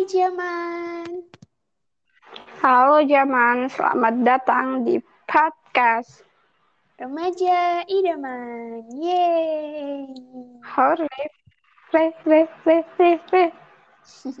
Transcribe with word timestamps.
Hai 0.00 0.08
Jaman. 0.08 1.28
Halo 2.64 3.04
Jaman, 3.04 3.68
selamat 3.68 4.14
datang 4.24 4.88
di 4.88 4.96
podcast 5.28 6.24
Remaja 6.96 7.84
Idaman. 7.84 8.88
Yeay. 8.96 10.08
Hore. 10.64 11.04
Re, 11.92 12.16
re, 12.24 12.48
re, 12.64 12.76
re, 12.96 13.10
re. 13.28 13.44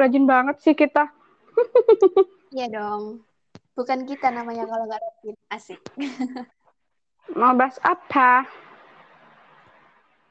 Rajin 0.00 0.24
banget 0.24 0.56
sih 0.64 0.72
kita. 0.72 1.12
Iya 2.56 2.72
dong. 2.72 3.20
Bukan 3.76 4.08
kita 4.08 4.32
namanya 4.32 4.64
kalau 4.64 4.88
nggak 4.88 5.02
rajin. 5.04 5.36
Asik. 5.52 5.80
Mau 7.36 7.52
bahas 7.52 7.76
apa? 7.84 8.48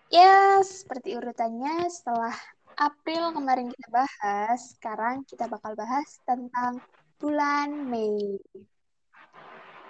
Ya, 0.10 0.58
seperti 0.66 1.14
urutannya 1.14 1.86
setelah 1.94 2.34
April 2.76 3.32
kemarin 3.32 3.72
kita 3.72 3.88
bahas, 3.88 4.76
sekarang 4.76 5.24
kita 5.24 5.48
bakal 5.48 5.72
bahas 5.80 6.20
tentang 6.28 6.84
bulan 7.16 7.88
Mei. 7.88 8.36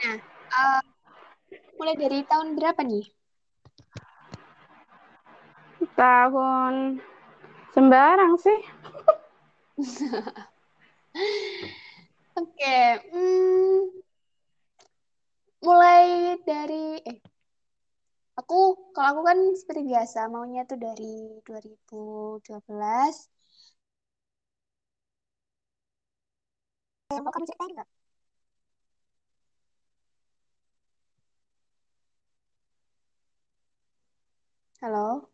Nah, 0.06 0.20
uh, 0.54 0.86
mulai 1.82 1.98
dari 1.98 2.22
tahun 2.30 2.54
berapa 2.54 2.78
nih? 2.86 3.06
Tahun 5.98 7.02
sembarang 7.74 8.34
sih. 8.38 8.60
Oke, 12.38 12.80
hmm, 13.10 13.82
mulai 15.66 16.38
dari 16.46 17.02
eh 17.02 17.18
aku 18.40 18.56
kalau 18.96 19.10
aku 19.12 19.22
kan 19.30 19.40
seperti 19.60 19.82
biasa 19.92 20.20
maunya 20.34 20.62
tuh 20.70 20.78
dari 20.86 21.14
2012 21.48 23.16
mau 27.24 27.32
kamu 27.34 27.46
ceritain 27.50 27.72
nggak? 27.76 27.90
Halo? 34.82 35.32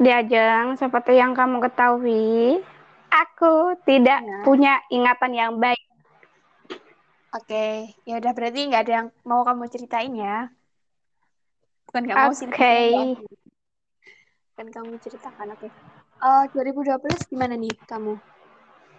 Di 0.00 0.08
ajang 0.08 0.80
seperti 0.80 1.12
yang 1.20 1.36
kamu 1.36 1.60
ketahui, 1.60 2.64
aku 3.12 3.76
tidak 3.84 4.24
Ya. 4.24 4.38
punya 4.48 4.72
ingatan 4.88 5.32
yang 5.36 5.52
baik. 5.60 5.89
Oke, 7.30 7.94
ya 8.08 8.18
udah 8.18 8.32
berarti 8.34 8.58
nggak 8.66 8.82
ada 8.82 8.92
yang 8.98 9.08
mau 9.22 9.46
kamu 9.46 9.70
ceritain 9.70 10.10
ya? 10.18 10.50
Bukan 11.86 12.02
nggak 12.06 12.18
mau 12.18 12.32
sih, 12.34 12.46
Oke. 12.50 12.78
kan 14.58 14.66
kamu 14.66 14.98
ceritakan, 14.98 15.54
oke. 15.54 15.68
Eh 16.20 16.42
2012 16.52 17.30
gimana 17.30 17.54
nih 17.54 17.74
kamu? 17.86 18.18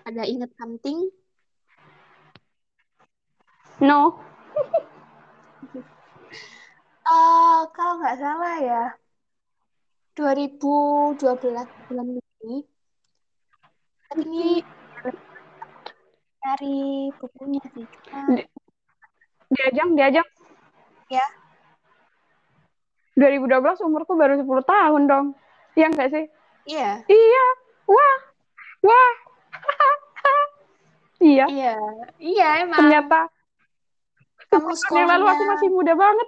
Ada 0.07 0.23
inget 0.31 0.51
something? 0.55 1.11
No. 3.83 4.15
Eh 7.11 7.61
kalau 7.75 7.99
nggak 7.99 8.17
salah 8.23 8.55
ya, 8.63 8.83
2012 10.15 11.67
bulan 11.89 12.07
ini, 12.15 12.63
ini 14.15 14.63
dari 16.41 17.09
bukunya 17.21 17.61
sih, 17.73 17.85
cuma 18.09 18.33
Di, 18.33 18.43
di 19.51 19.59
ajang, 19.69 19.89
di 19.93 20.01
ajang. 20.01 20.27
ya 21.11 21.25
2012 23.19 23.83
umurku 23.85 24.15
baru 24.15 24.39
10 24.39 24.63
tahun 24.63 25.01
dong. 25.05 25.25
Iya 25.75 25.87
nggak 25.91 26.09
sih? 26.09 26.25
iya, 26.65 27.03
Iya. 27.05 27.45
Wah. 27.85 28.17
Wah. 28.81 29.11
iya. 31.21 31.45
iya, 31.51 31.75
iya 32.17 32.47
emang. 32.63 32.79
Ternyata 32.81 33.27
Kamu 34.51 34.67
yang 34.95 35.07
lalu 35.07 35.25
aku 35.27 35.43
sekolahnya, 35.43 35.47
masih 35.55 35.69
muda 35.71 35.93
banget. 35.95 36.27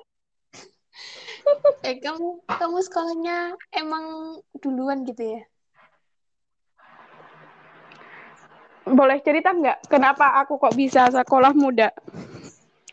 eh 1.88 1.96
kamu 2.00 2.28
kamu 2.48 2.78
sekolahnya 2.84 3.38
emang 3.76 4.06
duluan 4.64 5.04
gitu 5.04 5.40
ya? 5.40 5.42
Boleh 8.84 9.20
cerita 9.24 9.50
nggak 9.56 9.88
kenapa 9.88 10.26
aku 10.44 10.60
kok 10.60 10.76
bisa 10.76 11.08
sekolah 11.08 11.56
muda? 11.56 11.90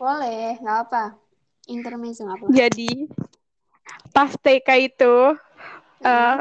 Boleh, 0.01 0.59
nggak 0.61 0.77
apa. 0.83 1.03
Intermezzo 1.75 2.21
nggak 2.25 2.39
apa. 2.39 2.49
Jadi 2.51 3.07
pas 4.15 4.31
TK 4.43 4.69
itu 4.91 5.15
Hmm. 6.01 6.07
eh, 6.07 6.37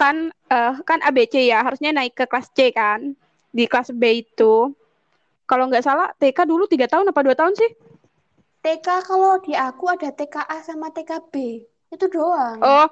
kan 0.00 0.16
eh, 0.30 0.72
kan 0.88 0.98
ABC 1.02 1.34
ya 1.50 1.58
harusnya 1.66 1.90
naik 1.94 2.14
ke 2.18 2.24
kelas 2.30 2.48
C 2.56 2.70
kan. 2.74 3.00
Di 3.56 3.64
kelas 3.70 3.90
B 3.96 4.02
itu 4.22 4.72
kalau 5.48 5.64
nggak 5.68 5.84
salah 5.86 6.08
TK 6.20 6.38
dulu 6.46 6.64
tiga 6.68 6.86
tahun 6.90 7.10
apa 7.10 7.20
dua 7.26 7.36
tahun 7.38 7.54
sih? 7.56 7.70
TK 8.64 8.86
kalau 9.08 9.34
di 9.46 9.52
aku 9.68 9.84
ada 9.94 10.08
TKA 10.18 10.56
sama 10.68 10.88
TKB. 10.96 11.34
Itu 11.94 12.06
doang. 12.14 12.60
Oh 12.62 12.86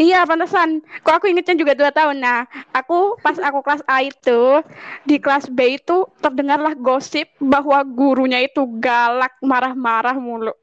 iya 0.00 0.26
pantesan. 0.26 0.82
Kok 1.02 1.14
aku 1.22 1.26
ingetnya 1.30 1.54
juga 1.58 1.72
dua 1.74 1.90
tahun. 1.94 2.18
Nah 2.18 2.46
aku 2.74 3.18
pas 3.20 3.36
aku 3.38 3.60
kelas 3.62 3.82
A 3.86 4.04
itu 4.04 4.62
di 5.06 5.16
kelas 5.22 5.48
B 5.50 5.78
itu 5.78 6.08
terdengarlah 6.18 6.74
gosip 6.74 7.30
bahwa 7.38 7.82
gurunya 7.86 8.42
itu 8.42 8.64
galak 8.80 9.34
marah-marah 9.44 10.16
mulu. 10.18 10.54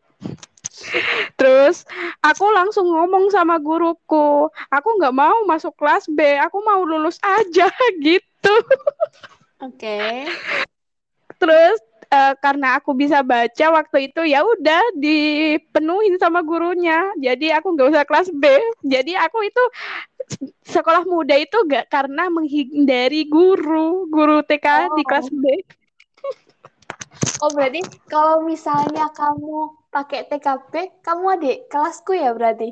Terus 1.37 1.85
aku 2.23 2.45
langsung 2.53 2.89
ngomong 2.89 3.29
sama 3.29 3.61
guruku, 3.61 4.49
aku 4.71 4.89
nggak 4.97 5.13
mau 5.13 5.45
masuk 5.45 5.75
kelas 5.77 6.09
B, 6.09 6.21
aku 6.41 6.57
mau 6.63 6.81
lulus 6.81 7.21
aja 7.21 7.69
gitu. 8.05 8.55
Oke. 9.61 10.25
Terus 11.37 11.77
eh, 12.11 12.33
karena 12.43 12.77
aku 12.77 12.91
bisa 12.91 13.23
baca 13.23 13.65
waktu 13.71 14.11
itu 14.11 14.21
ya 14.27 14.43
udah 14.43 14.81
dipenuhin 14.99 16.19
sama 16.19 16.43
gurunya, 16.43 17.07
jadi 17.15 17.57
aku 17.63 17.73
nggak 17.73 17.89
usah 17.95 18.03
kelas 18.03 18.29
B. 18.35 18.45
Jadi 18.83 19.15
aku 19.15 19.47
itu 19.47 19.63
sekolah 20.67 21.03
muda 21.03 21.35
itu 21.35 21.57
gak 21.67 21.91
karena 21.91 22.29
menghindari 22.31 23.27
guru, 23.27 24.07
guru 24.07 24.43
TK 24.45 24.95
di 24.95 25.03
Oh. 25.03 25.07
kelas 25.07 25.27
B. 25.31 25.45
Oh, 27.41 27.49
berarti 27.49 27.81
kalau 28.05 28.45
misalnya 28.45 29.09
kamu 29.09 29.89
pakai 29.89 30.29
TKB, 30.29 31.01
kamu 31.01 31.23
adik 31.35 31.57
kelasku 31.73 32.13
ya 32.13 32.37
berarti? 32.37 32.69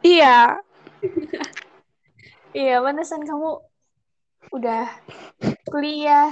Iya, 0.00 0.56
Iya, 2.54 2.78
pantesan 2.80 3.26
kamu 3.26 3.60
udah 4.54 4.86
kuliah. 5.66 6.30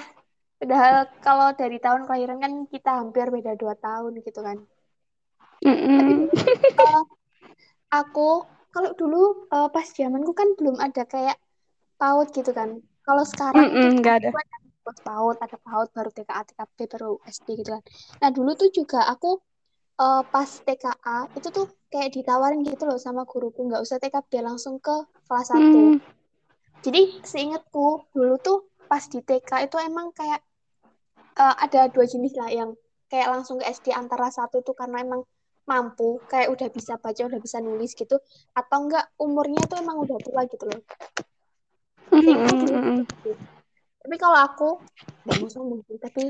Padahal 0.62 1.10
kalau 1.18 1.50
dari 1.58 1.82
tahun 1.82 2.06
kelahiran 2.06 2.38
kan 2.38 2.52
kita 2.70 3.02
hampir 3.02 3.26
beda 3.34 3.58
dua 3.58 3.74
tahun 3.74 4.22
gitu 4.22 4.46
kan. 4.46 4.62
Tapi 5.90 6.12
Mm-mm. 6.14 6.30
eh, 6.86 7.02
aku 7.90 8.46
kalau 8.70 8.90
dulu 8.94 9.50
eh, 9.50 9.68
pas 9.74 9.82
zamanku 9.90 10.30
kan 10.38 10.54
belum 10.54 10.78
ada 10.78 11.02
kayak 11.02 11.34
PAUD 11.98 12.30
gitu 12.30 12.54
kan. 12.54 12.78
Kalau 13.02 13.26
sekarang 13.26 13.74
itu 13.74 13.90
nggak 13.98 14.16
ada. 14.22 14.30
buat 14.86 14.98
PAUD, 15.02 15.36
ada 15.42 15.56
PAUD 15.58 15.88
baru 15.98 16.10
TKA, 16.14 16.42
TKB 16.46 16.78
baru 16.94 17.10
SD 17.26 17.48
gitu 17.58 17.70
kan. 17.74 17.82
Nah, 18.22 18.30
dulu 18.30 18.54
tuh 18.54 18.70
juga 18.70 19.02
aku 19.10 19.42
eh, 19.98 20.22
pas 20.30 20.46
TKA 20.62 21.26
itu 21.34 21.48
tuh 21.50 21.66
kayak 21.90 22.14
ditawarin 22.14 22.62
gitu 22.62 22.86
loh 22.86 23.02
sama 23.02 23.26
guruku 23.26 23.66
nggak 23.66 23.82
usah 23.82 23.98
TKB 23.98 24.46
langsung 24.46 24.78
ke 24.78 24.94
kelas 25.26 25.50
1. 25.50 25.58
Hmm. 25.58 25.98
Jadi 26.86 27.18
seingatku 27.26 28.06
dulu 28.14 28.38
tuh 28.38 28.58
pas 28.86 29.02
di 29.10 29.18
TK 29.26 29.66
itu 29.66 29.76
emang 29.82 30.14
kayak 30.14 30.38
eh, 31.38 31.54
ada 31.64 31.80
dua 31.92 32.04
jenis 32.04 32.34
lah 32.36 32.48
yang 32.52 32.70
kayak 33.12 33.28
langsung 33.28 33.60
ke 33.60 33.68
SD 33.68 33.92
antara 33.92 34.32
satu 34.32 34.64
tuh 34.64 34.72
karena 34.72 35.04
emang 35.04 35.22
mampu 35.62 36.18
kayak 36.26 36.50
udah 36.50 36.68
bisa 36.74 36.98
baca 36.98 37.22
udah 37.22 37.38
bisa 37.38 37.62
nulis 37.62 37.94
gitu 37.94 38.18
atau 38.56 38.78
enggak 38.82 39.04
umurnya 39.20 39.62
tuh 39.70 39.78
emang 39.78 40.00
udah 40.02 40.18
tua 40.18 40.42
gitu 40.50 40.64
loh. 40.66 40.80
Gitu. 42.10 43.30
Tapi 44.02 44.16
kalau 44.18 44.38
aku 44.42 44.68
nggak 45.22 45.36
mau 45.38 45.50
sombong 45.52 45.80
tapi 46.02 46.26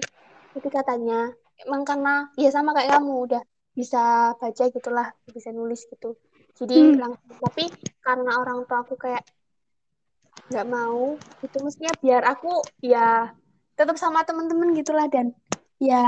tapi 0.53 0.69
katanya 0.69 1.33
emang 1.65 1.83
karena 1.89 2.29
ya 2.37 2.53
sama 2.53 2.77
kayak 2.77 2.93
kamu 3.01 3.15
udah 3.25 3.43
bisa 3.73 4.37
baca 4.37 4.65
gitulah, 4.69 5.09
bisa 5.33 5.49
nulis 5.49 5.89
gitu. 5.89 6.13
Jadi 6.61 6.93
Hmm. 6.93 7.01
langsung 7.01 7.37
tapi 7.41 7.65
karena 8.05 8.37
orang 8.37 8.69
tua 8.69 8.85
aku 8.85 9.01
kayak 9.01 9.25
nggak 10.53 10.69
mau 10.69 11.17
itu 11.41 11.57
mestinya 11.65 11.93
biar 12.05 12.23
aku 12.29 12.53
ya 12.85 13.33
tetap 13.75 13.97
sama 13.97 14.23
temen-temen 14.23 14.77
gitulah 14.77 15.09
dan 15.09 15.33
ya 15.81 16.05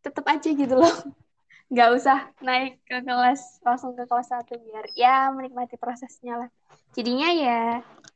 tetap 0.00 0.24
aja 0.26 0.48
gitu 0.50 0.74
loh 0.74 0.94
nggak 1.72 1.90
usah 1.94 2.18
naik 2.42 2.82
ke 2.82 2.98
kelas 3.06 3.62
langsung 3.62 3.94
ke 3.94 4.02
kelas 4.08 4.26
satu 4.26 4.58
biar 4.58 4.90
ya 4.98 5.30
menikmati 5.30 5.78
prosesnya 5.78 6.46
lah 6.46 6.48
jadinya 6.98 7.30
ya 7.30 7.62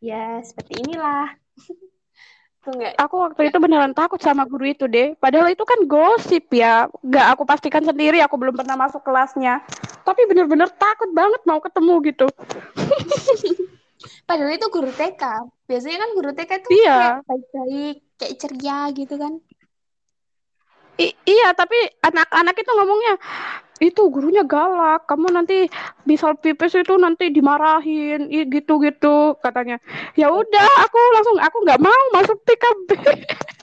ya 0.03 0.43
seperti 0.43 0.83
inilah 0.83 1.31
Tuh 2.65 2.73
enggak? 2.81 2.97
Aku 2.97 3.21
waktu 3.21 3.53
itu 3.53 3.61
beneran 3.61 3.93
takut 3.93 4.17
sama 4.25 4.49
guru 4.49 4.73
itu 4.73 4.89
deh. 4.89 5.13
Padahal 5.21 5.53
itu 5.53 5.61
kan 5.69 5.85
gosip 5.85 6.49
ya. 6.49 6.89
Gak 7.05 7.37
aku 7.37 7.45
pastikan 7.45 7.85
sendiri, 7.85 8.25
aku 8.25 8.41
belum 8.41 8.57
pernah 8.57 8.89
masuk 8.89 9.05
kelasnya. 9.05 9.61
Tapi 10.01 10.25
bener-bener 10.25 10.73
takut 10.73 11.13
banget 11.13 11.45
mau 11.45 11.61
ketemu 11.61 11.95
gitu. 12.09 12.27
Padahal 14.25 14.57
itu 14.57 14.67
guru 14.69 14.91
TK. 14.91 15.23
Biasanya 15.69 15.99
kan 16.03 16.11
guru 16.17 16.31
TK 16.33 16.53
itu 16.61 16.69
Iya. 16.81 16.97
kayak 16.97 17.17
baik-baik, 17.29 17.97
kayak 18.21 18.35
ceria 18.41 18.79
gitu 18.93 19.15
kan. 19.17 19.33
I- 20.95 21.19
iya, 21.27 21.51
tapi 21.59 21.75
anak-anak 22.07 22.55
itu 22.55 22.71
ngomongnya 22.71 23.15
itu 23.83 24.03
gurunya 24.15 24.47
galak. 24.47 25.11
Kamu 25.11 25.27
nanti 25.35 25.67
bisa 26.07 26.31
pipis 26.39 26.79
itu 26.79 26.95
nanti 26.95 27.35
dimarahin, 27.35 28.31
gitu-gitu 28.31 29.35
katanya. 29.43 29.83
Ya 30.15 30.31
udah, 30.31 30.69
aku 30.87 30.99
langsung 31.19 31.37
aku 31.43 31.57
nggak 31.67 31.83
mau 31.83 32.03
masuk 32.15 32.39
TKB. 32.47 32.89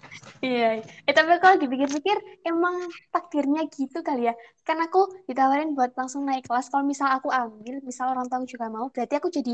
Iya. 0.42 0.82
Eh 1.06 1.14
tapi 1.14 1.38
kalau 1.38 1.54
dipikir-pikir 1.62 2.18
emang 2.50 2.90
takdirnya 3.14 3.62
gitu 3.70 4.02
kali 4.02 4.26
ya. 4.26 4.34
Kan 4.66 4.82
aku 4.82 5.06
ditawarin 5.30 5.78
buat 5.78 5.94
langsung 5.94 6.26
naik 6.26 6.50
kelas. 6.50 6.74
Kalau 6.74 6.82
misal 6.82 7.14
aku 7.14 7.30
ambil, 7.30 7.78
misal 7.86 8.10
orang 8.10 8.26
tua 8.26 8.42
juga 8.50 8.66
mau, 8.74 8.90
berarti 8.90 9.22
aku 9.22 9.30
jadi 9.30 9.54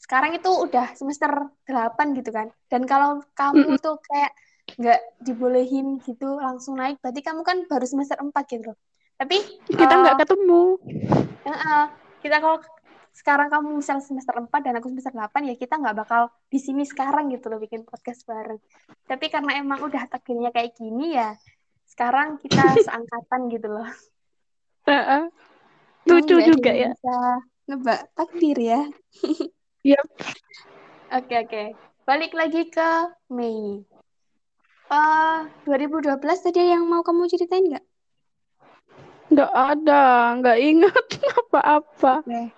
sekarang 0.00 0.32
itu 0.32 0.48
udah 0.48 0.96
semester 0.96 1.28
8 1.68 2.16
gitu 2.16 2.32
kan. 2.32 2.48
Dan 2.72 2.88
kalau 2.88 3.20
kamu 3.36 3.76
tuh 3.76 4.00
kayak 4.08 4.32
nggak 4.80 5.00
dibolehin 5.20 6.00
gitu 6.00 6.40
langsung 6.40 6.80
naik, 6.80 6.96
berarti 7.04 7.20
kamu 7.20 7.44
kan 7.44 7.68
baru 7.68 7.84
semester 7.84 8.16
4 8.16 8.32
gitu 8.48 8.72
loh. 8.72 8.78
Tapi 9.20 9.36
Kita 9.68 9.94
nggak 10.00 10.16
ketemu. 10.24 10.62
Heeh. 11.44 11.84
kita 12.20 12.36
kalau 12.36 12.60
sekarang 13.16 13.48
kamu 13.48 13.80
misal 13.80 14.00
semester 14.04 14.36
4 14.36 14.48
dan 14.60 14.76
aku 14.76 14.92
semester 14.92 15.12
8 15.12 15.48
ya 15.48 15.56
kita 15.56 15.80
nggak 15.80 15.96
bakal 16.04 16.28
di 16.52 16.60
sini 16.60 16.84
sekarang 16.84 17.32
gitu 17.32 17.52
loh 17.52 17.60
bikin 17.60 17.84
podcast 17.84 18.24
bareng. 18.24 18.60
Tapi 19.04 19.26
karena 19.28 19.60
emang 19.60 19.84
udah 19.84 20.04
takdirnya 20.08 20.52
kayak 20.52 20.76
gini 20.76 21.16
ya 21.16 21.36
sekarang 21.90 22.40
kita 22.40 22.60
seangkatan 22.88 23.40
gitu 23.52 23.68
loh. 23.68 23.88
Heeh. 24.88 25.28
Emang 26.08 26.24
Lucu 26.24 26.36
juga 26.40 26.72
ya. 26.72 26.96
Bisa 26.96 27.18
nebak 27.68 28.00
takdir 28.16 28.56
ya. 28.56 28.80
Iya. 29.80 30.00
Oke 31.16 31.34
oke. 31.40 31.62
Balik 32.04 32.32
lagi 32.36 32.68
ke 32.68 32.90
Mei. 33.32 33.80
Eh 34.90 35.38
2012 35.64 36.20
tadi 36.44 36.60
yang 36.68 36.84
mau 36.84 37.00
kamu 37.00 37.30
ceritain 37.32 37.64
nggak? 37.64 37.84
Nggak 39.32 39.52
ada, 39.54 40.02
nggak 40.36 40.58
ingat 40.60 41.06
apa-apa. 41.40 42.12
Oke. 42.26 42.52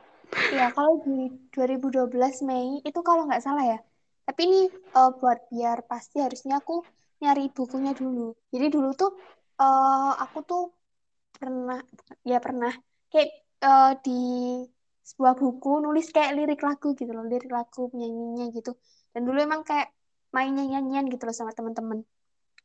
Ya, 0.51 0.73
kalau 0.73 0.99
di 1.07 1.31
2012 1.55 2.43
Mei 2.43 2.81
itu 2.83 3.01
kalau 3.07 3.29
nggak 3.31 3.45
salah 3.45 3.63
ya. 3.63 3.79
Tapi 4.27 4.41
ini 4.49 4.61
eh, 4.73 5.11
buat 5.21 5.39
biar 5.53 5.87
pasti 5.87 6.19
harusnya 6.19 6.59
aku 6.59 6.83
nyari 7.23 7.53
bukunya 7.55 7.95
dulu. 7.95 8.35
Jadi 8.51 8.67
dulu 8.67 8.91
tuh 8.99 9.15
eh, 9.63 10.13
aku 10.19 10.39
tuh 10.43 10.63
pernah 11.39 11.79
ya 12.27 12.43
pernah 12.43 12.73
kayak 13.13 13.31
eh, 13.63 13.93
di 14.03 14.21
sebuah 15.03 15.35
buku 15.35 15.83
nulis 15.83 16.07
kayak 16.15 16.33
lirik 16.39 16.61
lagu 16.63 16.95
gitu 16.95 17.11
loh, 17.11 17.27
lirik 17.27 17.51
lagu 17.51 17.91
penyanyinya 17.91 18.55
gitu. 18.55 18.73
Dan 19.13 19.27
dulu 19.27 19.39
emang 19.43 19.63
kayak 19.67 19.91
main 20.33 20.55
nyanyian 20.55 21.05
gitu 21.13 21.23
loh 21.29 21.37
sama 21.37 21.53
teman-teman. 21.53 22.01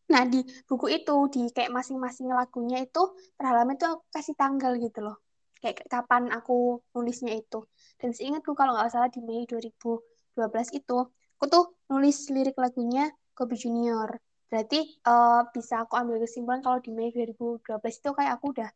Nah, 0.07 0.23
di 0.23 0.39
buku 0.69 0.87
itu, 0.87 1.15
di 1.27 1.51
kayak 1.51 1.67
masing-masing 1.75 2.31
lagunya 2.31 2.79
itu, 2.79 3.03
per 3.35 3.43
halaman 3.51 3.75
itu 3.75 3.85
aku 3.91 4.03
kasih 4.15 4.35
tanggal 4.39 4.71
gitu 4.79 5.03
loh. 5.03 5.19
Kayak 5.59 5.83
kapan 5.91 6.31
aku 6.31 6.79
nulisnya 6.95 7.35
itu. 7.35 7.67
Dan 7.99 8.15
seingatku 8.15 8.55
kalau 8.55 8.71
nggak 8.77 8.87
salah 8.87 9.09
di 9.11 9.19
Mei 9.19 9.43
2012 9.43 10.71
itu, 10.79 10.97
aku 11.35 11.45
tuh 11.51 11.65
nulis 11.91 12.31
lirik 12.31 12.55
lagunya 12.55 13.11
Kobe 13.35 13.59
Junior. 13.59 14.15
Berarti 14.47 14.79
eh, 14.95 15.41
bisa 15.51 15.83
aku 15.83 15.99
ambil 15.99 16.23
kesimpulan 16.23 16.63
kalau 16.63 16.79
di 16.79 16.95
Mei 16.95 17.11
2012 17.11 17.99
itu 17.99 18.09
kayak 18.15 18.39
aku 18.39 18.55
udah 18.55 18.69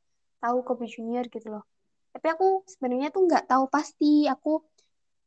tahu 0.43 0.57
Kobe 0.67 0.85
Junior 0.91 1.23
gitu 1.31 1.47
loh. 1.47 1.63
Tapi 2.11 2.27
aku 2.27 2.67
sebenarnya 2.67 3.09
tuh 3.09 3.23
nggak 3.27 3.47
tahu 3.47 3.65
pasti. 3.71 4.27
Aku 4.27 4.63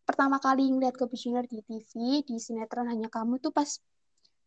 pertama 0.05 0.37
kali 0.37 0.69
ngeliat 0.69 0.95
Junior 1.01 1.49
di 1.49 1.65
TV, 1.65 2.21
di 2.23 2.37
sinetron 2.37 2.93
Hanya 2.93 3.09
Kamu 3.09 3.41
tuh 3.41 3.51
pas 3.51 3.69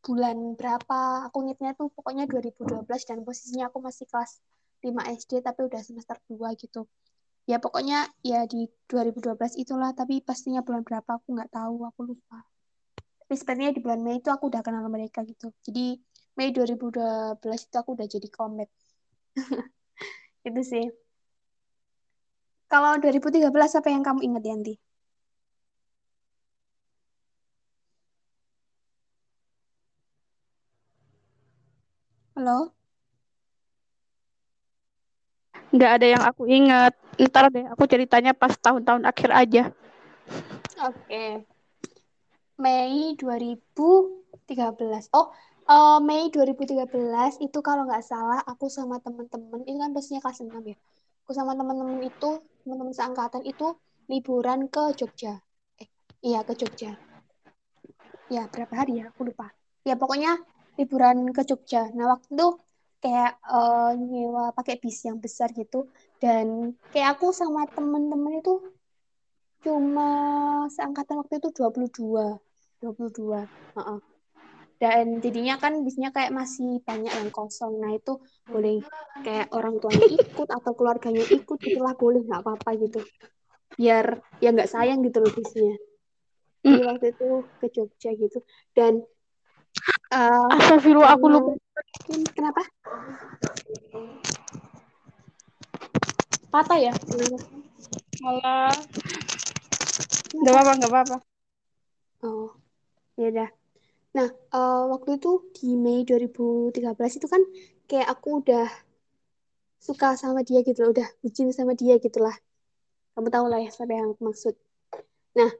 bulan 0.05 0.53
berapa. 0.53 1.27
Aku 1.29 1.41
ingetnya 1.43 1.73
tuh 1.73 1.89
pokoknya 1.91 2.29
2012 2.29 2.85
dan 3.09 3.25
posisinya 3.25 3.73
aku 3.73 3.81
masih 3.81 4.05
kelas 4.05 4.37
5 4.85 5.01
SD 5.17 5.41
tapi 5.41 5.65
udah 5.65 5.81
semester 5.81 6.17
2 6.29 6.53
gitu. 6.61 6.85
Ya 7.47 7.57
pokoknya 7.57 8.11
ya 8.21 8.45
di 8.45 8.67
2012 8.91 9.57
itulah 9.57 9.95
tapi 9.95 10.21
pastinya 10.21 10.61
bulan 10.61 10.83
berapa 10.85 11.17
aku 11.17 11.33
nggak 11.33 11.51
tahu 11.51 11.89
aku 11.89 12.01
lupa. 12.13 12.45
Tapi 13.25 13.33
sebenarnya 13.33 13.71
di 13.75 13.81
bulan 13.83 13.99
Mei 14.05 14.21
itu 14.21 14.29
aku 14.29 14.47
udah 14.47 14.61
kenal 14.61 14.85
mereka 14.87 15.25
gitu. 15.25 15.51
Jadi 15.65 15.97
Mei 16.37 16.53
2012 16.53 17.41
itu 17.41 17.75
aku 17.75 17.89
udah 17.97 18.07
jadi 18.07 18.27
komet. 18.29 18.69
Itu 20.47 20.61
sih 20.63 20.85
kalau 22.71 22.99
2013 22.99 23.79
apa 23.79 23.89
yang 23.91 24.03
kamu 24.03 24.19
ingat 24.27 24.43
Yanti? 24.43 24.73
Halo? 32.37 32.77
Nggak 35.73 35.91
ada 35.99 36.07
yang 36.07 36.23
aku 36.23 36.43
ingat. 36.47 36.93
Ntar 37.17 37.49
deh, 37.49 37.65
aku 37.65 37.83
ceritanya 37.89 38.31
pas 38.37 38.53
tahun-tahun 38.55 39.03
akhir 39.09 39.29
aja. 39.33 39.63
Oke. 40.85 41.43
Mei 42.61 43.17
2013. 43.17 45.09
Oh, 45.17 45.33
eh, 45.65 45.97
Mei 46.05 46.29
2013 46.29 47.41
itu 47.41 47.59
kalau 47.65 47.89
nggak 47.89 48.05
salah 48.05 48.39
aku 48.45 48.69
sama 48.69 49.01
temen-temen, 49.01 49.65
itu 49.65 49.77
kan 49.81 49.91
pastinya 49.97 50.21
kelas 50.21 50.45
6 50.45 50.61
ya. 50.61 50.77
Aku 51.27 51.35
sama 51.35 51.59
temen-temen 51.59 52.07
itu, 52.07 52.39
temen-temen 52.63 52.95
seangkatan 52.95 53.43
itu 53.43 53.75
liburan 54.07 54.71
ke 54.71 54.95
Jogja. 54.95 55.43
Eh, 55.75 55.91
iya 56.23 56.39
ke 56.47 56.55
Jogja. 56.55 56.95
Ya, 58.31 58.47
berapa 58.47 58.71
hari 58.71 59.03
ya? 59.03 59.11
Aku 59.11 59.27
lupa. 59.27 59.51
Ya, 59.83 59.99
pokoknya 59.99 60.39
liburan 60.79 61.35
ke 61.35 61.43
Jogja. 61.43 61.91
Nah, 61.91 62.15
waktu 62.15 62.31
itu 62.31 62.47
kayak 63.03 63.43
eh, 63.43 63.91
nyewa 63.99 64.55
pakai 64.55 64.79
bis 64.79 65.03
yang 65.03 65.19
besar 65.19 65.51
gitu. 65.51 65.91
Dan 66.15 66.79
kayak 66.95 67.19
aku 67.19 67.35
sama 67.35 67.67
temen-temen 67.75 68.39
itu 68.39 68.63
cuma 69.67 70.09
seangkatan 70.71 71.27
waktu 71.27 71.43
itu 71.43 71.51
22 71.51 72.39
22 72.79 73.43
Heeh. 73.75 73.99
Dan 74.77 75.17
jadinya 75.21 75.57
kan 75.57 75.81
bisnya 75.81 76.13
kayak 76.13 76.29
masih 76.29 76.81
banyak 76.85 77.09
yang 77.09 77.29
kosong 77.33 77.81
nah 77.81 77.89
itu 77.93 78.21
boleh 78.45 78.85
kayak 79.25 79.49
orang 79.49 79.81
tuanya 79.81 80.05
ikut 80.05 80.47
atau 80.53 80.71
keluarganya 80.77 81.25
ikut 81.33 81.59
itulah 81.65 81.97
boleh 81.97 82.21
nggak 82.21 82.41
apa-apa 82.45 82.69
gitu 82.77 83.01
biar 83.77 84.21
ya 84.37 84.53
nggak 84.53 84.69
sayang 84.69 85.01
gitu 85.01 85.17
loh 85.21 85.33
bisnya 85.33 85.75
jadi 86.61 86.81
waktu 86.85 87.05
itu 87.13 87.29
ke 87.57 87.67
Jogja 87.73 88.11
gitu 88.13 88.39
dan 88.77 89.01
eh, 90.13 90.47
Astagfirullah, 90.57 91.17
aku 91.17 91.25
karena 91.25 91.39
lupa. 91.41 91.51
kenapa 92.33 92.61
Patah 96.47 96.79
ya? 96.79 96.93
Malah. 98.23 98.73
Nggak 100.31 100.53
apa-apa, 100.55 100.71
nggak 100.79 100.91
apa-apa. 100.91 101.17
Oh, 102.23 102.49
ya 103.19 103.29
udah. 103.29 103.49
Nah, 104.17 104.29
eh, 104.33 104.83
waktu 104.93 105.09
itu 105.21 105.31
di 105.55 105.67
Mei 105.83 106.01
2013 106.01 107.13
itu 107.21 107.27
kan 107.29 107.41
kayak 107.89 108.07
aku 108.13 108.41
udah 108.41 108.65
suka 109.77 110.17
sama 110.17 110.41
dia 110.41 110.59
gitu 110.65 110.79
loh, 110.83 110.91
udah 110.95 111.07
bucin 111.21 111.47
sama 111.53 111.73
dia 111.77 111.95
gitu 112.01 112.17
lah. 112.25 112.33
Kamu 113.13 113.29
tahu 113.29 113.45
lah 113.51 113.59
ya 113.61 113.69
siapa 113.69 113.93
yang 113.93 114.13
aku 114.17 114.21
maksud. 114.29 114.53
Nah, 115.37 115.51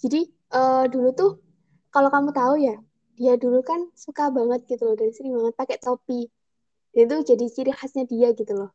jadi 0.00 0.20
eh, 0.58 0.84
dulu 0.92 1.08
tuh 1.20 1.30
kalau 1.94 2.08
kamu 2.14 2.30
tahu 2.32 2.54
ya, 2.60 2.76
dia 3.20 3.34
dulu 3.36 3.60
kan 3.60 3.80
suka 4.04 4.32
banget 4.32 4.60
gitu 4.70 4.82
loh 4.88 4.96
dan 5.00 5.08
sering 5.16 5.32
banget 5.36 5.54
pakai 5.60 5.78
topi. 5.80 6.20
Itu 6.96 7.16
jadi 7.30 7.44
ciri 7.52 7.72
khasnya 7.76 8.04
dia 8.08 8.28
gitu 8.32 8.52
loh. 8.56 8.70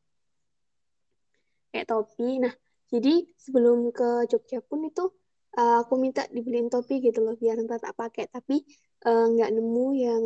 Kayak 1.73 1.87
topi. 1.89 2.29
Nah, 2.45 2.53
jadi 2.93 3.13
sebelum 3.41 3.89
ke 3.89 4.29
Jogja 4.29 4.61
pun 4.61 4.85
itu 4.85 5.09
eh, 5.57 5.75
aku 5.81 5.93
minta 5.97 6.29
dibeliin 6.29 6.69
topi 6.69 7.01
gitu 7.01 7.25
loh 7.25 7.33
biar 7.41 7.57
ntar 7.65 7.81
tak 7.81 7.97
pakai. 7.97 8.25
Tapi 8.29 8.61
eh, 9.07 9.25
nggak 9.33 9.51
nemu 9.55 9.85
yang 9.97 10.23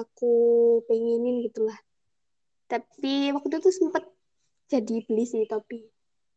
aku 0.00 0.32
pengenin 0.88 1.44
gitu 1.46 1.68
lah. 1.68 1.78
Tapi 2.70 3.30
waktu 3.36 3.54
itu 3.60 3.70
sempet 3.70 4.04
jadi 4.72 5.04
beli 5.04 5.24
sih 5.28 5.44
topi. 5.44 5.84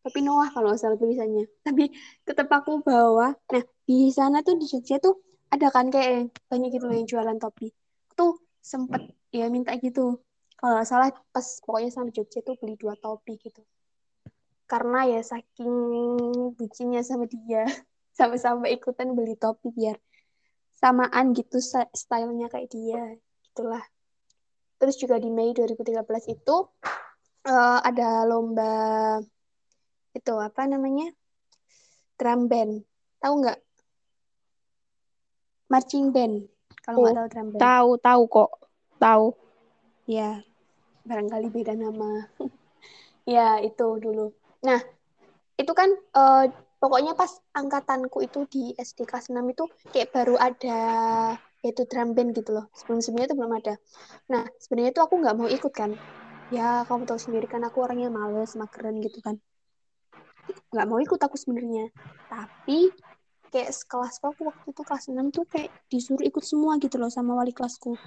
Topi 0.03 0.19
Noah 0.23 0.51
kalau 0.51 0.75
salah 0.75 0.99
tulisannya. 0.99 1.47
Tapi 1.67 1.91
tetap 2.27 2.47
aku 2.51 2.83
bawa. 2.83 3.33
Nah, 3.53 3.63
di 3.87 4.11
sana 4.11 4.43
tuh 4.43 4.59
di 4.59 4.65
Jogja 4.67 4.99
tuh 4.99 5.19
ada 5.47 5.71
kan 5.71 5.87
kayak 5.87 6.35
banyak 6.51 6.75
gitu 6.75 6.87
yang 6.91 7.07
jualan 7.07 7.37
topi. 7.39 7.71
Tuh 8.15 8.35
sempet 8.59 9.15
ya 9.31 9.47
minta 9.47 9.75
gitu. 9.79 10.19
Kalau 10.57 10.81
salah 10.83 11.13
pas 11.31 11.47
pokoknya 11.63 11.91
sampai 11.93 12.13
Jogja 12.15 12.39
tuh 12.43 12.59
beli 12.59 12.75
dua 12.75 12.93
topi 12.99 13.39
gitu. 13.39 13.63
Karena 14.67 15.07
ya 15.07 15.23
saking 15.23 15.73
bucinnya 16.59 16.99
sama 17.01 17.23
dia. 17.25 17.63
Sampai-sampai 18.17 18.73
ikutan 18.73 19.13
beli 19.13 19.37
topi 19.37 19.69
biar 19.69 19.95
samaan 20.77 21.33
gitu 21.33 21.57
stylenya 21.91 22.47
kayak 22.47 22.69
dia 22.69 23.17
gitulah. 23.43 23.81
Terus 24.77 24.95
juga 25.01 25.17
di 25.17 25.33
Mei 25.33 25.57
2013 25.57 26.05
itu 26.29 26.55
eh, 27.45 27.79
ada 27.81 28.23
lomba 28.29 29.17
itu 30.13 30.33
apa 30.37 30.69
namanya 30.69 31.09
drum 32.17 32.45
band. 32.45 32.85
Tahu 33.17 33.33
nggak? 33.41 33.59
Marching 35.67 36.15
band 36.15 36.47
kalau 36.85 37.03
nggak 37.03 37.13
Oh, 37.13 37.17
tahu 37.19 37.27
drum 37.33 37.47
band. 37.51 37.59
tahu 37.59 37.89
tahu 37.99 38.21
kok. 38.29 38.51
Tahu. 38.97 39.25
ya 40.07 40.39
barangkali 41.03 41.47
beda 41.51 41.73
nama. 41.73 42.29
Ya 43.27 43.59
itu 43.59 43.99
dulu. 43.99 44.31
Nah 44.63 44.79
itu 45.59 45.67
kan 45.75 45.91
eh, 45.91 46.45
pokoknya 46.77 47.17
pas 47.17 47.31
angkatanku 47.57 48.21
itu 48.21 48.39
di 48.49 48.63
SD 48.77 49.09
kelas 49.09 49.33
6 49.33 49.45
itu 49.49 49.65
kayak 49.89 50.13
baru 50.13 50.35
ada 50.37 50.79
yaitu 51.65 51.83
drum 51.89 52.13
band 52.13 52.37
gitu 52.37 52.53
loh. 52.53 52.69
Sebelum-sebelumnya 52.73 53.27
itu 53.33 53.35
belum 53.35 53.53
ada. 53.57 53.73
Nah 54.29 54.43
sebenarnya 54.61 54.91
itu 54.93 55.01
aku 55.01 55.15
nggak 55.17 55.35
mau 55.35 55.49
ikut 55.49 55.73
kan. 55.73 55.91
Ya 56.53 56.85
kamu 56.87 57.03
tahu 57.09 57.19
sendiri 57.19 57.47
kan 57.49 57.65
aku 57.65 57.83
orangnya 57.83 58.13
males 58.13 58.53
mageran 58.55 59.01
gitu 59.01 59.19
kan. 59.25 59.35
Nggak 60.71 60.87
mau 60.87 60.99
ikut 61.01 61.19
aku 61.19 61.35
sebenarnya. 61.35 61.89
Tapi 62.29 62.93
kayak 63.49 63.71
sekelas 63.73 64.21
aku 64.21 64.47
waktu 64.47 64.67
itu 64.69 64.81
kelas 64.85 65.05
6 65.09 65.27
tuh 65.33 65.45
kayak 65.49 65.71
disuruh 65.89 66.23
ikut 66.23 66.43
semua 66.45 66.77
gitu 66.77 67.01
loh 67.01 67.09
sama 67.09 67.33
wali 67.33 67.51
kelasku. 67.51 67.97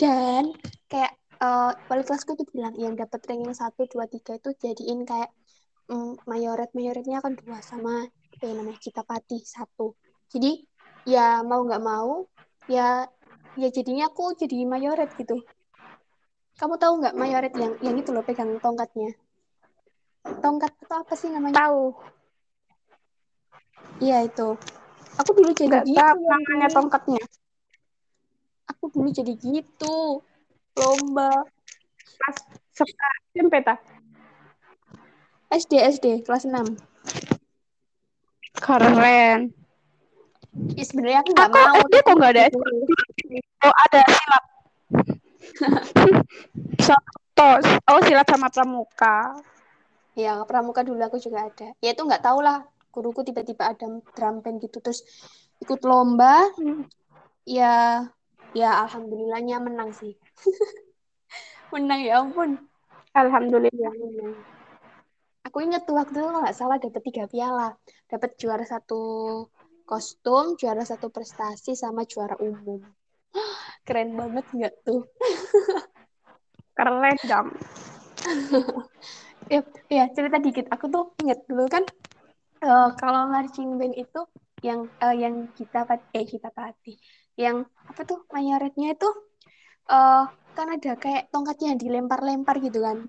Dan 0.00 0.56
kayak 0.88 1.12
eh, 1.38 1.72
wali 1.92 2.02
kelasku 2.02 2.34
tuh 2.40 2.48
bilang 2.48 2.74
yang 2.80 2.96
dapat 2.96 3.20
ranking 3.28 3.52
1, 3.52 3.84
2, 3.84 4.08
3 4.08 4.32
itu 4.40 4.50
jadiin 4.58 5.04
kayak 5.04 5.30
mm, 5.88 6.24
mayoret 6.24 6.70
mayoretnya 6.72 7.18
kan 7.20 7.32
dua 7.36 7.58
sama 7.60 8.04
apa 8.08 8.44
ya 8.44 8.54
namanya 8.56 8.80
Citapati 8.80 9.38
satu. 9.44 9.94
Jadi 10.32 10.64
ya 11.04 11.44
mau 11.44 11.62
nggak 11.64 11.84
mau 11.84 12.24
ya 12.68 13.04
ya 13.54 13.68
jadinya 13.70 14.10
aku 14.10 14.34
jadi 14.34 14.64
mayoret 14.66 15.12
gitu. 15.16 15.38
Kamu 16.54 16.78
tahu 16.78 17.02
nggak 17.02 17.16
mayoret 17.18 17.54
yang 17.58 17.72
yang 17.82 17.96
itu 17.98 18.10
loh 18.14 18.22
pegang 18.22 18.50
tongkatnya? 18.62 19.14
Tongkat 20.40 20.72
atau 20.86 20.96
apa 21.04 21.14
sih 21.18 21.28
namanya? 21.28 21.54
Tahu. 21.56 21.82
iya 24.02 24.26
itu. 24.26 24.58
Aku 25.20 25.30
dulu 25.30 25.50
jadi 25.54 25.70
Nggak 25.70 25.84
gitu 25.86 26.00
tahu 26.00 26.18
ya 26.26 26.34
namanya 26.34 26.68
tongkatnya. 26.74 27.22
aku 28.70 28.84
dulu 28.90 29.08
jadi 29.12 29.32
gitu. 29.38 30.24
Lomba. 30.74 31.30
Pas 32.18 32.36
sekarang 32.74 33.20
SMP 33.36 33.54
ta? 33.62 33.74
SD 35.54 35.72
SD 35.94 36.06
kelas 36.22 36.44
6 36.44 36.74
Keren. 38.54 39.50
ya, 40.72 40.84
sebenarnya 40.84 41.18
aku 41.20 41.30
nggak 41.32 41.48
Aku 41.48 41.56
mau 41.58 41.74
SD 41.82 41.94
kok 41.98 42.14
nggak 42.14 42.32
ada 42.32 42.42
disuruh. 42.46 42.82
Oh 43.60 43.74
ada 43.82 44.00
silat. 44.06 44.44
Satu. 46.86 47.48
Oh 47.86 48.00
silat 48.00 48.26
sama 48.26 48.48
pramuka. 48.48 49.34
ya 50.14 50.46
pramuka 50.46 50.86
dulu 50.86 51.02
aku 51.02 51.18
juga 51.18 51.50
ada 51.50 51.74
ya 51.82 51.90
itu 51.90 51.98
nggak 51.98 52.22
tahu 52.22 52.38
lah 52.38 52.62
guruku 52.94 53.26
tiba-tiba 53.26 53.66
ada 53.66 53.90
drum 54.14 54.38
band 54.38 54.62
gitu 54.62 54.78
terus 54.78 55.02
ikut 55.58 55.82
lomba 55.82 56.54
Hmm. 56.54 56.86
ya 57.42 58.06
ya 58.54 58.70
alhamdulillahnya 58.86 59.58
menang 59.58 59.90
sih 59.90 60.14
menang 61.74 61.98
ya 62.06 62.22
ampun 62.22 62.62
Alhamdulillah. 63.10 63.74
ya 63.74 63.90
menang 63.90 64.38
aku 65.54 65.70
inget 65.70 65.86
tuh 65.86 65.94
waktu 65.94 66.18
itu 66.18 66.26
kalau 66.26 66.42
nggak 66.42 66.58
salah 66.58 66.82
dapat 66.82 67.02
tiga 67.06 67.30
piala. 67.30 67.78
Dapat 68.10 68.30
juara 68.42 68.66
satu 68.66 69.02
kostum 69.86 70.58
juara 70.58 70.82
satu 70.82 71.14
prestasi 71.14 71.78
sama 71.78 72.02
juara 72.10 72.34
umum. 72.42 72.82
Keren 73.86 74.18
banget 74.18 74.42
nggak 74.50 74.74
tuh? 74.82 75.06
Keren 76.74 77.14
jam. 77.30 77.54
ya, 79.54 79.62
ya 79.86 80.04
cerita 80.10 80.42
dikit. 80.42 80.66
Aku 80.74 80.90
tuh 80.90 81.14
inget 81.22 81.46
dulu 81.46 81.70
kan 81.70 81.86
eh, 82.58 82.88
kalau 82.98 83.30
marching 83.30 83.78
band 83.78 83.94
itu 83.94 84.26
yang 84.66 84.90
eh, 85.06 85.14
yang 85.22 85.54
kita 85.54 85.86
eh 86.18 86.26
kita 86.26 86.50
pati 86.50 86.98
yang 87.38 87.62
apa 87.86 88.02
tuh 88.02 88.26
mayoretnya 88.34 88.98
itu 88.98 89.06
eh 89.86 90.26
kan 90.58 90.66
ada 90.66 90.98
kayak 90.98 91.30
tongkatnya 91.30 91.78
dilempar-lempar 91.78 92.58
gitu 92.58 92.82
kan 92.82 93.06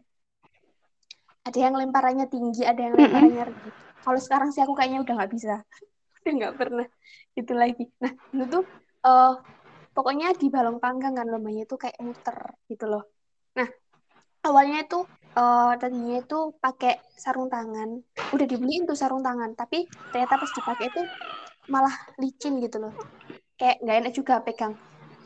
ada 1.48 1.58
yang 1.66 1.76
lemparannya 1.82 2.26
tinggi 2.34 2.62
ada 2.72 2.82
yang 2.86 2.94
lemparannya 3.00 3.44
rendah. 3.50 3.74
Kalau 4.06 4.20
sekarang 4.26 4.50
sih 4.54 4.62
aku 4.66 4.74
kayaknya 4.78 5.00
udah 5.06 5.14
nggak 5.18 5.32
bisa. 5.36 5.54
Udah 6.26 6.34
nggak 6.40 6.56
pernah 6.60 6.88
itu 7.40 7.54
lagi. 7.62 7.84
Nah 8.04 8.14
dulu 8.32 8.44
tuh 8.54 8.64
eh 9.08 9.32
pokoknya 9.96 10.28
di 10.42 10.48
balong 10.56 10.78
panggang 10.84 11.14
kan 11.20 11.28
lombanya 11.34 11.62
itu 11.68 11.76
kayak 11.84 11.98
muter 12.08 12.38
gitu 12.72 12.86
loh. 12.92 13.04
Nah 13.58 13.70
awalnya 14.48 14.78
itu 14.86 14.98
eh 15.40 15.72
tadinya 15.82 16.16
itu 16.24 16.36
pakai 16.64 16.92
sarung 17.24 17.50
tangan. 17.54 17.90
Udah 18.34 18.48
dibeliin 18.52 18.84
tuh 18.90 18.98
sarung 19.02 19.24
tangan 19.28 19.52
tapi 19.60 19.78
ternyata 20.12 20.36
pas 20.42 20.52
dipakai 20.58 20.86
itu 20.92 21.02
malah 21.74 21.96
licin 22.22 22.54
gitu 22.66 22.78
loh. 22.84 22.94
Kayak 23.60 23.76
nggak 23.84 23.98
enak 24.02 24.14
juga 24.20 24.34
pegang. 24.48 24.74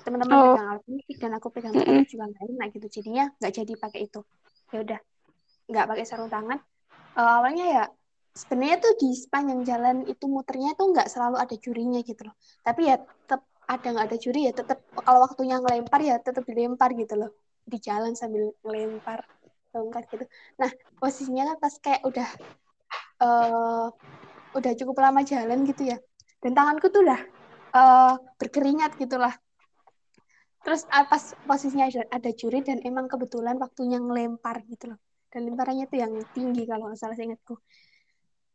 Teman-teman 0.05 0.37
Oh. 0.37 0.53
pegang 0.53 0.65
alat 0.71 0.83
musik 0.93 1.17
dan 1.23 1.31
aku 1.37 1.47
pegang 1.55 1.73
tongkat 1.79 2.05
juga 2.13 2.23
nggak 2.31 2.43
enak 2.51 2.67
gitu. 2.75 2.87
Jadinya 2.97 3.23
nggak 3.39 3.53
jadi 3.59 3.73
pakai 3.83 3.99
itu. 4.07 4.19
Ya 4.73 4.77
udah 4.85 4.99
nggak 5.69 5.85
pakai 5.85 6.05
sarung 6.05 6.31
tangan. 6.31 6.59
Eh, 7.17 7.29
awalnya 7.37 7.65
ya 7.69 7.83
sebenarnya 8.33 8.77
tuh 8.81 8.93
di 8.97 9.09
sepanjang 9.13 9.61
jalan 9.65 9.97
itu 10.09 10.25
muternya 10.25 10.73
tuh 10.73 10.91
nggak 10.93 11.07
selalu 11.09 11.37
ada 11.37 11.55
jurinya 11.55 12.01
gitu 12.01 12.27
loh. 12.27 12.35
Tapi 12.65 12.81
ya 12.89 12.95
tetap 12.99 13.45
ada 13.69 13.87
nggak 13.93 14.05
ada 14.09 14.17
juri 14.17 14.39
ya 14.49 14.53
tetap 14.53 14.81
kalau 14.97 15.19
waktunya 15.21 15.61
ngelempar 15.61 16.01
ya 16.01 16.15
tetap 16.17 16.43
dilempar 16.49 16.89
gitu 16.97 17.15
loh. 17.15 17.31
Di 17.69 17.77
jalan 17.77 18.17
sambil 18.17 18.49
ngelempar 18.65 19.21
tongkat 19.69 20.03
gitu. 20.09 20.25
Nah 20.57 20.69
posisinya 20.97 21.53
kan 21.53 21.57
pas 21.61 21.73
kayak 21.77 22.01
udah 22.01 22.29
eh 23.19 23.87
udah 24.57 24.71
cukup 24.73 24.95
lama 24.97 25.21
jalan 25.21 25.61
gitu 25.69 25.93
ya. 25.93 25.97
Dan 26.41 26.57
tanganku 26.57 26.89
tuh 26.89 27.05
udah 27.05 27.21
eh, 27.77 28.13
berkeringat 28.41 28.97
gitulah 28.97 29.37
terus 30.59 30.83
pas 30.85 31.23
posisinya 31.47 31.87
ada, 31.87 32.03
ada 32.11 32.31
juri 32.35 32.59
dan 32.59 32.83
emang 32.83 33.07
kebetulan 33.07 33.55
waktunya 33.57 33.97
ngelempar 33.97 34.61
gitu 34.67 34.91
loh 34.93 34.99
dan 35.31 35.41
lemparannya 35.47 35.85
tuh 35.91 35.97
yang 36.03 36.13
tinggi 36.35 36.63
kalau 36.69 36.89
nggak 36.89 36.99
salah 37.01 37.15
seingatku 37.17 37.55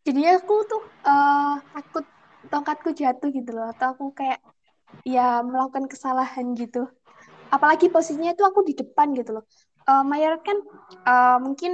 jadi 0.04 0.36
aku 0.36 0.54
tuh 0.68 0.82
eh, 1.08 1.54
takut 1.72 2.04
tongkatku 2.52 2.92
jatuh 2.92 3.28
gitu 3.32 3.50
loh 3.56 3.72
atau 3.72 3.96
aku 3.96 4.04
kayak 4.12 4.38
ya 5.08 5.40
melakukan 5.40 5.88
kesalahan 5.88 6.52
gitu. 6.60 6.84
Apalagi 7.48 7.88
posisinya 7.88 8.36
itu 8.36 8.44
aku 8.44 8.60
di 8.68 8.74
depan 8.76 9.16
gitu 9.16 9.40
loh. 9.40 9.44
Eh 9.88 10.04
Mayor 10.04 10.44
kan 10.44 10.58
eh, 11.08 11.38
mungkin 11.40 11.72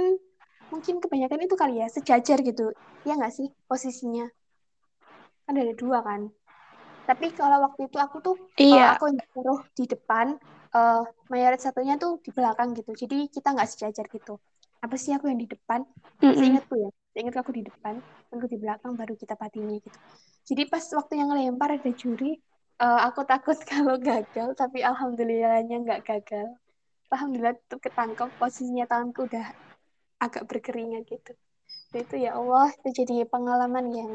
mungkin 0.71 0.95
kebanyakan 1.03 1.39
itu 1.43 1.55
kali 1.59 1.83
ya 1.83 1.87
sejajar 1.91 2.39
gitu. 2.39 2.71
Ya 3.03 3.19
nggak 3.19 3.33
sih 3.35 3.47
posisinya? 3.67 4.25
Kan 5.43 5.55
ada 5.59 5.73
dua 5.75 5.99
kan? 6.07 6.31
Tapi 7.03 7.35
kalau 7.35 7.67
waktu 7.67 7.91
itu 7.91 7.97
aku 7.99 8.17
tuh 8.23 8.35
Iya. 8.55 8.95
aku 8.95 9.11
yang 9.11 9.19
taruh 9.35 9.59
di 9.75 9.83
depan 9.91 10.27
Mayoret 11.27 11.59
satunya 11.59 11.99
tuh 11.99 12.23
di 12.23 12.31
belakang 12.31 12.71
gitu. 12.79 12.95
Jadi 12.95 13.27
kita 13.27 13.51
nggak 13.51 13.67
sejajar 13.67 14.07
gitu 14.07 14.39
apa 14.81 14.95
sih 14.97 15.13
aku 15.13 15.29
yang 15.29 15.39
di 15.41 15.49
depan? 15.49 15.85
Mm-mm. 16.21 16.37
seingatku 16.37 16.75
ya 16.77 16.89
seingat 17.11 17.35
aku 17.37 17.51
di 17.51 17.63
depan 17.67 17.99
aku 18.31 18.45
di 18.47 18.57
belakang 18.57 18.93
baru 18.95 19.13
kita 19.19 19.35
patinya 19.35 19.75
gitu. 19.77 19.99
Jadi 20.47 20.61
pas 20.71 20.81
waktu 20.81 21.13
yang 21.19 21.29
ngelempar 21.29 21.69
ada 21.77 21.91
juri 21.91 22.39
eh, 22.81 22.99
aku 23.07 23.21
takut 23.27 23.57
kalau 23.71 23.99
gagal 23.99 24.55
tapi 24.55 24.81
alhamdulillahnya 24.81 25.75
nggak 25.83 26.01
gagal. 26.07 26.47
Alhamdulillah 27.11 27.59
tuh 27.67 27.79
ketangkep 27.83 28.29
posisinya 28.39 28.87
tanganku 28.87 29.27
udah 29.27 29.45
agak 30.23 30.47
berkeringat 30.47 31.03
gitu. 31.11 31.31
Dan 31.91 31.99
itu 32.07 32.15
ya 32.23 32.39
Allah 32.39 32.71
itu 32.71 33.03
jadi 33.03 33.27
pengalaman 33.27 33.91
yang 33.91 34.13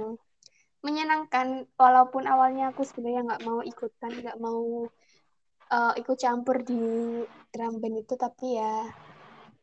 menyenangkan. 0.80 1.68
Walaupun 1.76 2.24
awalnya 2.24 2.72
aku 2.72 2.88
sebenarnya 2.88 3.22
nggak 3.28 3.42
mau 3.44 3.60
ikutan 3.60 4.12
nggak 4.16 4.38
mau 4.40 4.88
eh, 5.68 5.92
ikut 6.00 6.16
campur 6.16 6.56
di 6.64 6.80
drum 7.52 7.74
band 7.82 7.96
itu 8.00 8.14
tapi 8.16 8.56
ya 8.56 8.88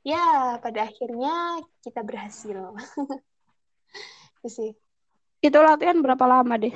ya 0.04 0.60
pada 0.60 0.86
akhirnya 0.88 1.64
kita 1.80 2.04
berhasil. 2.04 2.60
Itu 4.44 4.48
sih. 4.52 4.72
Itu 5.40 5.58
latihan 5.60 6.00
berapa 6.04 6.24
lama 6.28 6.56
deh? 6.60 6.76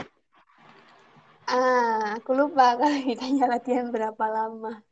ah 1.47 2.19
aku 2.19 2.35
lupa 2.35 2.75
kalau 2.75 2.99
ditanya 3.07 3.47
latihan 3.47 3.87
berapa 3.87 4.25
lama. 4.27 4.83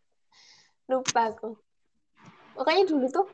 Lupa 0.88 1.32
aku. 1.32 1.60
Pokoknya 2.56 2.84
dulu 2.88 3.08
tuh 3.12 3.28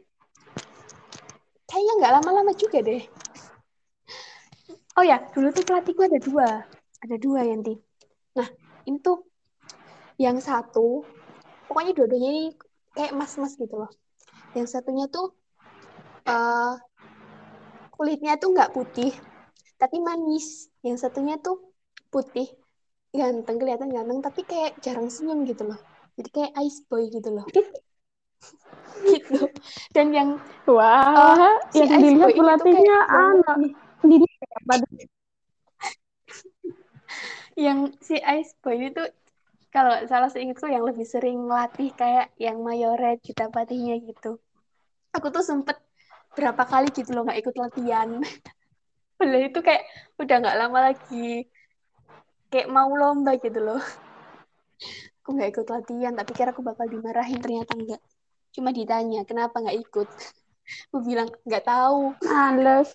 kayaknya 1.70 1.94
nggak 2.02 2.14
lama-lama 2.18 2.52
juga 2.58 2.82
deh. 2.82 3.06
Oh 4.98 5.06
ya 5.06 5.22
dulu 5.34 5.54
tuh 5.54 5.66
pelatihku 5.66 6.02
ada 6.02 6.18
dua. 6.18 6.50
Ada 7.06 7.16
dua 7.22 7.46
Yanti. 7.46 7.78
Nah 8.38 8.50
ini 8.90 8.98
tuh 8.98 9.22
yang 10.18 10.42
satu 10.42 11.06
pokoknya 11.70 11.94
dua-duanya 11.98 12.30
ini 12.30 12.46
kayak 12.94 13.14
mas-mas 13.18 13.58
gitu 13.58 13.74
loh 13.74 13.90
yang 14.58 14.68
satunya 14.68 15.06
tuh 15.08 15.32
eh 16.28 16.76
kulitnya 17.96 18.34
tuh 18.42 18.50
nggak 18.54 18.74
putih 18.74 19.14
tapi 19.82 19.98
manis. 19.98 20.70
Yang 20.86 21.10
satunya 21.10 21.42
tuh 21.42 21.74
putih 22.14 22.50
ganteng 23.12 23.58
kelihatan 23.58 23.90
ganteng 23.90 24.20
tapi 24.22 24.42
kayak 24.46 24.78
jarang 24.82 25.10
senyum 25.10 25.46
gitu 25.50 25.66
loh. 25.66 25.80
Jadi 26.18 26.30
kayak 26.30 26.52
ice 26.62 26.82
boy 26.86 27.10
gitu 27.10 27.30
loh. 27.34 27.46
Gitu. 29.02 29.46
Dan 29.94 30.14
yang 30.14 30.30
wah 30.66 31.38
uh, 31.38 31.58
si 31.70 31.86
yang 31.86 32.02
dilihat 32.02 32.34
pelatihnya 32.34 32.98
anak. 33.10 33.58
ini 34.02 34.26
yang 37.66 37.94
si 38.02 38.18
ice 38.18 38.58
boy 38.66 38.78
itu 38.78 39.04
kalau 39.72 39.96
salah 40.06 40.28
seingatku 40.28 40.68
yang 40.68 40.84
lebih 40.84 41.08
sering 41.08 41.48
melatih 41.48 41.96
kayak 41.96 42.28
yang 42.36 42.60
mayoret 42.60 43.24
kita 43.24 43.48
patihnya 43.48 44.04
gitu. 44.04 44.36
Aku 45.16 45.32
tuh 45.32 45.42
sempet 45.42 45.80
berapa 46.36 46.64
kali 46.68 46.92
gitu 46.92 47.16
loh 47.16 47.24
nggak 47.24 47.40
ikut 47.40 47.56
latihan. 47.56 48.20
Padahal 49.18 49.48
itu 49.48 49.60
kayak 49.64 49.84
udah 50.20 50.36
nggak 50.44 50.58
lama 50.60 50.80
lagi. 50.92 51.48
Kayak 52.52 52.68
mau 52.68 52.92
lomba 52.92 53.40
gitu 53.40 53.64
loh. 53.64 53.80
Aku 55.24 55.40
nggak 55.40 55.56
ikut 55.56 55.68
latihan 55.72 56.14
tapi 56.20 56.32
kira 56.36 56.52
aku 56.52 56.60
bakal 56.60 56.92
dimarahin 56.92 57.40
ternyata 57.40 57.72
enggak 57.80 58.02
cuma 58.52 58.76
ditanya 58.76 59.24
kenapa 59.24 59.64
nggak 59.64 59.80
ikut? 59.80 60.10
Aku 60.92 61.00
bilang 61.08 61.32
nggak 61.48 61.64
tahu. 61.64 62.12
Males. 62.28 62.92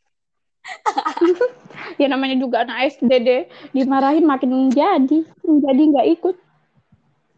Ya 2.01 2.13
namanya 2.13 2.37
juga 2.37 2.65
anak 2.65 2.93
SD 2.99 3.11
deh. 3.25 3.43
Dimarahin 3.73 4.25
makin 4.29 4.53
menjadi 4.53 5.25
menjadi 5.45 5.83
nggak 5.93 6.09
ikut 6.19 6.37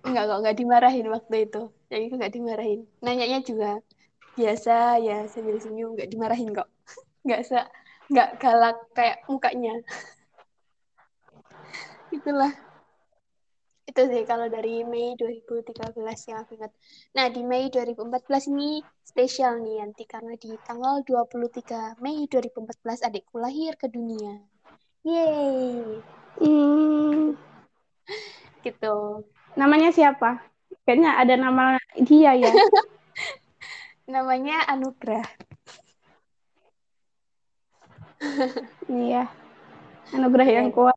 Enggak 0.07 0.25
kok, 0.31 0.39
enggak 0.45 0.59
dimarahin 0.59 1.07
waktu 1.11 1.37
itu. 1.49 1.63
Yang 1.91 2.03
itu 2.07 2.15
enggak 2.19 2.35
dimarahin. 2.35 2.81
Nanyanya 3.03 3.41
juga 3.43 3.71
biasa 4.39 5.03
ya 5.03 5.27
sambil 5.27 5.59
senyum, 5.59 5.99
enggak 5.99 6.11
dimarahin 6.11 6.55
kok. 6.55 6.69
Enggak 7.27 7.41
se 7.45 7.59
enggak 8.09 8.39
galak 8.39 8.79
kayak 8.95 9.19
mukanya. 9.27 9.75
Itulah. 12.17 12.55
Itu 13.89 14.05
sih 14.05 14.23
kalau 14.29 14.53
dari 14.53 14.85
Mei 14.85 15.17
2013 15.17 16.29
yang 16.29 16.45
aku 16.45 16.61
ingat. 16.61 16.73
Nah, 17.17 17.33
di 17.33 17.41
Mei 17.41 17.73
2014 17.73 18.53
ini 18.53 18.85
spesial 19.01 19.65
nih 19.65 19.81
nanti 19.81 20.05
karena 20.05 20.37
di 20.37 20.53
tanggal 20.61 21.01
23 21.03 21.97
Mei 22.05 22.29
2014 22.29 23.09
adikku 23.09 23.41
lahir 23.41 23.81
ke 23.81 23.89
dunia. 23.89 24.45
Yeay. 25.09 26.05
Hmm. 26.37 27.33
gitu. 28.65 29.25
Namanya 29.59 29.91
siapa? 29.91 30.39
Kayaknya 30.87 31.11
ada 31.19 31.35
nama 31.35 31.65
dia 31.99 32.39
ya. 32.39 32.47
Namanya 34.15 34.63
Anugrah. 34.71 35.27
iya. 38.87 39.27
Anugerah 40.15 40.47
yeah. 40.47 40.57
yang 40.63 40.71
kuat. 40.71 40.95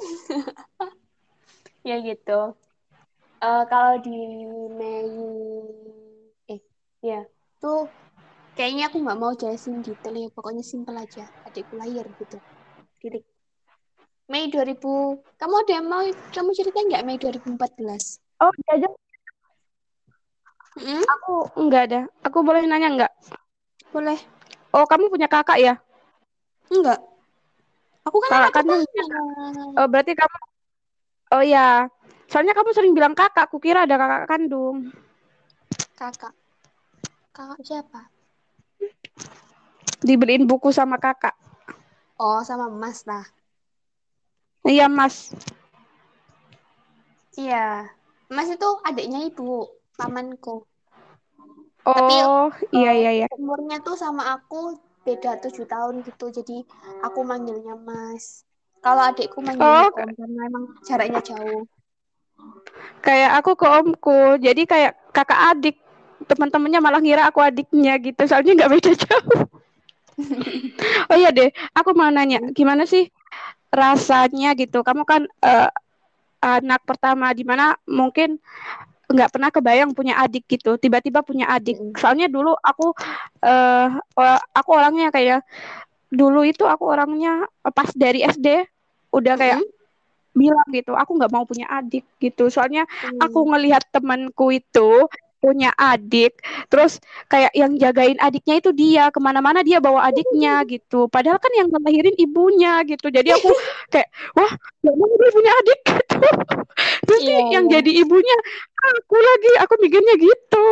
ya 1.88 2.00
gitu. 2.00 2.56
Uh, 3.40 3.64
kalau 3.68 4.00
di 4.00 4.16
Mei 4.76 5.08
eh 6.48 6.60
ya 7.00 7.24
tuh 7.60 7.88
kayaknya 8.52 8.92
aku 8.92 9.00
nggak 9.00 9.16
mau 9.20 9.32
jelasin 9.32 9.80
detail 9.80 10.12
ya 10.12 10.28
pokoknya 10.28 10.60
simpel 10.60 10.92
aja 10.92 11.24
adikku 11.48 11.72
lahir 11.80 12.04
gitu 12.20 12.36
titik 13.00 13.24
Mei 14.30 14.46
2000 14.46 14.78
kamu 15.42 15.54
ada 15.66 15.72
yang 15.74 15.86
mau 15.90 16.06
kamu 16.30 16.50
cerita 16.54 16.78
nggak 16.78 17.02
Mei 17.02 17.18
2014 17.18 17.50
oh 18.38 18.54
aja 18.70 18.86
hmm? 20.78 21.02
aku 21.02 21.34
enggak 21.58 21.82
ada. 21.90 22.00
Aku 22.22 22.46
boleh 22.46 22.62
nanya 22.62 22.94
enggak 22.94 23.12
boleh. 23.90 24.14
Oh 24.70 24.86
kamu 24.86 25.10
punya 25.10 25.26
kakak 25.26 25.58
ya? 25.58 25.74
Enggak 26.70 27.02
aku 28.06 28.16
kan 28.22 28.30
kakak 28.30 28.62
kan 28.62 28.64
oh 29.82 29.86
berarti 29.90 30.14
kamu 30.14 30.38
oh 31.34 31.42
ya 31.42 31.90
soalnya 32.30 32.54
kamu 32.54 32.70
sering 32.70 32.94
bilang 32.94 33.18
kakak. 33.18 33.50
Aku 33.50 33.58
kira 33.58 33.82
ada 33.82 33.98
kakak 33.98 34.30
kandung. 34.30 34.94
Kakak. 35.98 36.30
Kakak 37.34 37.58
siapa? 37.66 38.06
Dibeliin 40.06 40.46
buku 40.46 40.70
sama 40.70 41.02
kakak. 41.02 41.34
Oh 42.14 42.46
sama 42.46 42.70
mas 42.70 43.02
lah 43.10 43.26
Iya, 44.66 44.86
Mas. 44.92 45.32
Iya. 47.36 47.88
Mas 48.30 48.48
itu 48.52 48.68
adiknya 48.86 49.26
ibu, 49.26 49.66
pamanku. 49.96 50.68
Oh, 51.88 51.96
Tapi, 51.96 52.16
iya, 52.76 52.92
iya, 52.92 53.10
iya. 53.24 53.26
Umurnya 53.34 53.80
tuh 53.80 53.96
sama 53.96 54.36
aku 54.36 54.76
beda 55.02 55.40
tujuh 55.40 55.64
tahun 55.64 56.04
gitu, 56.04 56.28
jadi 56.28 56.62
aku 57.00 57.24
manggilnya 57.24 57.74
Mas. 57.74 58.44
Kalau 58.84 59.02
adikku 59.08 59.40
manggilnya 59.40 59.88
oh, 59.88 59.96
Om, 59.96 60.12
karena 60.16 60.40
emang 60.46 60.64
jaraknya 60.84 61.20
jauh. 61.24 61.64
Kayak 63.00 63.30
aku 63.40 63.50
ke 63.56 63.66
omku, 63.66 64.20
jadi 64.44 64.62
kayak 64.68 64.92
kakak 65.16 65.40
adik. 65.56 65.76
Teman-temannya 66.20 66.80
malah 66.84 67.00
ngira 67.00 67.32
aku 67.32 67.40
adiknya 67.40 67.96
gitu, 67.96 68.22
soalnya 68.28 68.52
nggak 68.60 68.72
beda 68.76 68.92
jauh. 68.92 69.40
oh 71.10 71.16
iya 71.16 71.32
deh, 71.32 71.48
aku 71.72 71.96
mau 71.96 72.12
nanya, 72.12 72.44
gimana 72.52 72.84
sih 72.84 73.08
rasanya 73.70 74.52
gitu. 74.58 74.82
Kamu 74.82 75.02
kan 75.06 75.26
uh, 75.42 75.70
anak 76.42 76.82
pertama 76.84 77.30
di 77.30 77.46
mana 77.46 77.74
mungkin 77.86 78.36
nggak 79.10 79.30
pernah 79.34 79.50
kebayang 79.50 79.90
punya 79.94 80.18
adik 80.22 80.46
gitu. 80.46 80.78
Tiba-tiba 80.78 81.22
punya 81.22 81.50
adik. 81.50 81.78
Soalnya 81.98 82.30
dulu 82.30 82.54
aku 82.58 82.94
uh, 83.46 83.88
aku 84.54 84.70
orangnya 84.70 85.10
kayak 85.10 85.42
dulu 86.10 86.42
itu 86.42 86.66
aku 86.66 86.90
orangnya 86.90 87.46
pas 87.70 87.90
dari 87.94 88.26
SD 88.26 88.66
udah 89.14 89.34
kayak 89.38 89.62
mm 89.62 89.66
-hmm 89.66 89.78
bilang 90.30 90.68
gitu 90.70 90.94
aku 90.94 91.18
nggak 91.18 91.32
mau 91.32 91.44
punya 91.46 91.66
adik 91.70 92.06
gitu. 92.22 92.48
Soalnya 92.48 92.86
hmm. 92.86 93.18
aku 93.22 93.40
ngelihat 93.50 93.82
temanku 93.90 94.54
itu 94.54 95.10
punya 95.40 95.72
adik 95.74 96.36
terus 96.68 97.00
kayak 97.26 97.50
yang 97.56 97.72
jagain 97.80 98.20
adiknya 98.20 98.60
itu 98.60 98.70
dia 98.76 99.08
ke 99.08 99.18
mana-mana 99.18 99.64
dia 99.64 99.80
bawa 99.80 100.12
adiknya 100.12 100.60
gitu 100.68 101.08
padahal 101.08 101.40
kan 101.40 101.50
yang 101.56 101.72
ngelahirin 101.72 102.14
ibunya 102.20 102.84
gitu 102.84 103.08
jadi 103.08 103.34
aku 103.40 103.48
kayak 103.92 104.08
wah 104.36 104.52
gak 104.84 104.94
mau 104.94 105.08
dia 105.16 105.30
punya 105.32 105.52
adik 105.64 105.80
gitu 105.96 106.18
terus 107.08 107.22
yeah, 107.24 107.42
yang 107.56 107.64
yeah. 107.66 107.80
jadi 107.80 107.90
ibunya 108.04 108.36
aku 109.00 109.16
lagi 109.16 109.50
aku 109.64 109.74
mikirnya 109.80 110.14
gitu 110.20 110.64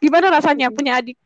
gimana 0.00 0.32
rasanya 0.32 0.72
hmm. 0.72 0.76
punya 0.76 0.92
adik 0.98 1.16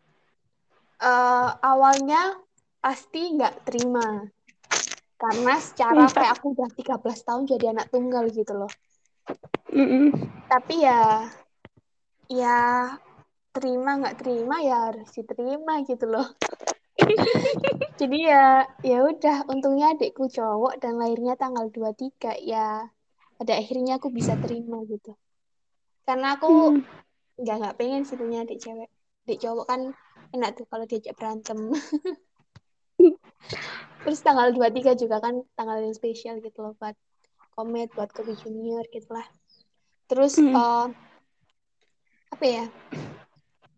uh, 0.99 1.55
awalnya 1.63 2.39
pasti 2.79 3.35
nggak 3.35 3.67
terima 3.67 4.27
karena 5.19 5.55
secara 5.59 6.07
iya. 6.07 6.15
kayak 6.15 6.33
aku 6.39 6.55
udah 6.55 6.69
13 6.79 7.27
tahun 7.27 7.43
jadi 7.51 7.65
anak 7.75 7.87
tunggal 7.91 8.25
gitu 8.31 8.55
loh 8.55 8.71
mm 9.75 9.87
-mm. 9.87 10.07
tapi 10.47 10.87
ya 10.87 11.27
ya 12.29 12.95
terima 13.57 13.99
nggak 13.99 14.17
terima 14.21 14.61
ya 14.61 14.93
harus 14.93 15.09
diterima 15.11 15.83
gitu 15.89 16.07
loh. 16.07 16.29
Jadi 18.01 18.19
ya 18.29 18.69
ya 18.85 18.99
udah 19.03 19.49
untungnya 19.49 19.97
adikku 19.97 20.29
cowok 20.29 20.79
dan 20.79 21.01
lahirnya 21.01 21.35
tanggal 21.35 21.67
23 21.73 22.39
ya 22.45 22.87
pada 23.41 23.53
akhirnya 23.57 23.99
aku 23.99 24.13
bisa 24.13 24.37
terima 24.39 24.85
gitu. 24.87 25.17
Karena 26.05 26.37
aku 26.37 26.79
hmm. 26.79 26.85
nggak 27.43 27.57
nggak 27.65 27.77
pengen 27.81 28.03
sih 28.05 28.15
punya 28.15 28.45
adik 28.45 28.61
cewek. 28.61 28.91
Adik 29.27 29.39
cowok 29.43 29.67
kan 29.67 29.81
enak 30.37 30.51
tuh 30.55 30.67
kalau 30.69 30.85
diajak 30.85 31.17
berantem. 31.17 31.59
Terus 34.05 34.21
tanggal 34.23 34.51
23 34.55 34.99
juga 34.99 35.23
kan 35.23 35.43
tanggal 35.55 35.83
yang 35.83 35.95
spesial 35.95 36.39
gitu 36.43 36.63
loh 36.63 36.75
buat 36.79 36.95
komet 37.59 37.91
buat 37.95 38.11
kopi 38.15 38.39
junior 38.39 38.87
gitu 38.91 39.11
lah. 39.11 39.27
Terus 40.07 40.39
hmm. 40.39 40.55
uh, 40.55 40.87
apa 42.39 42.47
ya? 42.47 42.65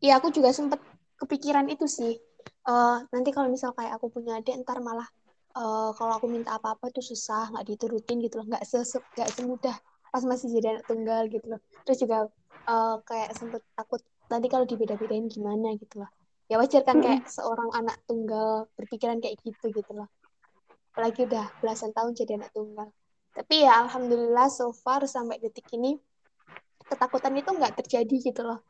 Ya 0.04 0.20
aku 0.20 0.28
juga 0.28 0.52
sempet 0.52 0.76
kepikiran 1.16 1.72
itu 1.72 1.88
sih. 1.88 2.20
Uh, 2.68 3.00
nanti 3.08 3.32
kalau 3.32 3.48
misal 3.48 3.72
kayak 3.72 3.96
aku 3.96 4.12
punya 4.12 4.36
adik 4.36 4.52
ntar 4.60 4.84
malah 4.84 5.08
uh, 5.56 5.96
kalau 5.96 6.20
aku 6.20 6.28
minta 6.28 6.60
apa-apa 6.60 6.92
tuh 6.92 7.00
susah 7.00 7.48
nggak 7.56 7.64
diturutin 7.64 8.20
gitu 8.20 8.36
loh. 8.36 8.52
Nggak 8.52 8.68
se 8.68 8.84
nggak 9.16 9.32
semudah 9.32 9.76
pas 10.12 10.20
masih 10.28 10.52
jadi 10.52 10.76
anak 10.76 10.84
tunggal 10.84 11.24
gitu 11.32 11.56
loh. 11.56 11.60
Terus 11.88 11.98
juga 12.04 12.28
uh, 12.68 13.00
kayak 13.00 13.32
sempet 13.32 13.64
takut 13.72 14.04
nanti 14.28 14.46
kalau 14.52 14.68
dibeda-bedain 14.68 15.24
gimana 15.32 15.72
gitu 15.80 16.04
loh. 16.04 16.12
Ya 16.52 16.60
wajar 16.60 16.84
kan 16.84 17.00
kayak 17.00 17.32
seorang 17.32 17.72
anak 17.72 17.96
tunggal 18.04 18.68
berpikiran 18.76 19.24
kayak 19.24 19.40
gitu 19.40 19.72
gitu 19.72 19.92
loh. 19.96 20.12
Apalagi 20.92 21.24
udah 21.24 21.48
belasan 21.64 21.96
tahun 21.96 22.12
jadi 22.12 22.36
anak 22.36 22.52
tunggal. 22.52 22.92
Tapi 23.32 23.64
ya 23.64 23.88
alhamdulillah 23.88 24.52
so 24.52 24.68
far 24.76 25.08
sampai 25.08 25.40
detik 25.40 25.64
ini 25.72 25.96
ketakutan 26.90 27.34
itu 27.38 27.50
nggak 27.54 27.74
terjadi 27.80 28.16
gitu 28.20 28.42
loh. 28.42 28.60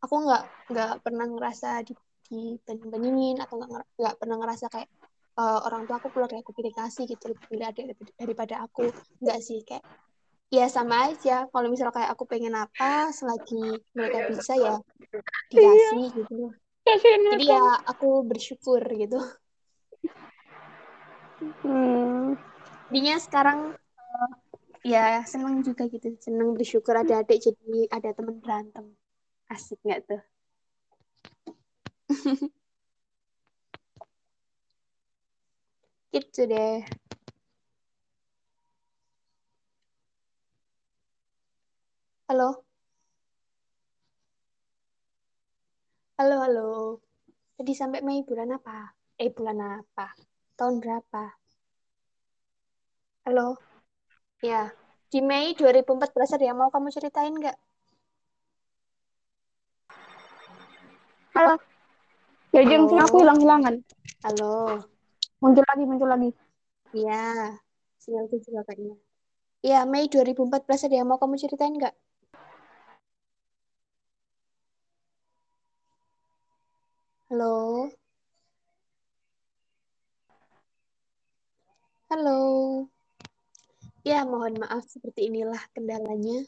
Aku 0.00 0.14
nggak 0.22 0.42
nggak 0.70 0.92
pernah 1.02 1.26
ngerasa 1.26 1.82
di 1.82 1.92
di 2.24 2.56
banding 2.64 3.42
atau 3.42 3.60
nggak 3.60 3.84
nggak 4.00 4.14
pernah 4.16 4.36
ngerasa 4.40 4.66
kayak 4.72 4.88
uh, 5.36 5.60
orang 5.68 5.84
tua 5.84 6.00
aku 6.00 6.08
keluarga 6.14 6.40
aku 6.40 6.56
pilih 6.56 6.72
kasih 6.72 7.04
gitu 7.04 7.28
lebih 7.28 7.44
pilih 7.50 7.66
adik 7.66 7.84
daripada 8.16 8.64
aku. 8.64 8.88
Nggak 9.20 9.38
sih 9.42 9.60
kayak 9.66 9.84
ya 10.48 10.70
sama 10.70 11.10
aja. 11.10 11.50
Kalau 11.50 11.68
misal 11.68 11.90
kayak 11.90 12.14
aku 12.14 12.24
pengen 12.30 12.54
apa 12.54 13.10
selagi 13.10 13.82
mereka 13.92 14.30
bisa 14.30 14.54
ya 14.54 14.74
dikasih 15.50 16.06
iya. 16.08 16.16
gitu 16.22 16.54
jadi 16.84 17.44
ya 17.48 17.64
aku 17.88 18.22
bersyukur 18.28 18.80
gitu. 18.92 19.16
Hmm. 21.64 22.36
Dinya 22.92 23.16
sekarang 23.16 23.76
ya 24.92 25.24
seneng 25.30 25.54
juga 25.66 25.82
gitu. 25.94 26.06
Seneng 26.24 26.48
bersyukur 26.56 26.94
ada 27.02 27.14
adik 27.24 27.38
jadi 27.46 27.88
ada 27.96 28.10
teman 28.16 28.36
berantem. 28.42 28.86
Asik 29.52 29.78
nggak 29.84 30.00
tuh? 30.08 30.22
Gitu 36.14 36.40
deh. 36.50 36.86
Halo? 42.28 42.64
Halo 46.18 46.34
halo. 46.44 46.62
Tadi 47.56 47.72
sampai 47.80 48.00
Mei 48.06 48.20
bulan 48.28 48.50
apa? 48.58 48.78
Eh 49.22 49.30
bulan 49.36 49.58
apa? 49.80 50.06
Tahun 50.58 50.76
berapa? 50.82 51.22
Halo 53.24 53.56
ya 54.44 54.62
di 55.08 55.24
Mei 55.24 55.56
2014 55.56 56.36
ada 56.36 56.44
yang 56.44 56.58
mau 56.60 56.68
kamu 56.68 56.92
ceritain 56.92 57.32
nggak 57.32 57.56
Halo. 61.34 61.58
Ya 62.54 62.62
Halo. 62.62 63.02
aku 63.10 63.16
hilang-hilangan. 63.18 63.74
halo 64.22 64.86
Muncul 65.42 65.66
lagi, 65.66 65.82
muncul 65.82 66.06
lagi. 66.06 66.30
Iya, 66.94 67.58
sinyalku 67.98 68.38
juga 68.38 68.62
kayaknya. 68.62 68.94
Iya, 69.66 69.82
Mei 69.90 70.06
2014 70.06 70.86
ada 70.86 70.94
yang 70.94 71.10
mau 71.10 71.18
kamu 71.18 71.34
ceritain 71.42 71.74
nggak? 71.74 71.94
Halo? 77.34 77.90
Halo? 82.08 82.93
Ya, 84.04 84.20
mohon 84.20 84.60
maaf 84.60 84.84
seperti 84.84 85.32
inilah 85.32 85.64
kendalanya. 85.72 86.44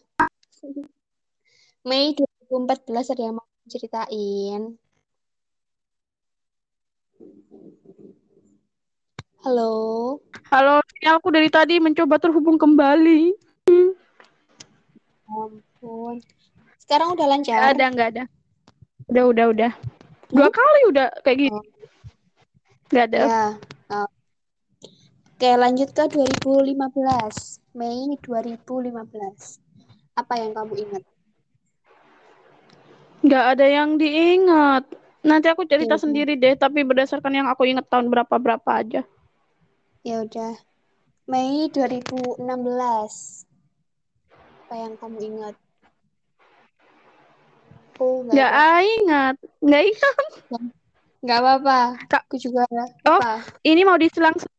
Mei 1.88 2.12
2014 2.52 3.16
ada 3.16 3.22
yang 3.24 3.40
mau 3.40 3.48
ceritain? 3.64 4.76
Halo? 9.40 9.72
Halo, 10.52 10.84
sinyalku 10.84 11.32
dari 11.32 11.48
tadi 11.48 11.80
mencoba 11.80 12.20
terhubung 12.20 12.60
kembali. 12.60 13.32
Ampun. 15.24 16.20
Sekarang 16.76 17.16
udah 17.16 17.24
lancar? 17.24 17.56
Nggak 17.56 17.72
ada, 17.72 17.86
nggak 17.88 18.08
ada. 18.12 18.24
Udah, 19.08 19.24
udah, 19.32 19.46
udah. 19.56 19.72
Dua 20.28 20.48
kali 20.52 20.80
udah 20.92 21.08
kayak 21.24 21.48
gitu. 21.48 21.60
Nggak 22.92 23.04
ada. 23.16 23.20
ya. 23.24 23.48
Oke, 25.36 25.52
lanjut 25.52 25.92
ke 25.92 26.04
2015. 26.08 27.60
Mei 27.76 28.08
2015. 28.24 29.60
Apa 30.16 30.40
yang 30.40 30.56
kamu 30.56 30.72
ingat? 30.80 31.04
Nggak 33.20 33.44
ada 33.52 33.66
yang 33.68 34.00
diingat. 34.00 34.88
Nanti 35.20 35.46
aku 35.52 35.68
cerita 35.68 36.00
Ya 36.00 36.00
udah. 36.00 36.00
sendiri 36.00 36.40
deh, 36.40 36.56
tapi 36.56 36.88
berdasarkan 36.88 37.36
yang 37.36 37.48
aku 37.52 37.68
ingat 37.68 37.84
tahun 37.84 38.08
berapa-berapa 38.08 38.70
aja. 38.72 39.04
Ya 40.00 40.24
udah. 40.24 40.56
Mei 41.28 41.68
2016. 41.68 43.44
Apa 44.64 44.74
yang 44.78 44.96
kamu 44.96 45.18
ingat? 45.20 45.54
Oh, 48.00 48.24
nggak 48.24 48.52
ingat. 49.04 49.36
Nggak 49.60 49.82
ingat. 49.84 50.16
Nggak 51.20 51.38
apa-apa. 51.44 51.78
Kak. 52.08 52.22
Aku 52.24 52.40
juga 52.40 52.64
Oh, 53.04 53.20
apa? 53.20 53.44
ini 53.68 53.84
mau 53.84 54.00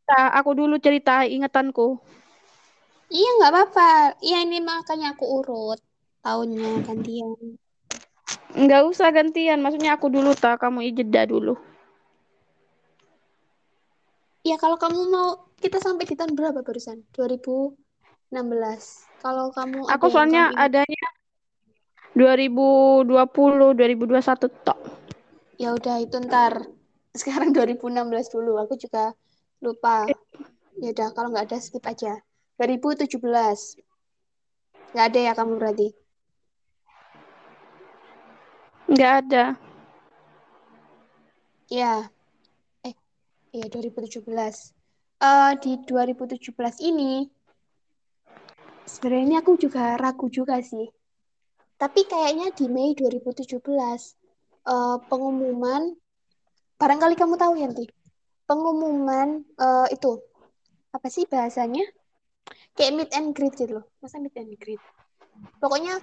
diselang-selang. 0.07 0.39
Aku 0.39 0.51
dulu 0.55 0.75
cerita 0.79 1.27
ingatanku. 1.27 1.99
Iya, 3.07 3.29
nggak 3.39 3.51
apa-apa. 3.51 3.89
Iya, 4.19 4.37
ini 4.43 4.59
makanya 4.59 5.15
aku 5.15 5.25
urut 5.39 5.79
tahunnya 6.23 6.83
gantian. 6.83 7.55
Nggak 8.57 8.81
usah 8.91 9.09
gantian. 9.15 9.59
Maksudnya 9.63 9.95
aku 9.95 10.07
dulu 10.11 10.35
tak, 10.35 10.59
kamu 10.59 10.91
jeda 10.91 11.23
dulu. 11.27 11.55
Iya, 14.43 14.55
kalau 14.59 14.79
kamu 14.79 14.99
mau 15.11 15.29
kita 15.59 15.79
sampai 15.79 16.07
di 16.07 16.15
tahun 16.15 16.35
berapa 16.35 16.63
barusan? 16.63 17.03
2016. 17.15 17.75
Kalau 19.23 19.51
kamu 19.51 19.87
Aku 19.91 20.07
soalnya 20.07 20.51
kamu 20.51 20.63
adanya 20.67 21.07
2020, 22.15 23.75
2021 23.75 24.47
tok. 24.63 24.79
ya 25.57 25.73
udah 25.73 25.95
itu 25.99 26.17
ntar. 26.27 26.63
Sekarang 27.17 27.49
2016 27.55 28.29
dulu. 28.29 28.61
Aku 28.61 28.77
juga 28.77 29.15
lupa. 29.61 30.05
Ya 30.77 30.93
udah, 30.93 31.09
kalau 31.13 31.33
nggak 31.33 31.49
ada 31.49 31.57
skip 31.57 31.81
aja. 31.85 32.21
2017. 32.61 33.77
Nggak 34.93 35.05
ada 35.13 35.19
ya 35.19 35.33
kamu 35.33 35.53
berarti? 35.57 35.87
Nggak 38.87 39.13
ada. 39.25 39.45
Ya. 41.67 42.07
Eh, 42.85 42.95
iya 43.51 43.65
2017. 43.69 44.73
Eh 45.17 45.51
di 45.61 45.71
2017 45.81 46.77
ini 46.85 47.25
sebenarnya 48.87 49.25
ini 49.25 49.35
aku 49.41 49.57
juga 49.57 49.97
ragu 49.97 50.29
juga 50.29 50.61
sih. 50.61 50.87
Tapi 51.77 52.05
kayaknya 52.09 52.53
di 52.53 52.65
Mei 52.69 52.93
2017 52.93 53.59
eh, 54.65 54.97
pengumuman 55.09 55.93
barangkali 56.77 57.17
kamu 57.17 57.35
tahu 57.37 57.53
Yanti. 57.57 57.96
Pengumuman 58.47 59.43
eh, 59.43 59.87
itu 59.91 60.23
apa 60.95 61.07
sih 61.11 61.27
bahasanya? 61.27 61.83
Kayak 62.73 62.93
meet 62.95 63.09
and 63.13 63.29
greet 63.35 63.53
gitu 63.59 63.81
loh. 63.81 63.85
Masa 63.99 64.17
meet 64.23 64.33
and 64.39 64.55
greet? 64.55 64.79
Pokoknya 65.59 65.99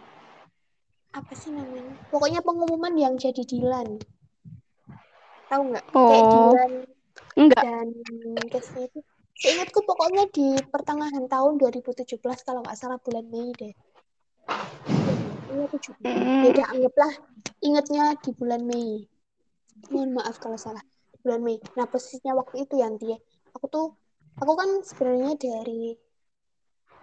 apa 1.14 1.32
sih 1.38 1.50
namanya? 1.54 1.94
Pokoknya 2.10 2.44
pengumuman 2.44 2.94
yang 2.98 3.14
jadi 3.16 3.42
Dilan. 3.46 3.98
Tahu 5.48 5.62
nggak? 5.72 5.84
Kayak 5.88 6.24
Oh, 6.26 6.30
Dilan 6.30 6.72
enggak. 7.34 7.62
dan 7.64 7.86
case-nya 8.50 8.86
itu 8.90 9.00
seingatku 9.34 9.82
pokoknya 9.82 10.30
di 10.30 10.54
pertengahan 10.70 11.26
tahun 11.26 11.58
2017 11.58 12.20
kalau 12.46 12.62
nggak 12.62 12.78
salah 12.78 12.98
bulan 13.02 13.26
Mei 13.30 13.50
deh. 13.54 13.74
Iya 15.54 15.66
juga. 15.78 16.10
Ya 16.10 16.48
udah 16.50 16.66
anggaplah 16.74 17.12
ingatnya 17.62 18.04
di 18.18 18.30
bulan 18.34 18.62
Mei. 18.66 19.06
Mohon 19.90 20.22
maaf 20.22 20.38
kalau 20.42 20.58
salah. 20.58 20.82
Bulan 21.24 21.40
Mei. 21.40 21.56
Nah, 21.74 21.88
posisinya 21.88 22.36
waktu 22.36 22.68
itu 22.68 22.76
Yanti 22.76 23.16
ya. 23.16 23.18
Aku 23.56 23.66
tuh 23.72 23.96
aku 24.36 24.52
kan 24.52 24.68
sebenarnya 24.84 25.34
dari 25.40 25.96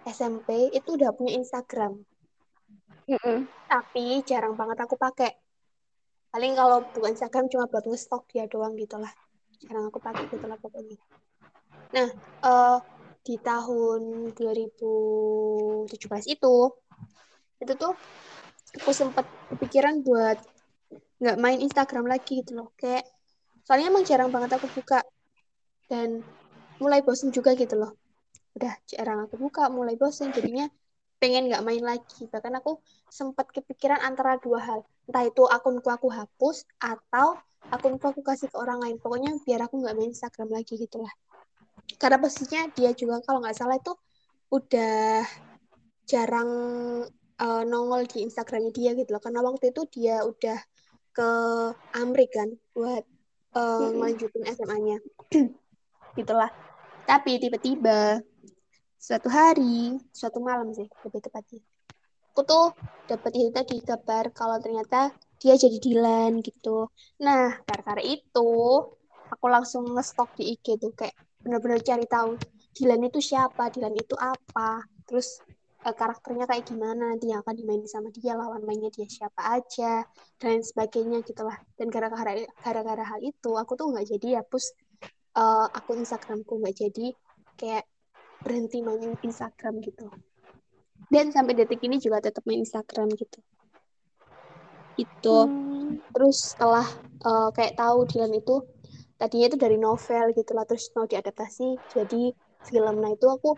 SMP 0.02 0.70
itu 0.74 0.98
udah 0.98 1.14
punya 1.14 1.38
Instagram, 1.38 2.02
Mm-mm. 3.06 3.46
tapi 3.70 4.22
jarang 4.26 4.58
banget 4.58 4.82
aku 4.82 4.98
pakai. 4.98 5.30
Paling 6.34 6.58
kalau 6.58 6.82
bukan 6.90 7.14
Instagram 7.14 7.46
cuma 7.46 7.70
buat 7.70 7.86
nge-stalk 7.86 8.26
dia 8.30 8.50
doang 8.50 8.74
gitu 8.74 8.98
lah. 8.98 9.10
Jarang 9.62 9.90
aku 9.90 10.02
pakai 10.02 10.26
gitu 10.26 10.46
lah 10.48 10.58
pokoknya. 10.58 10.98
Nah, 11.94 12.08
eh, 12.46 12.78
di 13.22 13.38
tahun 13.38 14.34
2017 14.34 16.26
itu, 16.26 16.56
itu 17.62 17.72
tuh 17.78 17.94
aku 18.82 18.90
sempat 18.90 19.22
kepikiran 19.54 20.02
buat 20.02 20.40
nggak 21.22 21.38
main 21.38 21.62
Instagram 21.62 22.10
lagi 22.10 22.42
gitu 22.42 22.58
loh. 22.58 22.74
Kayak, 22.74 23.06
soalnya 23.66 23.90
emang 23.90 24.04
jarang 24.06 24.30
banget 24.34 24.58
aku 24.58 24.66
buka. 24.72 25.00
Dan 25.90 26.24
mulai 26.80 27.00
bosen 27.04 27.30
juga 27.30 27.52
gitu 27.58 27.76
loh. 27.78 27.94
Udah 28.56 28.72
jarang 28.88 29.24
aku 29.26 29.36
buka, 29.40 29.68
mulai 29.72 29.96
bosen. 29.98 30.32
Jadinya 30.32 30.68
pengen 31.22 31.48
nggak 31.50 31.62
main 31.62 31.82
lagi. 31.82 32.26
Bahkan 32.28 32.58
aku 32.58 32.80
sempat 33.08 33.48
kepikiran 33.52 34.00
antara 34.02 34.38
dua 34.40 34.60
hal. 34.62 34.80
Entah 35.08 35.24
itu 35.28 35.44
akunku 35.46 35.88
aku 35.90 36.08
hapus, 36.12 36.64
atau 36.80 37.36
akunku 37.68 38.02
aku 38.02 38.20
kasih 38.24 38.48
ke 38.48 38.56
orang 38.56 38.80
lain. 38.82 38.96
Pokoknya 38.98 39.36
biar 39.44 39.66
aku 39.68 39.82
nggak 39.82 39.94
main 39.94 40.10
Instagram 40.10 40.50
lagi 40.50 40.80
gitu 40.80 41.02
lah 41.02 41.12
karena 41.98 42.18
posisinya 42.18 42.70
dia 42.74 42.90
juga 42.94 43.22
kalau 43.22 43.42
nggak 43.42 43.56
salah 43.56 43.76
itu 43.78 43.92
udah 44.52 45.24
jarang 46.06 46.50
uh, 47.40 47.62
nongol 47.64 48.04
di 48.10 48.26
Instagramnya 48.26 48.72
dia 48.74 48.90
gitu 48.98 49.16
loh 49.16 49.22
karena 49.22 49.40
waktu 49.40 49.72
itu 49.72 49.82
dia 49.88 50.22
udah 50.26 50.58
ke 51.12 51.28
Amrik 51.96 52.32
kan 52.32 52.48
buat 52.72 53.04
uh, 53.56 53.88
ngelanjutin 53.92 54.44
SMA-nya 54.52 54.98
gitulah. 56.18 56.50
Tapi 57.02 57.40
tiba-tiba 57.42 58.22
suatu 58.96 59.26
hari 59.26 59.98
suatu 60.14 60.38
malam 60.38 60.70
sih 60.70 60.86
lebih 61.02 61.20
tepatnya. 61.20 61.60
Aku 62.32 62.48
tuh 62.48 62.72
dapat 63.10 63.32
itu 63.36 63.50
tadi 63.52 63.76
kabar 63.84 64.32
kalau 64.32 64.56
ternyata 64.62 65.12
dia 65.36 65.58
jadi 65.58 65.76
Dilan 65.82 66.40
gitu. 66.40 66.88
Nah 67.20 67.60
karena 67.66 68.02
itu 68.06 68.50
aku 69.28 69.46
langsung 69.50 69.88
ngestok 69.92 70.38
di 70.38 70.56
IG 70.56 70.78
tuh 70.80 70.94
kayak 70.94 71.12
benar-benar 71.42 71.82
cari 71.82 72.06
tahu 72.06 72.38
Dilan 72.72 73.04
itu 73.04 73.20
siapa, 73.20 73.68
Dilan 73.68 73.92
itu 73.92 74.16
apa, 74.16 74.80
terus 75.04 75.44
uh, 75.86 75.94
karakternya 75.94 76.46
kayak 76.50 76.64
gimana 76.66 77.14
nanti 77.14 77.30
yang 77.30 77.42
akan 77.42 77.54
dimainin 77.54 77.88
sama 77.90 78.08
dia, 78.14 78.34
lawan 78.38 78.62
mainnya 78.66 78.90
dia 78.90 79.06
siapa 79.06 79.58
aja, 79.58 80.06
dan 80.38 80.62
sebagainya 80.62 81.22
gitulah. 81.26 81.58
Dan 81.78 81.90
gara-gara 81.90 82.34
gara-gara 82.62 83.04
hal 83.04 83.20
itu, 83.22 83.50
aku 83.54 83.74
tuh 83.78 83.90
nggak 83.92 84.06
jadi 84.18 84.42
hapus 84.42 84.64
uh, 85.38 85.66
akun 85.70 86.02
Instagramku, 86.02 86.58
nggak 86.62 86.76
jadi 86.76 87.06
kayak 87.58 87.84
berhenti 88.42 88.82
mainin 88.82 89.14
Instagram 89.22 89.78
gitu. 89.86 90.10
dan 91.12 91.30
sampai 91.30 91.54
detik 91.54 91.78
ini 91.84 92.02
juga 92.02 92.18
tetap 92.24 92.42
main 92.48 92.62
Instagram 92.62 93.10
gitu 93.14 93.38
itu 94.98 95.36
Hmm. 95.46 96.00
terus 96.12 96.52
setelah 96.52 96.84
uh, 97.24 97.48
kayak 97.54 97.76
tahu 97.76 98.04
Dylan 98.08 98.32
itu 98.36 98.60
tadinya 99.16 99.46
itu 99.52 99.58
dari 99.60 99.76
novel 99.80 100.32
gitu 100.36 100.52
lah 100.56 100.64
terus 100.68 100.90
mau 100.96 101.06
diadaptasi 101.06 101.78
jadi 101.92 102.32
film 102.64 102.96
nah 103.00 103.12
itu 103.12 103.26
aku 103.28 103.56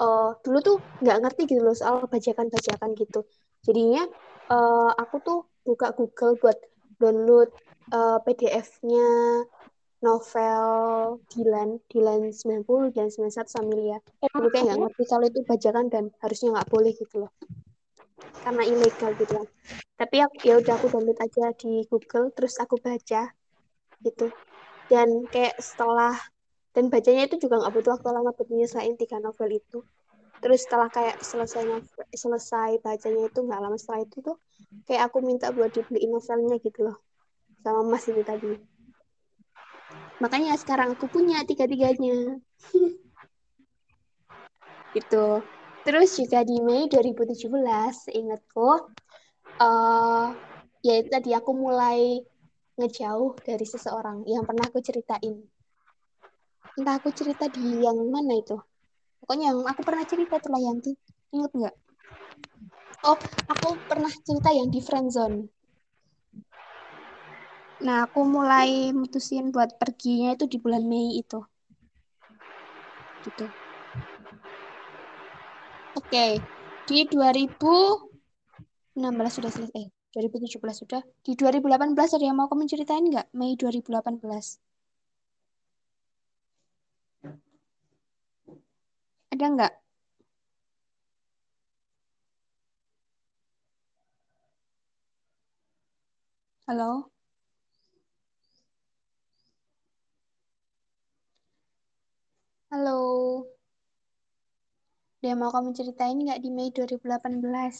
uh, 0.00 0.36
dulu 0.40 0.58
tuh 0.62 0.76
nggak 1.02 1.18
ngerti 1.24 1.42
gitu 1.50 1.62
loh 1.64 1.76
soal 1.76 2.04
bajakan-bajakan 2.08 2.96
gitu. 2.96 3.24
Jadinya 3.64 4.06
uh, 4.52 4.92
aku 4.94 5.16
tuh 5.24 5.38
buka 5.66 5.92
Google 5.96 6.38
buat 6.38 6.58
download 7.02 7.50
uh, 7.92 8.22
PDF-nya 8.22 9.08
novel 10.04 10.68
Dylan 11.32 11.80
Dylan 11.88 12.30
90 12.30 12.94
dan 12.94 13.08
91 13.08 13.48
Samilia 13.48 13.98
dulu 14.28 14.52
kayak 14.52 14.68
nggak 14.68 14.80
ngerti 14.84 15.02
kalau 15.08 15.24
itu 15.24 15.40
bajakan 15.48 15.88
dan 15.88 16.04
harusnya 16.20 16.60
nggak 16.60 16.68
boleh 16.68 16.92
gitu 16.94 17.26
loh. 17.26 17.32
Karena 18.44 18.62
ilegal 18.62 19.12
gitu 19.18 19.32
kan 19.42 19.48
tapi 19.96 20.20
aku, 20.20 20.36
ya 20.44 20.60
udah 20.60 20.76
aku 20.76 20.92
download 20.92 21.16
aja 21.16 21.56
di 21.56 21.88
Google 21.88 22.28
terus 22.36 22.60
aku 22.60 22.76
baca 22.76 23.32
gitu. 24.04 24.28
Dan 24.92 25.24
kayak 25.32 25.56
setelah 25.56 26.14
dan 26.76 26.92
bacanya 26.92 27.24
itu 27.24 27.40
juga 27.40 27.56
nggak 27.64 27.72
butuh 27.72 27.90
waktu 27.96 28.08
lama 28.12 28.36
buat 28.36 28.48
nyelesain 28.52 29.00
tiga 29.00 29.16
novel 29.16 29.48
itu. 29.48 29.80
Terus 30.44 30.68
setelah 30.68 30.92
kayak 30.92 31.24
selesai 31.24 31.64
novel, 31.64 32.04
selesai 32.12 32.84
bacanya 32.84 33.32
itu 33.32 33.40
nggak 33.40 33.60
lama 33.64 33.80
setelah 33.80 34.04
itu 34.04 34.20
tuh 34.20 34.36
kayak 34.84 35.08
aku 35.08 35.24
minta 35.24 35.48
buat 35.56 35.72
dibeliin 35.72 36.12
novelnya 36.12 36.60
gitu 36.60 36.84
loh 36.84 37.00
sama 37.64 37.80
mas 37.80 38.04
itu 38.04 38.20
tadi. 38.20 38.60
Makanya 40.20 40.52
sekarang 40.60 40.92
aku 41.00 41.08
punya 41.08 41.40
tiga-tiganya. 41.48 42.36
Gitu. 44.96 45.44
Terus 45.84 46.16
juga 46.16 46.40
di 46.40 46.56
Mei 46.64 46.88
2017 46.88 47.52
ingatku 48.16 48.96
uh, 49.60 50.26
ya 50.80 50.94
tadi 51.04 51.36
aku 51.36 51.52
mulai 51.52 52.24
ngejauh 52.80 53.36
dari 53.44 53.66
seseorang 53.68 54.24
yang 54.24 54.48
pernah 54.48 54.72
aku 54.72 54.80
ceritain 54.80 55.36
entah 56.76 57.00
aku 57.00 57.08
cerita 57.12 57.48
di 57.48 57.82
yang 57.82 57.96
mana 58.12 58.38
itu. 58.38 58.56
Pokoknya 59.24 59.52
yang 59.52 59.64
aku 59.64 59.80
pernah 59.82 60.04
cerita 60.04 60.38
tuh 60.38 60.50
lah 60.52 60.62
yang 60.62 60.78
tuh 60.78 60.94
inget 61.32 61.52
nggak? 61.52 61.76
Oh 63.04 63.16
aku 63.48 63.76
pernah 63.88 64.12
cerita 64.24 64.52
yang 64.52 64.68
di 64.72 64.80
friendzone 64.80 65.48
nah 67.76 68.08
aku 68.08 68.24
mulai 68.24 68.88
mutusin 68.96 69.52
buat 69.52 69.76
perginya 69.76 70.32
itu 70.32 70.48
di 70.48 70.56
bulan 70.56 70.88
Mei 70.88 71.20
itu. 71.20 71.44
Gitu. 73.26 73.46
Oke 75.96 76.08
okay. 76.08 76.30
di 76.88 77.04
2016 77.12 79.36
sudah 79.36 79.50
selesai. 79.52 79.76
Eh, 79.76 79.88
2017 80.16 80.56
sudah. 80.72 81.04
Di 81.20 81.36
2018 81.36 82.16
ada 82.16 82.24
yang 82.24 82.40
mau 82.40 82.48
kamu 82.48 82.64
ceritain 82.64 83.04
nggak? 83.04 83.28
Mei 83.36 83.60
2018 83.60 83.92
ada 89.32 89.46
nggak 89.54 89.72
halo 96.66 97.10
halo 102.70 103.46
yang 105.26 105.36
mau 105.40 105.50
kamu 105.54 105.70
ceritain 105.78 106.16
nggak 106.24 106.40
di 106.44 106.48
Mei 106.56 106.68
2018 106.76 107.76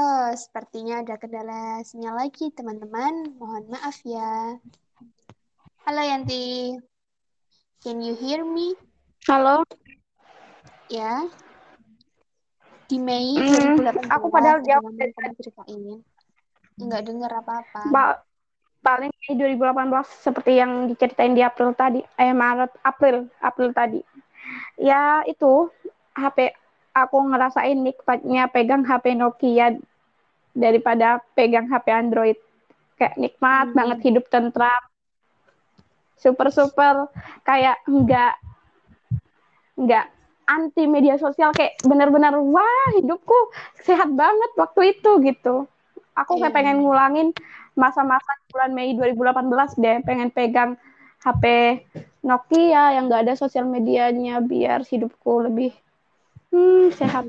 Oh, 0.00 0.26
sepertinya 0.42 0.94
ada 1.02 1.14
kendala 1.22 1.54
sinyal 1.88 2.14
lagi, 2.20 2.44
teman-teman. 2.56 3.14
Mohon 3.40 3.64
maaf 3.74 3.96
ya. 4.14 4.22
Halo 5.86 6.02
Yanti. 6.02 6.74
Can 7.78 8.02
you 8.02 8.18
hear 8.18 8.42
me? 8.42 8.74
Halo. 9.30 9.62
Ya. 10.90 11.22
Di 12.86 12.98
Mei 12.98 13.34
Hmm, 13.38 13.78
2018. 13.78 14.10
aku 14.10 14.26
padahal 14.30 14.58
jawab 14.62 14.82
kamu 14.90 15.10
kamu 15.14 15.32
ceritain. 15.38 15.82
Enggak 16.82 17.02
dengar 17.06 17.30
apa-apa. 17.38 17.82
Ba- 17.90 18.18
paling 18.82 19.10
Mei 19.10 19.32
2018 19.34 20.06
seperti 20.22 20.58
yang 20.58 20.86
diceritain 20.86 21.34
di 21.34 21.42
April 21.42 21.74
tadi, 21.74 22.02
eh 22.14 22.30
Maret, 22.30 22.70
April, 22.82 23.30
April 23.38 23.70
tadi. 23.70 24.02
Ya 24.78 25.22
itu 25.26 25.70
HP 26.14 26.54
aku 26.94 27.18
ngerasain 27.30 27.78
nikmatnya 27.78 28.46
pegang 28.46 28.82
HP 28.82 29.14
Nokia 29.14 29.74
daripada 30.50 31.18
pegang 31.34 31.66
HP 31.66 31.86
Android. 31.90 32.38
Kayak 32.96 33.18
nikmat 33.18 33.66
Hmm. 33.70 33.76
banget 33.76 33.98
hidup 34.02 34.26
tentram. 34.30 34.82
Super 36.16 36.48
super 36.50 37.12
kayak 37.44 37.84
enggak 37.86 38.34
enggak 39.76 40.08
anti 40.46 40.86
media 40.86 41.18
sosial 41.18 41.50
kayak 41.52 41.76
benar-benar 41.82 42.38
wah 42.38 42.88
hidupku 42.96 43.34
sehat 43.82 44.08
banget 44.14 44.50
waktu 44.56 44.96
itu 44.96 45.10
gitu. 45.22 45.66
Aku 46.16 46.40
kayak 46.40 46.54
Iya. 46.54 46.56
pengen 46.56 46.76
ngulangin 46.80 47.28
masa-masa 47.76 48.32
bulan 48.48 48.72
Mei 48.72 48.96
2018 48.96 49.76
deh, 49.76 50.00
pengen 50.00 50.32
pegang 50.32 50.80
HP 51.20 51.44
Nokia 52.24 52.96
yang 52.96 53.10
nggak 53.10 53.28
ada 53.28 53.34
sosial 53.36 53.68
medianya 53.68 54.40
biar 54.40 54.80
hidupku 54.86 55.44
lebih 55.44 55.76
hmm, 56.54 56.94
sehat. 56.96 57.28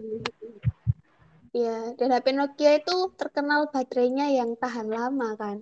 Iya, 1.52 1.97
dan 1.97 2.13
HP 2.13 2.38
Nokia 2.38 2.80
itu 2.80 3.12
terkenal 3.17 3.67
baterainya 3.73 4.30
yang 4.30 4.56
tahan 4.56 4.88
lama 4.88 5.34
kan. 5.36 5.58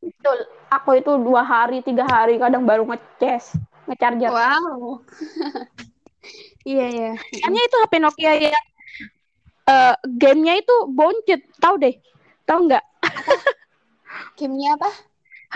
Betul. 0.00 0.38
Aku 0.72 0.96
itu 0.96 1.12
dua 1.20 1.44
hari, 1.44 1.84
tiga 1.84 2.08
hari 2.08 2.40
kadang 2.40 2.64
baru 2.64 2.88
ngecas, 2.88 3.56
ngecharger. 3.86 4.32
Wow. 4.32 5.00
Iya 6.60 6.86
ya. 6.92 7.12
Kayaknya 7.16 7.62
itu 7.64 7.76
HP 7.80 7.92
Nokia 8.04 8.32
yang 8.36 8.64
eh, 9.64 9.94
gamenya 10.20 10.60
itu 10.60 10.76
boncet, 10.92 11.40
tahu 11.56 11.80
deh, 11.80 11.96
tahu 12.44 12.68
nggak? 12.68 12.84
Gamenya 14.36 14.76
apa? 14.76 14.90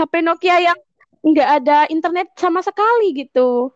HP 0.01 0.25
Nokia 0.25 0.65
yang 0.65 0.79
nggak 1.21 1.49
ada 1.61 1.85
internet 1.93 2.33
sama 2.41 2.65
sekali 2.65 3.13
gitu. 3.13 3.69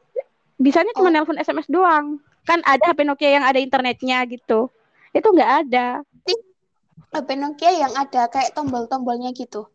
Bisanya 0.56 0.96
cuma 0.96 1.12
Oh. 1.12 1.14
nelpon 1.14 1.36
SMS 1.36 1.68
doang. 1.68 2.16
Kan 2.48 2.64
ada 2.64 2.80
HP 2.80 3.04
Nokia 3.04 3.36
yang 3.36 3.44
ada 3.44 3.60
internetnya 3.60 4.24
gitu. 4.24 4.72
Itu 5.12 5.28
nggak 5.28 5.68
ada. 5.68 6.00
HP 7.12 7.28
Nokia 7.36 7.72
yang 7.76 7.92
ada 7.92 8.24
kayak 8.32 8.56
tombol-tombolnya 8.56 9.36
gitu. 9.36 9.68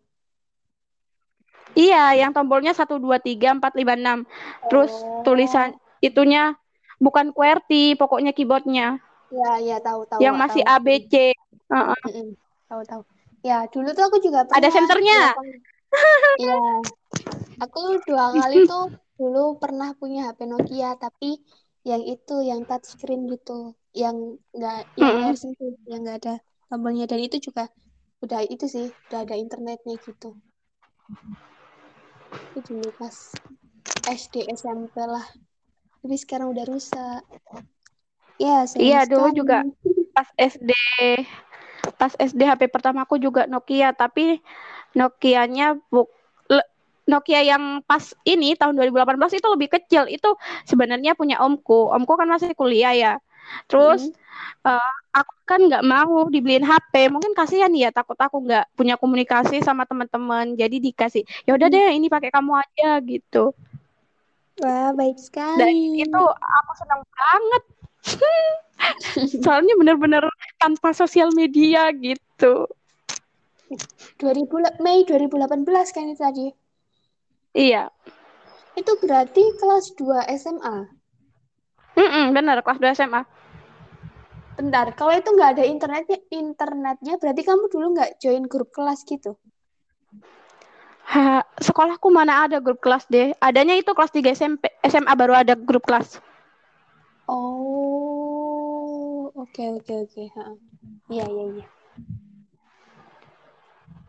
Iya, 1.73 2.13
yang 2.17 2.31
tombolnya 2.31 2.73
1 2.77 3.01
2 3.01 3.17
3 3.17 3.57
4 3.57 3.73
5 3.73 3.93
6. 3.97 4.19
Terus 4.69 4.93
Oh. 4.93 5.25
tulisan 5.25 5.73
itunya 5.99 6.53
bukan 7.01 7.33
QWERTY, 7.33 7.97
pokoknya 7.97 8.31
keyboardnya 8.31 9.01
Ya, 9.33 9.51
ya 9.57 9.77
tahu 9.81 10.05
tahu. 10.05 10.21
yang 10.21 10.37
masih 10.37 10.61
tahu. 10.61 10.73
ABC. 10.77 11.33
Heeh. 11.73 11.99
Mm-mm. 12.05 12.27
Tahu 12.69 12.81
tahu. 12.85 13.01
Ya, 13.41 13.65
dulu 13.67 13.89
tuh 13.91 14.05
aku 14.05 14.17
juga 14.21 14.45
pernah 14.45 14.61
Ada 14.61 14.69
senternya. 14.69 15.21
Iya. 16.37 16.57
Aku 17.65 17.97
dua 18.05 18.33
kali 18.37 18.63
tuh 18.71 18.93
dulu 19.17 19.57
pernah 19.57 19.97
punya 19.97 20.29
HP 20.29 20.45
Nokia, 20.45 20.93
tapi 21.01 21.41
yang 21.83 22.05
itu 22.05 22.45
yang 22.45 22.63
touchscreen 22.63 23.25
gitu, 23.27 23.73
yang 23.97 24.37
enggak 24.53 24.85
yang 24.95 25.11
layar 25.19 25.35
sentuh, 25.35 25.73
yang 25.89 26.05
enggak 26.05 26.17
ada 26.23 26.33
tombolnya 26.69 27.05
dan 27.09 27.19
itu 27.19 27.37
juga 27.41 27.67
udah 28.23 28.39
itu 28.47 28.65
sih, 28.69 28.87
udah 29.09 29.25
ada 29.27 29.35
internetnya 29.35 29.97
gitu. 29.99 30.37
Itu 32.33 32.59
dulu 32.73 32.89
pas 32.97 33.15
SD 34.09 34.49
SMP 34.49 34.95
lah. 35.03 35.25
Tapi 36.03 36.15
sekarang 36.19 36.51
udah 36.51 36.65
rusak. 36.67 37.21
Ya, 38.41 38.65
Iya, 38.65 39.05
dulu 39.07 39.29
sekali. 39.29 39.39
juga 39.39 39.57
pas 40.13 40.29
SD 40.37 40.71
pas 41.99 42.13
SD 42.15 42.41
HP 42.47 42.71
pertamaku 42.71 43.19
juga 43.19 43.43
Nokia 43.49 43.91
tapi 43.91 44.39
Nokianya 44.95 45.75
bu 45.91 46.05
le- 46.47 46.69
Nokia 47.09 47.43
yang 47.43 47.81
pas 47.83 48.13
ini 48.23 48.55
tahun 48.55 48.77
2018 48.77 49.35
itu 49.35 49.47
lebih 49.51 49.67
kecil 49.73 50.07
itu 50.07 50.29
sebenarnya 50.63 51.17
punya 51.17 51.41
omku 51.43 51.91
omku 51.91 52.13
kan 52.15 52.29
masih 52.29 52.55
kuliah 52.55 52.93
ya 52.95 53.13
terus 53.69 54.01
eh, 54.65 54.93
aku 55.13 55.33
kan 55.45 55.59
nggak 55.69 55.83
mau 55.85 56.27
dibeliin 56.33 56.65
HP 56.65 56.93
mungkin 57.13 57.33
kasihan 57.37 57.69
ya 57.75 57.89
takut 57.93 58.17
aku 58.17 58.37
nggak 58.45 58.65
punya 58.77 58.95
komunikasi 59.01 59.61
sama 59.61 59.83
teman-teman. 59.89 60.55
Jadi 60.57 60.75
dikasih 60.81 61.23
ya 61.47 61.51
udah 61.57 61.67
deh 61.69 61.87
ini 61.97 62.07
pakai 62.09 62.29
kamu 62.33 62.51
aja 62.63 62.99
gitu. 63.03 63.53
Wah, 64.61 64.93
baik 64.93 65.17
dan 65.57 65.69
sekali. 65.69 66.01
itu 66.03 66.21
aku 66.59 66.71
senang 66.81 67.01
banget. 67.13 67.63
Soalnya 69.43 69.73
bener-bener 69.79 70.23
tanpa 70.61 70.93
sosial 70.93 71.29
media 71.33 71.89
gitu. 71.93 72.69
2000 74.19 74.55
la- 74.63 74.77
Mei 74.85 74.99
2018 75.07 75.87
kan 75.95 76.05
itu 76.11 76.21
tadi. 76.21 76.47
iya. 77.53 77.89
Itu 78.79 78.91
berarti 79.01 79.43
kelas 79.59 79.85
2 79.99 80.25
SMA. 80.29 80.89
Mm 81.93 82.09
-mm, 82.09 82.25
bener, 82.33 82.57
kelas 82.65 82.81
2 82.81 82.97
SMA. 82.97 83.21
Bentar, 84.53 84.93
kalau 84.93 85.13
itu 85.17 85.29
nggak 85.33 85.51
ada 85.57 85.63
internetnya, 85.65 86.19
internetnya 86.29 87.13
berarti 87.17 87.41
kamu 87.41 87.73
dulu 87.73 87.97
nggak 87.97 88.21
join 88.21 88.45
grup 88.45 88.69
kelas 88.69 89.01
gitu? 89.05 89.37
Ha, 91.09 91.41
sekolahku 91.61 92.09
mana 92.13 92.45
ada 92.45 92.61
grup 92.61 92.81
kelas 92.81 93.05
deh. 93.09 93.33
Adanya 93.41 93.77
itu 93.77 93.93
kelas 93.93 94.13
3 94.13 94.33
SMP, 94.33 94.69
SMA 94.85 95.13
baru 95.17 95.33
ada 95.37 95.53
grup 95.57 95.85
kelas. 95.85 96.21
Oh, 97.29 99.29
oke 99.33 99.63
oke 99.81 99.93
oke. 100.05 100.23
Iya 101.09 101.25
iya 101.25 101.45
iya. 101.49 101.65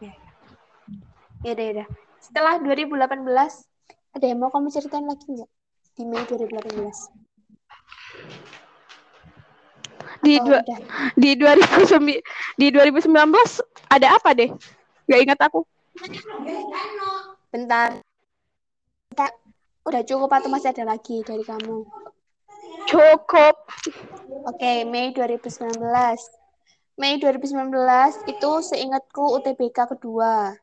Ya. 0.00 0.12
Ya 1.44 1.50
udah 1.56 1.64
ya 1.64 1.72
udah. 1.80 1.86
Setelah 2.20 2.54
2018 2.60 3.68
ada 4.16 4.24
yang 4.24 4.38
mau 4.40 4.52
kamu 4.52 4.68
ceritain 4.72 5.06
lagi 5.08 5.24
nggak 5.28 5.50
di 5.94 6.02
Mei 6.08 6.24
2018? 6.24 7.23
Di 10.24 10.40
Atau 10.40 10.46
dua, 10.48 10.60
udah? 10.64 10.78
di 11.20 11.30
2009 11.36 12.22
di 12.56 12.66
2019 12.72 13.12
ada 13.92 14.06
apa 14.16 14.30
deh? 14.32 14.50
Gak 15.04 15.20
ingat 15.20 15.38
aku. 15.44 15.60
Bentar. 17.52 18.00
Bentar. 19.12 19.30
Udah 19.84 20.00
cukup 20.08 20.32
atau 20.32 20.48
masih 20.48 20.72
ada 20.72 20.88
lagi 20.88 21.20
dari 21.28 21.44
kamu? 21.44 21.84
Cukup. 22.88 23.56
Oke, 24.48 24.88
Mei 24.88 25.12
2019. 25.12 25.76
Mei 26.96 27.20
2019 27.20 28.30
itu 28.30 28.50
seingatku 28.64 29.36
UTBK 29.40 29.92
kedua. 29.92 30.56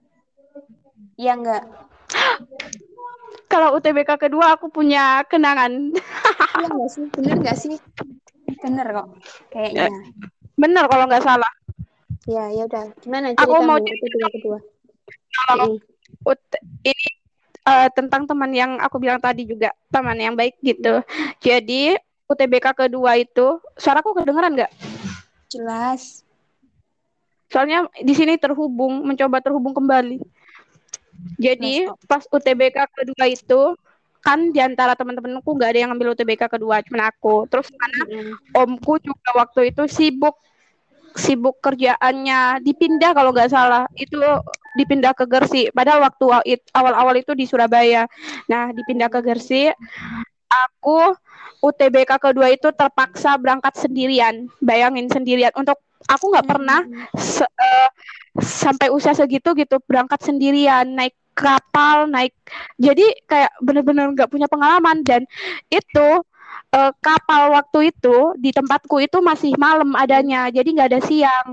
Iya 1.22 1.38
enggak? 1.38 1.63
Kalau 3.51 3.75
UTBK 3.75 4.15
kedua 4.15 4.55
aku 4.55 4.71
punya 4.71 5.27
kenangan. 5.27 5.91
Iya 6.55 6.67
enggak 6.71 6.89
sih? 6.89 7.03
Bener 7.11 7.35
enggak 7.35 7.57
sih? 7.59 7.75
Bener 8.63 8.87
kok. 8.95 9.07
Kayaknya. 9.51 9.91
Bener 10.55 10.83
kalau 10.87 11.05
nggak 11.11 11.25
salah. 11.27 11.51
Ya, 12.29 12.47
ya 12.47 12.63
udah. 12.63 12.95
Gimana 13.03 13.35
Aku 13.35 13.59
mau 13.59 13.75
UTBK 13.75 14.25
kedua? 14.39 14.57
Kalau 15.35 15.75
ut- 16.23 16.61
ini 16.87 17.07
eh, 17.67 17.87
tentang 17.91 18.23
teman 18.23 18.51
yang 18.55 18.79
aku 18.79 19.03
bilang 19.03 19.19
tadi 19.19 19.43
juga 19.43 19.75
teman 19.91 20.15
yang 20.15 20.39
baik 20.39 20.55
gitu. 20.63 21.03
Jadi 21.43 21.99
UTBK 22.31 22.87
kedua 22.87 23.19
itu 23.19 23.59
suaraku 23.75 24.15
kedengeran 24.15 24.55
nggak? 24.55 24.71
Jelas. 25.51 26.23
Soalnya 27.51 27.91
di 27.99 28.15
sini 28.15 28.39
terhubung, 28.39 29.03
mencoba 29.03 29.43
terhubung 29.43 29.75
kembali. 29.75 30.23
Jadi 31.38 31.88
kok. 31.88 31.97
pas 32.05 32.23
UTBK 32.27 32.77
kedua 32.91 33.25
itu 33.29 33.62
kan 34.21 34.53
di 34.53 34.62
antara 34.62 34.93
teman-temanku 34.93 35.49
nggak 35.57 35.69
ada 35.73 35.79
yang 35.81 35.89
ngambil 35.93 36.13
UTBK 36.13 36.45
kedua, 36.45 36.86
cuma 36.86 37.10
aku. 37.10 37.49
Terus 37.49 37.67
karena 37.73 38.03
Mm-mm. 38.05 38.34
omku 38.53 39.01
juga 39.01 39.29
waktu 39.34 39.73
itu 39.73 39.89
sibuk 39.89 40.38
sibuk 41.15 41.60
kerjaannya 41.60 42.63
dipindah 42.63 43.12
kalau 43.12 43.36
nggak 43.36 43.51
salah 43.51 43.84
itu 43.99 44.15
dipindah 44.79 45.12
ke 45.12 45.27
Gersi 45.27 45.67
padahal 45.75 46.07
waktu 46.07 46.55
awal-awal 46.71 47.15
itu 47.19 47.36
di 47.36 47.43
Surabaya 47.43 48.07
nah 48.47 48.71
dipindah 48.71 49.12
ke 49.12 49.19
Gersi 49.19 49.67
aku 50.47 51.12
UTBK 51.60 52.15
kedua 52.15 52.47
itu 52.49 52.71
terpaksa 52.71 53.36
berangkat 53.36 53.75
sendirian 53.75 54.47
bayangin 54.63 55.12
sendirian 55.12 55.51
untuk 55.51 55.77
aku 56.07 56.25
nggak 56.33 56.47
pernah 56.47 56.81
se- 57.15 57.49
eh, 57.49 57.89
sampai 58.39 58.87
usia 58.93 59.13
segitu 59.13 59.51
gitu 59.57 59.77
berangkat 59.85 60.19
sendirian 60.23 60.87
naik 60.87 61.13
kapal 61.31 62.07
naik 62.11 62.35
jadi 62.75 63.05
kayak 63.25 63.51
bener-bener 63.63 64.11
nggak 64.13 64.29
punya 64.31 64.47
pengalaman. 64.51 65.03
Dan 65.03 65.23
itu 65.71 66.07
eh, 66.75 66.91
kapal 67.03 67.51
waktu 67.55 67.91
itu 67.93 68.35
di 68.39 68.51
tempatku 68.51 68.99
itu 69.03 69.19
masih 69.23 69.55
malam 69.59 69.95
adanya 69.95 70.47
jadi 70.51 70.67
nggak 70.67 70.89
ada 70.91 71.01
siang. 71.03 71.47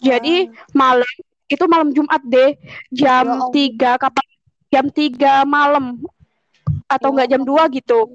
Jadi 0.00 0.48
malam 0.72 1.12
itu 1.50 1.64
malam 1.66 1.88
Jumat 1.92 2.22
deh 2.24 2.56
Ya 2.94 3.20
jam 3.20 3.26
ampun. 3.28 3.52
3 3.52 3.98
kapal 4.00 4.24
jam 4.70 4.86
3 4.88 5.42
malam 5.44 5.98
atau 6.86 7.08
enggak 7.10 7.28
jam 7.30 7.42
2 7.42 7.66
gitu 7.74 8.06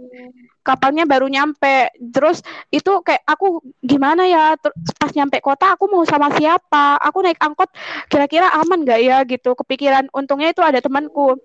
kapalnya 0.66 1.06
baru 1.06 1.30
nyampe. 1.30 1.94
Terus 2.12 2.42
itu 2.74 2.92
kayak 3.06 3.22
aku 3.30 3.62
gimana 3.86 4.26
ya? 4.26 4.58
Ter- 4.58 4.74
pas 4.98 5.12
nyampe 5.14 5.38
kota 5.46 5.78
aku 5.78 5.86
mau 5.88 6.02
sama 6.04 6.34
siapa? 6.34 6.98
Aku 7.06 7.22
naik 7.22 7.38
angkot 7.38 7.70
kira-kira 8.10 8.50
aman 8.58 8.82
nggak 8.82 9.00
ya? 9.06 9.18
Gitu. 9.24 9.54
Kepikiran 9.54 10.10
untungnya 10.12 10.50
itu 10.50 10.66
ada 10.66 10.82
temanku. 10.82 11.38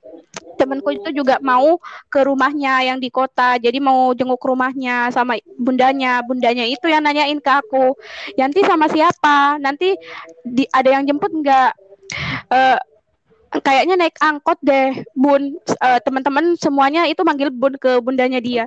Temanku 0.56 0.92
itu 0.96 1.08
juga 1.12 1.40
mau 1.40 1.80
ke 2.12 2.20
rumahnya 2.24 2.84
yang 2.84 2.98
di 3.00 3.08
kota 3.08 3.56
jadi 3.56 3.80
mau 3.80 4.12
jenguk 4.16 4.40
rumahnya 4.40 5.12
sama 5.12 5.36
bundanya. 5.60 6.24
Bundanya 6.24 6.64
itu 6.64 6.88
yang 6.88 7.04
nanyain 7.04 7.38
ke 7.40 7.52
aku 7.52 7.94
Yanti 8.38 8.60
sama 8.64 8.86
siapa? 8.90 9.58
Nanti 9.60 9.94
di, 10.44 10.64
ada 10.70 10.88
yang 10.98 11.04
jemput 11.08 11.32
nggak? 11.32 11.72
Eh, 12.50 12.78
kayaknya 13.58 13.98
naik 13.98 14.16
angkot 14.22 14.58
deh 14.62 15.02
bun. 15.18 15.58
Eh, 15.66 15.98
teman-teman 16.06 16.54
semuanya 16.54 17.10
itu 17.10 17.26
manggil 17.26 17.50
bun 17.50 17.74
ke 17.74 17.98
bundanya 17.98 18.38
dia. 18.38 18.64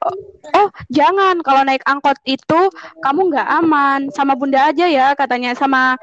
Oh, 0.00 0.16
oh, 0.56 0.68
jangan. 0.88 1.44
Kalau 1.44 1.62
naik 1.68 1.84
angkot 1.84 2.16
itu 2.24 2.60
kamu 3.04 3.20
nggak 3.28 3.48
aman. 3.60 4.00
Sama 4.16 4.32
bunda 4.32 4.72
aja 4.72 4.88
ya 4.88 5.12
katanya. 5.12 5.52
Sama 5.52 6.00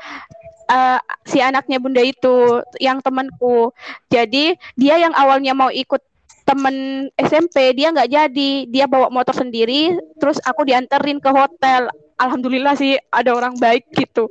eh, 0.69 0.99
si 1.25 1.41
anaknya 1.41 1.81
bunda 1.81 2.05
itu 2.05 2.61
yang 2.77 3.01
temanku. 3.01 3.73
Jadi 4.13 4.53
dia 4.77 4.95
yang 5.01 5.13
awalnya 5.17 5.57
mau 5.57 5.73
ikut 5.73 6.08
temen 6.49 7.05
SMP 7.13 7.77
dia 7.77 7.93
nggak 7.93 8.09
jadi 8.09 8.51
dia 8.65 8.89
bawa 8.89 9.13
motor 9.13 9.37
sendiri 9.37 9.93
terus 10.17 10.41
aku 10.41 10.65
dianterin 10.65 11.21
ke 11.21 11.29
hotel 11.29 11.93
alhamdulillah 12.17 12.73
sih 12.73 12.97
ada 13.13 13.37
orang 13.37 13.53
baik 13.61 13.85
gitu 13.93 14.25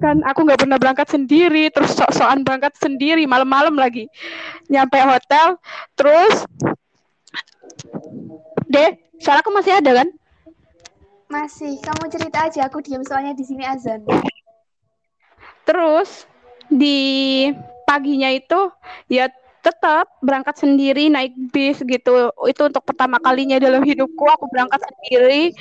kan 0.00 0.24
aku 0.24 0.48
nggak 0.48 0.64
pernah 0.64 0.80
berangkat 0.80 1.12
sendiri 1.12 1.68
terus 1.68 1.92
sok-sokan 1.92 2.40
berangkat 2.40 2.72
sendiri 2.80 3.28
malam-malam 3.28 3.76
lagi 3.76 4.08
nyampe 4.72 4.96
hotel 4.96 5.60
terus 5.92 6.48
deh 8.72 8.96
suaraku 9.20 9.52
masih 9.52 9.76
ada 9.76 9.92
kan 10.00 10.08
Masih, 11.28 11.76
kamu 11.84 12.08
cerita 12.08 12.48
aja. 12.48 12.72
Aku 12.72 12.80
diam 12.80 13.04
soalnya 13.04 13.36
di 13.36 13.44
sini 13.44 13.60
azan. 13.60 14.00
Terus 15.68 16.24
di 16.72 17.52
paginya 17.84 18.32
itu 18.32 18.72
ya 19.12 19.28
tetap 19.68 20.08
berangkat 20.24 20.56
sendiri 20.56 21.12
naik 21.12 21.36
bis 21.52 21.84
gitu. 21.84 22.32
Itu 22.48 22.72
untuk 22.72 22.80
pertama 22.88 23.20
kalinya 23.20 23.60
dalam 23.60 23.84
hidupku 23.84 24.24
aku 24.24 24.48
berangkat 24.48 24.80
sendiri 24.80 25.52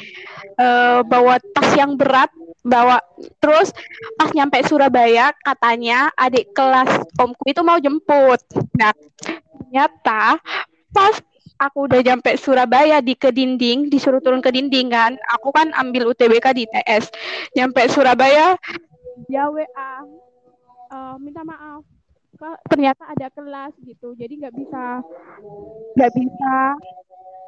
eh, 0.56 1.00
bawa 1.04 1.36
tas 1.52 1.70
yang 1.76 2.00
berat, 2.00 2.32
bawa 2.64 3.04
terus 3.44 3.76
pas 4.16 4.32
nyampe 4.32 4.64
Surabaya 4.64 5.36
katanya 5.44 6.08
adik 6.16 6.56
kelas 6.56 7.04
omku 7.20 7.44
itu 7.52 7.60
mau 7.68 7.76
jemput. 7.84 8.40
Nah, 8.80 8.96
ternyata 9.60 10.40
pas 10.96 11.20
aku 11.60 11.92
udah 11.92 12.00
nyampe 12.00 12.40
Surabaya 12.40 13.04
di 13.04 13.20
ke 13.20 13.36
dinding, 13.36 13.92
disuruh 13.92 14.24
turun 14.24 14.40
ke 14.40 14.56
dinding 14.56 14.88
kan. 14.88 15.20
Aku 15.36 15.52
kan 15.52 15.76
ambil 15.76 16.16
UTBK 16.16 16.56
di 16.56 16.64
TS. 16.72 17.12
Nyampe 17.60 17.92
Surabaya 17.92 18.56
dia 19.28 19.50
WA 19.50 19.92
eh, 20.94 21.16
minta 21.20 21.42
maaf 21.42 21.97
ternyata 22.70 23.04
ada 23.10 23.28
kelas 23.34 23.74
gitu 23.84 24.14
jadi 24.14 24.34
nggak 24.46 24.56
bisa 24.56 24.84
nggak 25.98 26.12
bisa 26.14 26.56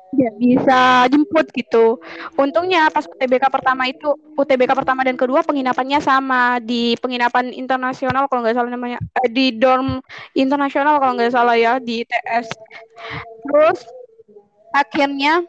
nggak 0.09 0.35
bisa 0.41 0.79
jemput 1.13 1.47
gitu 1.53 2.01
untungnya 2.33 2.89
pas 2.89 3.05
UTBK 3.05 3.45
pertama 3.53 3.85
itu 3.85 4.09
UTBK 4.33 4.73
pertama 4.73 5.05
dan 5.05 5.13
kedua 5.13 5.45
penginapannya 5.45 6.01
sama 6.01 6.57
di 6.57 6.97
penginapan 6.97 7.53
internasional 7.53 8.25
kalau 8.25 8.41
nggak 8.41 8.57
salah 8.57 8.73
namanya 8.73 8.97
eh, 9.21 9.29
di 9.29 9.53
dorm 9.53 10.01
internasional 10.33 10.97
kalau 10.97 11.13
nggak 11.13 11.29
salah 11.29 11.53
ya 11.53 11.77
di 11.77 12.01
ITS 12.01 12.49
terus 13.45 13.85
akhirnya 14.73 15.45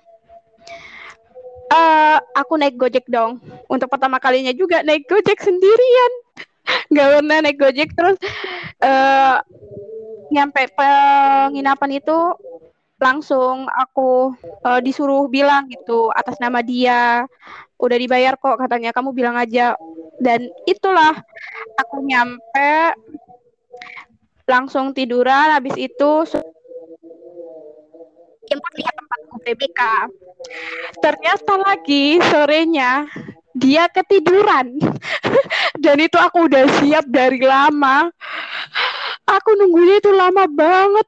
eh 1.70 2.18
aku 2.34 2.58
naik 2.58 2.74
Gojek 2.74 3.06
dong. 3.06 3.38
Untuk 3.70 3.86
pertama 3.86 4.18
kalinya 4.18 4.50
juga 4.50 4.82
naik 4.82 5.06
Gojek 5.06 5.38
sendirian. 5.38 6.12
Gak 6.94 7.08
pernah 7.18 7.38
naik 7.42 7.56
Gojek 7.58 7.90
terus 7.94 8.18
eh 8.82 9.36
nyampe 10.30 10.70
penginapan 10.74 11.90
itu 11.98 12.18
langsung 13.00 13.66
aku 13.66 14.36
eh, 14.44 14.80
disuruh 14.84 15.26
bilang 15.26 15.66
gitu 15.72 16.12
atas 16.12 16.36
nama 16.38 16.60
dia 16.60 17.24
udah 17.80 17.96
dibayar 17.96 18.36
kok 18.36 18.60
katanya. 18.60 18.92
Kamu 18.92 19.16
bilang 19.16 19.40
aja. 19.40 19.72
Dan 20.20 20.52
itulah 20.68 21.16
aku 21.80 22.04
nyampe 22.04 22.92
langsung 24.44 24.92
tiduran 24.92 25.54
habis 25.54 25.72
itu 25.78 26.10
jemput 28.50 28.72
lihat 28.74 28.94
tempat 28.98 29.20
UTBK 29.38 29.80
ternyata 30.98 31.54
lagi 31.62 32.18
sorenya 32.18 33.06
dia 33.60 33.84
ketiduran. 33.92 34.80
Dan 35.84 35.96
itu 36.00 36.16
aku 36.16 36.48
udah 36.48 36.64
siap 36.80 37.04
dari 37.06 37.44
lama. 37.44 38.08
Aku 39.28 39.50
nunggunya 39.60 40.00
itu 40.00 40.10
lama 40.10 40.48
banget. 40.48 41.06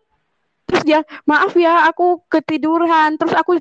Terus 0.69 0.83
dia 0.85 1.01
maaf 1.25 1.57
ya 1.57 1.89
aku 1.89 2.21
ketiduran. 2.29 3.17
Terus 3.17 3.33
aku 3.33 3.59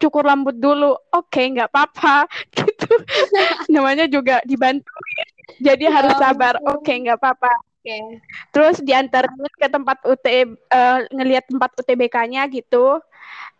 cukur 0.00 0.24
rambut 0.24 0.56
dulu. 0.56 0.96
Oke 1.12 1.44
okay, 1.44 1.44
nggak 1.52 1.68
apa-apa. 1.68 2.24
Gitu. 2.56 2.90
Namanya 3.74 4.08
juga 4.08 4.40
dibantuin. 4.48 5.28
Jadi 5.60 5.84
harus 5.86 6.16
oh, 6.16 6.20
sabar 6.20 6.56
oke 6.64 6.80
okay, 6.80 7.04
nggak 7.04 7.20
apa-apa. 7.20 7.52
Okay. 7.84 8.16
terus 8.48 8.80
diantar 8.80 9.28
ke 9.60 9.68
tempat 9.68 10.00
UT 10.08 10.24
uh, 10.24 10.32
eh, 10.48 10.98
ngelihat 11.12 11.44
tempat 11.52 11.68
UTBK-nya 11.76 12.48
gitu. 12.48 12.96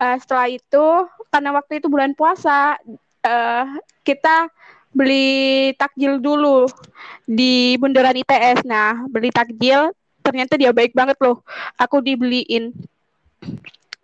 Uh, 0.01 0.17
setelah 0.17 0.49
itu 0.49 0.87
karena 1.29 1.53
waktu 1.53 1.77
itu 1.77 1.93
bulan 1.93 2.17
puasa 2.17 2.81
uh, 3.25 3.65
kita 4.05 4.53
beli 4.95 5.75
takjil 5.75 6.23
dulu 6.23 6.71
di 7.27 7.75
bundaran 7.81 8.15
ITS. 8.15 8.63
Nah, 8.63 9.09
beli 9.11 9.35
takjil 9.35 9.91
ternyata 10.23 10.55
dia 10.55 10.71
baik 10.71 10.95
banget 10.95 11.19
loh. 11.21 11.43
Aku 11.77 11.99
dibeliin 12.01 12.71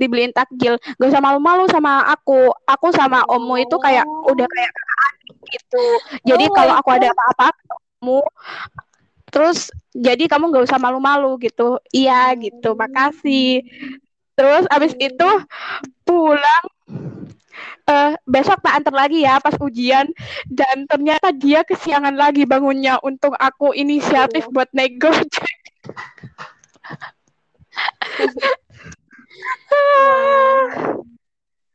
dibeliin 0.00 0.34
takjil. 0.34 0.76
Gak 0.80 1.08
usah 1.12 1.22
malu-malu 1.22 1.68
sama 1.70 2.08
aku. 2.10 2.50
Aku 2.66 2.90
sama 2.90 3.22
oh. 3.28 3.38
Omu 3.38 3.60
itu 3.60 3.76
kayak 3.78 4.04
udah 4.26 4.48
kayak 4.48 4.72
gitu. 5.46 5.84
Jadi 6.26 6.44
oh 6.50 6.52
kalau 6.52 6.74
aku 6.76 6.90
ada 6.90 7.08
apa-apa 7.12 7.52
kamu 8.00 8.20
terus 9.30 9.70
jadi 9.94 10.26
kamu 10.26 10.50
gak 10.50 10.66
usah 10.66 10.80
malu-malu 10.82 11.38
gitu. 11.38 11.78
Iya 11.94 12.34
gitu. 12.40 12.74
Makasih. 12.74 13.62
Terus 14.34 14.64
abis 14.72 14.96
itu 14.96 15.30
pulang 16.02 16.64
uh, 17.88 18.14
besok 18.28 18.60
tak 18.62 18.82
antar 18.82 18.94
lagi 18.94 19.24
ya 19.24 19.40
pas 19.42 19.56
ujian 19.60 20.08
dan 20.48 20.86
ternyata 20.86 21.32
dia 21.34 21.64
kesiangan 21.64 22.14
lagi 22.14 22.44
bangunnya 22.44 22.98
untuk 23.02 23.34
aku 23.38 23.72
inisiatif 23.74 24.46
oh. 24.48 24.52
buat 24.52 24.68
naik 24.74 24.98
gojek 25.00 25.56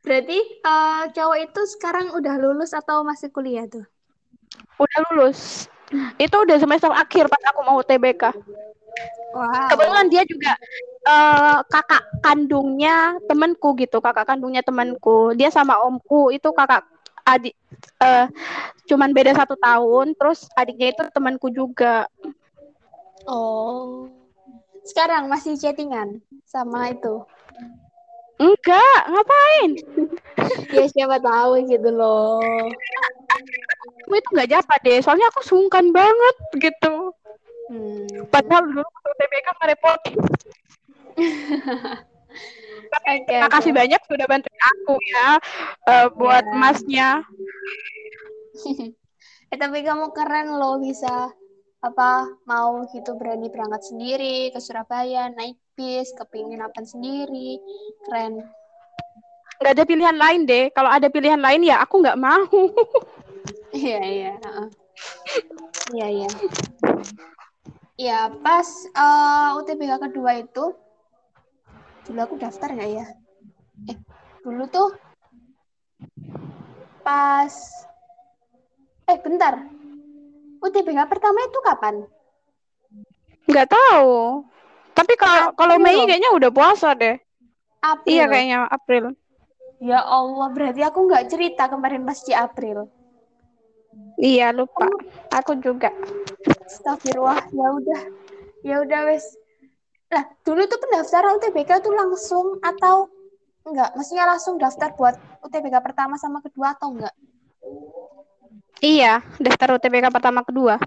Berarti 0.06 0.38
uh, 0.62 1.10
cowok 1.10 1.38
itu 1.50 1.60
sekarang 1.66 2.14
udah 2.14 2.38
lulus 2.38 2.70
atau 2.70 3.02
masih 3.02 3.26
kuliah 3.34 3.66
tuh? 3.66 3.82
Udah 4.78 4.98
lulus. 5.10 5.66
Itu 6.14 6.46
udah 6.46 6.62
semester 6.62 6.94
akhir 6.94 7.26
pas 7.26 7.42
aku 7.50 7.60
mau 7.66 7.82
TBK. 7.82 8.30
Wow. 9.36 9.68
Kebetulan 9.68 10.06
dia 10.08 10.22
juga 10.24 10.52
uh, 11.04 11.60
kakak 11.68 12.04
kandungnya 12.24 13.20
temanku 13.28 13.76
gitu, 13.76 14.00
kakak 14.00 14.24
kandungnya 14.24 14.64
temanku. 14.64 15.36
Dia 15.36 15.52
sama 15.52 15.76
omku 15.84 16.32
itu 16.32 16.48
kakak 16.56 16.88
adik 17.26 17.52
uh, 18.00 18.30
cuman 18.86 19.10
beda 19.12 19.34
satu 19.34 19.58
tahun, 19.58 20.14
terus 20.16 20.48
adiknya 20.56 20.94
itu 20.94 21.02
temanku 21.12 21.52
juga. 21.52 22.08
Oh. 23.28 24.08
Sekarang 24.86 25.26
masih 25.26 25.58
chattingan 25.58 26.22
sama 26.46 26.94
itu? 26.94 27.26
Enggak, 28.38 29.00
ngapain? 29.10 29.70
ya 30.76 30.84
siapa 30.92 31.18
tahu 31.18 31.66
gitu 31.66 31.90
loh. 31.90 32.38
Aku 34.06 34.14
itu 34.14 34.28
nggak 34.30 34.50
japa 34.54 34.74
deh, 34.86 35.02
soalnya 35.02 35.26
aku 35.34 35.42
sungkan 35.42 35.90
banget 35.90 36.36
gitu. 36.70 37.10
Hmm. 37.66 38.30
Padahal 38.30 38.62
dulu 38.70 38.82
waktu 38.82 39.10
TBK 39.18 39.48
ngerepotin. 39.58 40.18
Tapi 42.86 43.08
okay, 43.08 43.24
terima 43.26 43.48
kasih 43.50 43.72
okay. 43.72 43.80
banyak 43.82 44.00
sudah 44.06 44.26
bantu 44.28 44.50
aku 44.52 44.94
ya 45.10 45.28
uh, 45.90 46.06
buat 46.14 46.44
yeah. 46.44 46.54
emasnya. 46.54 47.08
eh 49.52 49.58
tapi 49.58 49.78
kamu 49.86 50.10
keren 50.10 50.58
loh 50.58 50.82
bisa 50.82 51.30
apa 51.84 52.26
mau 52.50 52.82
gitu 52.90 53.14
berani 53.14 53.46
berangkat 53.46 53.94
sendiri 53.94 54.50
ke 54.50 54.58
Surabaya 54.58 55.30
naik 55.30 55.54
bis 55.78 56.10
kepingin 56.18 56.64
apa 56.64 56.82
sendiri 56.82 57.62
keren 58.08 58.42
nggak 59.62 59.72
ada 59.76 59.84
pilihan 59.86 60.16
lain 60.18 60.40
deh 60.48 60.66
kalau 60.74 60.90
ada 60.90 61.06
pilihan 61.06 61.38
lain 61.38 61.62
ya 61.62 61.78
aku 61.78 62.02
nggak 62.02 62.18
mau 62.18 62.48
iya 63.76 64.00
iya 64.02 64.34
iya 65.94 66.06
iya 66.10 66.30
Ya, 67.96 68.28
pas 68.44 68.68
uh, 68.92 69.56
eh, 69.56 69.58
UTBK 69.64 69.92
kedua 69.96 70.36
itu, 70.36 70.76
dulu 72.04 72.20
aku 72.20 72.36
daftar 72.36 72.76
nggak 72.76 72.90
ya? 72.92 73.06
Eh, 73.88 73.96
dulu 74.44 74.68
tuh 74.68 74.92
pas, 77.00 77.52
eh 79.08 79.16
bentar, 79.16 79.64
UTBK 80.60 81.00
pertama 81.08 81.40
itu 81.40 81.58
kapan? 81.64 82.04
Nggak 83.48 83.68
tahu. 83.72 84.44
Tapi 84.92 85.12
kalau 85.16 85.56
kalau 85.56 85.80
Mei 85.80 85.96
kayaknya 86.04 86.36
udah 86.36 86.50
puasa 86.52 86.92
deh. 86.92 87.16
April. 87.80 88.12
Iya 88.12 88.24
kayaknya 88.28 88.58
April. 88.68 89.04
Ya 89.80 90.04
Allah, 90.04 90.52
berarti 90.52 90.84
aku 90.84 91.08
nggak 91.08 91.32
cerita 91.32 91.68
kemarin 91.72 92.04
pas 92.04 92.20
di 92.20 92.32
April. 92.36 92.92
Iya 94.20 94.52
lupa. 94.52 94.84
Aku 95.32 95.56
juga. 95.64 95.92
Astagfirullah, 96.66 97.46
ya 97.54 97.68
udah. 97.70 98.02
Ya 98.66 98.76
udah 98.82 99.00
wes. 99.06 99.38
Nah, 100.10 100.22
dulu 100.42 100.66
tuh 100.66 100.78
pendaftaran 100.82 101.38
UTBK 101.38 101.82
tuh 101.82 101.94
langsung 101.94 102.58
atau 102.62 103.10
enggak? 103.66 103.94
Maksudnya 103.94 104.26
langsung 104.26 104.58
daftar 104.58 104.94
buat 104.94 105.14
UTBK 105.42 105.82
pertama 105.82 106.14
sama 106.18 106.42
kedua 106.42 106.74
atau 106.74 106.94
enggak? 106.94 107.14
Iya, 108.82 109.22
daftar 109.38 109.78
UTBK 109.78 110.10
pertama 110.10 110.46
kedua. 110.46 110.78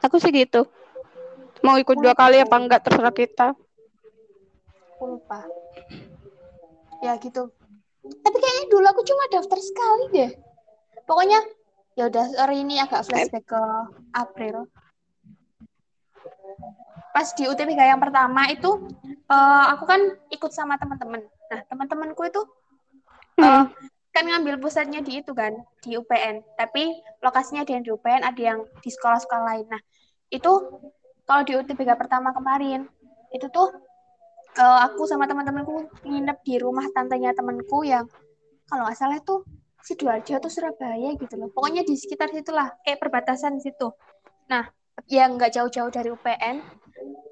Aku 0.00 0.16
sih 0.16 0.32
gitu. 0.32 0.68
Mau 1.60 1.76
ikut 1.76 1.96
dua 2.00 2.16
kali 2.16 2.40
apa 2.40 2.56
enggak 2.56 2.84
terserah 2.84 3.12
kita. 3.12 3.52
lupa. 5.00 5.48
Ya 7.00 7.16
gitu. 7.16 7.48
Tapi 8.04 8.36
kayaknya 8.36 8.64
dulu 8.68 8.86
aku 8.92 9.02
cuma 9.04 9.24
daftar 9.32 9.56
sekali 9.60 10.04
deh. 10.12 10.30
Pokoknya 11.08 11.40
ya 11.96 12.12
udah 12.12 12.24
hari 12.44 12.64
ini 12.64 12.80
agak 12.80 13.08
flashback 13.08 13.48
ke 13.48 13.62
April 14.12 14.68
pas 17.10 17.26
di 17.34 17.44
UTBK 17.46 17.80
yang 17.90 18.00
pertama 18.00 18.46
itu 18.50 18.86
uh, 19.26 19.64
aku 19.74 19.84
kan 19.86 20.00
ikut 20.30 20.50
sama 20.54 20.78
teman-teman. 20.78 21.26
Nah 21.50 21.60
teman-temanku 21.66 22.22
itu 22.26 22.42
uh, 23.42 23.66
kan 24.10 24.24
ngambil 24.26 24.58
pusatnya 24.58 25.02
di 25.02 25.22
itu 25.22 25.30
kan 25.34 25.54
di 25.82 25.94
UPN 25.94 26.42
tapi 26.58 26.98
lokasinya 27.22 27.62
ada 27.62 27.72
yang 27.78 27.84
di 27.86 27.90
UPN 27.94 28.22
ada 28.26 28.40
yang 28.40 28.58
di 28.82 28.90
sekolah-sekolah 28.90 29.44
lain. 29.46 29.66
Nah 29.70 29.82
itu 30.30 30.52
kalau 31.26 31.42
di 31.42 31.52
UTBK 31.58 31.98
pertama 31.98 32.30
kemarin 32.30 32.86
itu 33.34 33.46
tuh 33.50 33.70
uh, 34.58 34.78
aku 34.86 35.06
sama 35.06 35.26
teman-temanku 35.30 35.90
nginep 36.06 36.38
di 36.46 36.54
rumah 36.58 36.86
tantenya 36.94 37.34
temanku 37.34 37.86
yang 37.86 38.06
kalau 38.70 38.86
nggak 38.86 38.98
salah 38.98 39.18
itu 39.18 39.42
sidoarjo 39.82 40.38
atau 40.38 40.50
Surabaya 40.50 41.14
gitu 41.18 41.34
loh. 41.34 41.50
Pokoknya 41.50 41.82
di 41.82 41.98
sekitar 41.98 42.30
situlah 42.30 42.70
kayak 42.86 43.02
perbatasan 43.02 43.58
situ. 43.58 43.90
Nah 44.50 44.66
yang 45.08 45.38
nggak 45.38 45.54
jauh-jauh 45.54 45.90
dari 45.90 46.12
UPN 46.12 46.60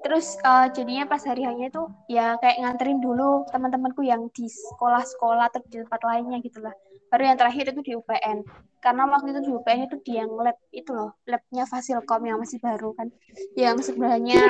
terus 0.01 0.39
uh, 0.47 0.71
jadinya 0.71 1.05
pas 1.05 1.21
hari 1.21 1.43
hanya 1.43 1.69
itu 1.69 1.83
ya 2.07 2.39
kayak 2.39 2.57
nganterin 2.63 2.99
dulu 3.03 3.45
teman-temanku 3.51 4.01
yang 4.01 4.31
di 4.33 4.47
sekolah-sekolah 4.47 5.51
atau 5.51 5.59
di 5.67 5.83
tempat 5.83 6.01
lainnya 6.05 6.39
gitu 6.41 6.63
lah. 6.63 6.73
Baru 7.09 7.25
yang 7.25 7.37
terakhir 7.41 7.73
itu 7.73 7.81
di 7.81 7.91
UPN 7.97 8.45
karena 8.79 9.03
waktu 9.09 9.35
itu 9.35 9.41
di 9.49 9.51
UPN 9.51 9.79
itu 9.89 9.97
di 10.05 10.13
yang 10.17 10.31
lab 10.39 10.55
itu 10.71 10.91
loh 10.93 11.17
labnya 11.27 11.67
Fasilkom 11.67 12.21
yang 12.25 12.37
masih 12.39 12.57
baru 12.61 12.95
kan. 12.95 13.11
Yang 13.53 13.91
sebenarnya 13.91 14.41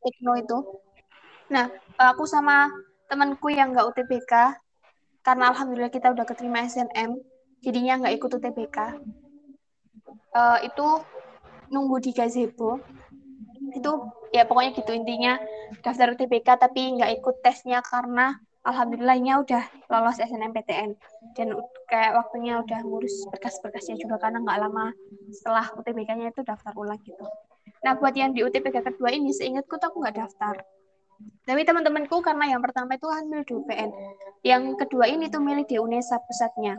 Tekno 0.00 0.32
itu. 0.38 0.58
Nah 1.50 1.68
aku 1.98 2.24
sama 2.24 2.70
temanku 3.10 3.50
yang 3.50 3.74
nggak 3.74 3.86
UTBK 3.90 4.32
karena 5.20 5.52
alhamdulillah 5.52 5.92
kita 5.92 6.14
udah 6.14 6.24
keterima 6.24 6.64
SNM 6.64 7.20
jadinya 7.60 8.00
nggak 8.00 8.14
ikut 8.16 8.30
UTBK 8.40 8.78
uh, 10.34 10.58
itu 10.62 10.86
nunggu 11.70 11.96
di 12.02 12.10
gazebo. 12.14 12.78
Itu 13.74 14.10
ya 14.30 14.46
pokoknya 14.46 14.70
gitu 14.78 14.92
intinya 14.94 15.38
daftar 15.82 16.14
UTBK 16.14 16.48
tapi 16.58 16.98
nggak 16.98 17.22
ikut 17.22 17.36
tesnya 17.42 17.82
karena 17.82 18.38
alhamdulillahnya 18.62 19.40
udah 19.42 19.62
lolos 19.88 20.20
SNMPTN 20.20 20.94
dan 21.34 21.48
kayak 21.88 22.12
waktunya 22.14 22.60
udah 22.60 22.80
ngurus 22.84 23.26
berkas-berkasnya 23.32 23.96
juga 23.98 24.20
karena 24.20 24.38
nggak 24.44 24.58
lama 24.60 24.92
setelah 25.32 25.66
UTBK-nya 25.74 26.30
itu 26.30 26.44
daftar 26.44 26.76
ulang 26.76 27.00
gitu. 27.02 27.24
Nah 27.80 27.96
buat 27.96 28.12
yang 28.12 28.36
di 28.36 28.44
UTBK 28.44 28.84
kedua 28.84 29.10
ini 29.10 29.32
seingatku 29.32 29.80
tuh 29.80 29.88
aku 29.88 30.04
nggak 30.04 30.18
daftar 30.20 30.60
tapi 31.44 31.66
teman-temanku 31.66 32.22
karena 32.22 32.54
yang 32.56 32.62
pertama 32.62 32.94
itu 32.96 33.06
milih 33.10 33.44
di 33.44 33.52
UPN, 33.58 33.90
yang 34.46 34.62
kedua 34.78 35.04
ini 35.10 35.26
tuh 35.28 35.42
milih 35.42 35.66
di 35.66 35.76
UNESA 35.76 36.22
pusatnya. 36.22 36.78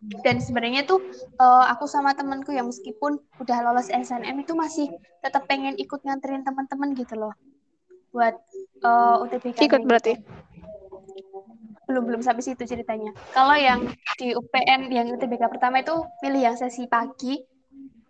Dan 0.00 0.40
sebenarnya 0.40 0.88
tuh 0.88 1.04
uh, 1.36 1.68
aku 1.68 1.84
sama 1.84 2.16
temanku 2.16 2.56
yang 2.56 2.72
meskipun 2.72 3.20
udah 3.36 3.58
lolos 3.68 3.92
SNM 3.92 4.32
itu 4.40 4.56
masih 4.56 4.88
tetap 5.20 5.44
pengen 5.44 5.76
ikut 5.76 6.00
nganterin 6.00 6.40
teman-teman 6.40 6.96
gitu 6.96 7.20
loh. 7.20 7.36
Buat 8.08 8.40
uh, 8.80 9.20
eh, 9.20 9.24
UTBK. 9.28 9.60
Ikut 9.68 9.84
berarti. 9.84 10.16
Belum 11.84 12.08
belum 12.08 12.24
sampai 12.24 12.40
situ 12.40 12.64
ceritanya. 12.64 13.12
Kalau 13.36 13.52
yang 13.52 13.92
di 14.16 14.32
UPN 14.32 14.88
yang 14.88 15.12
UTBK 15.12 15.52
pertama 15.52 15.84
itu 15.84 15.92
pilih 16.24 16.40
yang 16.48 16.56
sesi 16.56 16.88
pagi 16.88 17.36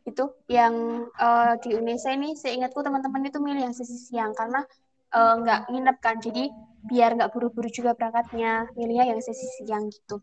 itu 0.07 0.25
yang 0.47 1.07
uh, 1.19 1.59
di 1.59 1.75
UNESA 1.75 2.15
ini 2.15 2.39
seingatku 2.39 2.81
teman-teman 2.87 3.27
itu 3.27 3.43
milih 3.43 3.67
yang 3.71 3.75
sesi 3.75 3.99
siang 3.99 4.33
karena 4.33 4.65
nggak 5.11 5.75
nginep 5.75 5.97
kan 5.99 6.23
jadi 6.23 6.55
biar 6.87 7.19
nggak 7.19 7.35
buru-buru 7.35 7.67
juga 7.67 7.99
berangkatnya 7.99 8.71
milihnya 8.79 9.11
yang 9.11 9.19
sesi 9.19 9.43
siang 9.59 9.91
gitu 9.91 10.23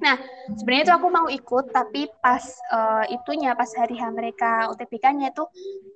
nah 0.00 0.16
sebenarnya 0.56 0.84
itu 0.88 0.94
aku 0.94 1.08
mau 1.08 1.26
ikut 1.28 1.72
tapi 1.72 2.08
pas 2.20 2.42
eh, 2.72 3.14
itunya 3.16 3.56
pas 3.56 3.68
hari 3.76 3.96
H 3.96 4.02
mereka 4.12 4.68
UTBK-nya 4.72 5.32
itu 5.32 5.44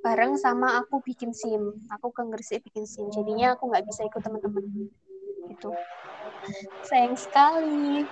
bareng 0.01 0.37
sama 0.41 0.81
aku 0.81 1.01
bikin 1.05 1.33
SIM 1.33 1.85
aku 1.93 2.13
ke 2.13 2.23
Gresik 2.29 2.65
bikin 2.65 2.89
SIM 2.89 3.13
jadinya 3.13 3.57
aku 3.57 3.69
nggak 3.69 3.85
bisa 3.85 4.05
ikut 4.05 4.21
teman-teman 4.21 4.65
gitu 5.53 5.71
sayang 6.85 7.17
sekali 7.17 8.09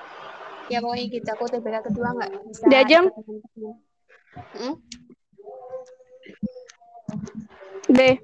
ya 0.70 0.78
pokoknya 0.80 1.04
gitu 1.10 1.28
aku 1.32 1.42
UTBK 1.48 1.76
kedua 1.92 2.08
nggak 2.16 2.30
bisa 2.48 2.64
ikut 2.68 3.12
teman-teman. 3.12 3.74
Hmm? 4.56 4.74
Deh, 7.92 8.16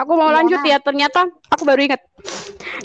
aku 0.00 0.12
mau 0.16 0.32
Gimana? 0.32 0.36
lanjut 0.40 0.60
ya. 0.64 0.78
Ternyata 0.80 1.28
aku 1.52 1.62
baru 1.68 1.80
ingat 1.84 2.02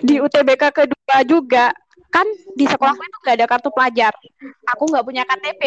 di 0.04 0.20
UTBK 0.20 0.64
kedua 0.76 1.18
juga 1.24 1.72
kan 2.18 2.28
di 2.58 2.66
sekolahku 2.66 2.98
itu 2.98 3.18
nggak 3.22 3.36
ada 3.38 3.46
kartu 3.46 3.70
pelajar. 3.70 4.14
Aku 4.74 4.90
nggak 4.90 5.06
punya 5.06 5.22
KTP. 5.22 5.62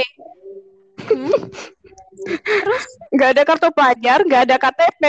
Terus 2.42 2.84
nggak 3.14 3.30
ada 3.38 3.42
kartu 3.46 3.68
pelajar, 3.70 4.18
nggak 4.26 4.42
ada 4.50 4.56
KTP. 4.58 5.02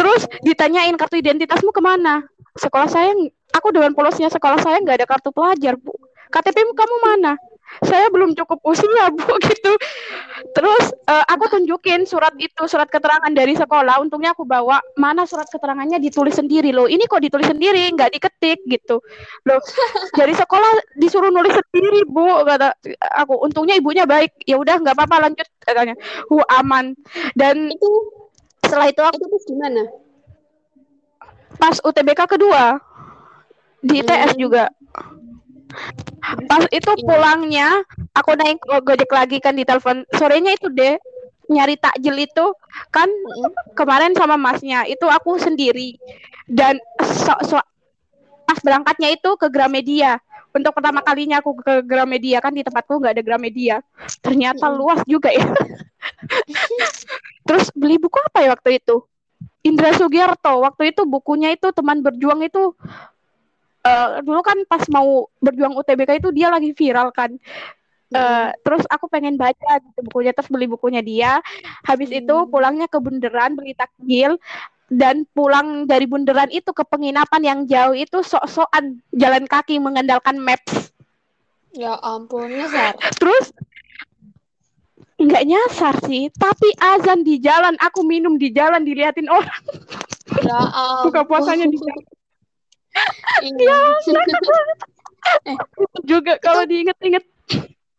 Terus 0.00 0.22
ditanyain 0.40 0.96
kartu 0.96 1.20
identitasmu 1.20 1.68
ke 1.68 1.84
mana? 1.84 2.24
Sekolah 2.56 2.88
saya, 2.88 3.12
aku 3.52 3.68
dengan 3.74 3.92
polosnya 3.92 4.32
sekolah 4.32 4.62
saya 4.62 4.80
nggak 4.80 5.04
ada 5.04 5.06
kartu 5.06 5.30
pelajar, 5.34 5.76
bu. 5.76 5.92
KTP 6.32 6.56
kamu 6.72 6.96
mana? 7.04 7.36
Saya 7.82 8.06
belum 8.12 8.38
cukup 8.38 8.62
usia, 8.64 9.10
bu, 9.16 9.34
gitu. 9.42 9.72
Terus 10.54 10.84
eh, 11.10 11.24
aku 11.26 11.50
tunjukin 11.50 12.06
surat 12.06 12.32
itu, 12.38 12.62
surat 12.70 12.86
keterangan 12.86 13.30
dari 13.34 13.58
sekolah. 13.58 13.98
Untungnya 13.98 14.36
aku 14.36 14.46
bawa 14.46 14.78
mana 14.94 15.26
surat 15.26 15.50
keterangannya 15.50 15.98
ditulis 15.98 16.38
sendiri 16.38 16.70
loh. 16.70 16.86
Ini 16.86 17.04
kok 17.10 17.24
ditulis 17.24 17.50
sendiri, 17.50 17.90
nggak 17.92 18.14
diketik 18.14 18.62
gitu. 18.68 19.02
Loh, 19.48 19.60
dari 20.14 20.32
sekolah 20.36 20.94
disuruh 20.94 21.34
nulis 21.34 21.54
sendiri 21.54 22.06
bu, 22.06 22.46
kata 22.46 22.78
aku. 23.18 23.42
Untungnya 23.42 23.74
ibunya 23.74 24.06
baik. 24.06 24.46
Ya 24.46 24.60
udah 24.60 24.78
nggak 24.78 24.94
apa-apa 24.94 25.28
lanjut 25.30 25.46
katanya. 25.64 25.98
Hu 26.30 26.38
aman. 26.46 26.94
Dan 27.34 27.74
itu 27.74 27.90
setelah 28.64 28.88
itu 28.88 29.02
aku 29.02 29.20
itu 29.28 29.54
gimana 29.54 29.84
pas 31.58 31.78
UTBK 31.80 32.20
kedua 32.26 32.82
di 33.84 34.00
ITS 34.00 34.34
Hmm. 34.34 34.40
juga. 34.40 34.64
Pas 36.48 36.64
itu 36.72 36.90
Iya. 36.94 37.04
pulangnya 37.04 37.68
aku 38.16 38.32
naik 38.38 38.58
go- 38.64 38.84
gojek 38.84 39.10
lagi 39.12 39.38
kan 39.42 39.54
di 39.56 39.64
telepon. 39.66 40.06
Sorenya 40.16 40.56
itu 40.56 40.70
deh 40.72 40.96
nyari 41.50 41.76
takjil 41.76 42.16
itu. 42.16 42.46
Kan 42.88 43.10
kemarin 43.76 44.16
sama 44.16 44.40
masnya 44.40 44.88
itu 44.88 45.04
aku 45.04 45.36
sendiri. 45.36 45.98
Dan 46.48 46.80
so, 47.00 47.34
so- 47.44 47.68
pas 48.44 48.58
berangkatnya 48.60 49.12
itu 49.12 49.36
ke 49.36 49.48
Gramedia. 49.48 50.20
Untuk 50.54 50.70
pertama 50.70 51.02
kalinya 51.02 51.42
aku 51.42 51.58
ke 51.58 51.82
Gramedia 51.82 52.38
kan 52.38 52.54
di 52.54 52.62
tempatku 52.62 53.02
nggak 53.02 53.18
ada 53.18 53.24
Gramedia. 53.26 53.82
Ternyata 54.22 54.70
luas 54.70 55.02
juga 55.04 55.34
ya. 55.34 55.42
Terus 57.44 57.68
beli 57.74 57.98
buku 57.98 58.16
apa 58.22 58.38
ya 58.44 58.54
waktu 58.54 58.78
itu? 58.80 59.02
Indra 59.64 59.96
Sugiarto 59.96 60.60
waktu 60.60 60.92
itu 60.92 61.02
bukunya 61.08 61.52
itu 61.56 61.72
teman 61.72 62.04
berjuang 62.04 62.44
itu 62.44 62.76
eh, 63.84 64.08
dulu 64.24 64.40
kan 64.40 64.58
pas 64.64 64.82
mau 64.88 65.28
berjuang 65.38 65.76
UTBK 65.76 66.24
itu 66.24 66.28
dia 66.32 66.48
lagi 66.48 66.72
viral 66.72 67.12
kan. 67.12 67.36
Eh, 68.14 68.48
terus 68.62 68.86
aku 68.86 69.10
pengen 69.10 69.34
baca 69.34 69.82
gitu 69.82 70.00
bukunya 70.06 70.30
terus 70.30 70.46
beli 70.46 70.70
bukunya 70.70 71.02
dia. 71.02 71.32
Habis 71.82 72.14
itu 72.14 72.34
Hmm. 72.34 72.48
pulangnya 72.48 72.86
ke 72.86 72.98
Bundaran 73.02 73.58
beli 73.58 73.74
takjil 73.74 74.38
dan 74.86 75.26
pulang 75.34 75.88
dari 75.88 76.06
Bundaran 76.06 76.52
itu 76.52 76.70
ke 76.70 76.84
penginapan 76.86 77.42
yang 77.42 77.60
jauh 77.66 77.96
itu 77.96 78.22
sok-sokan 78.22 79.02
jalan 79.10 79.44
kaki 79.50 79.82
mengandalkan 79.82 80.38
maps. 80.38 80.94
Ya 81.74 81.98
ampun 81.98 82.54
nyasar. 82.54 82.94
Terus 83.20 83.50
nggak 85.14 85.44
nyasar 85.46 85.94
sih 86.06 86.26
tapi 86.34 86.74
azan 86.78 87.22
di 87.22 87.38
jalan 87.38 87.74
aku 87.78 88.02
minum 88.06 88.38
di 88.38 88.54
jalan 88.54 88.86
diliatin 88.86 89.26
orang. 89.26 89.62
Ya 90.46 90.60
ampun 90.70 91.02
buka 91.10 91.26
puasanya 91.26 91.66
di 91.66 91.78
jalan 91.82 92.04
iya 93.42 93.78
juga 96.10 96.36
kalau 96.38 96.62
diinget-inget. 96.68 97.24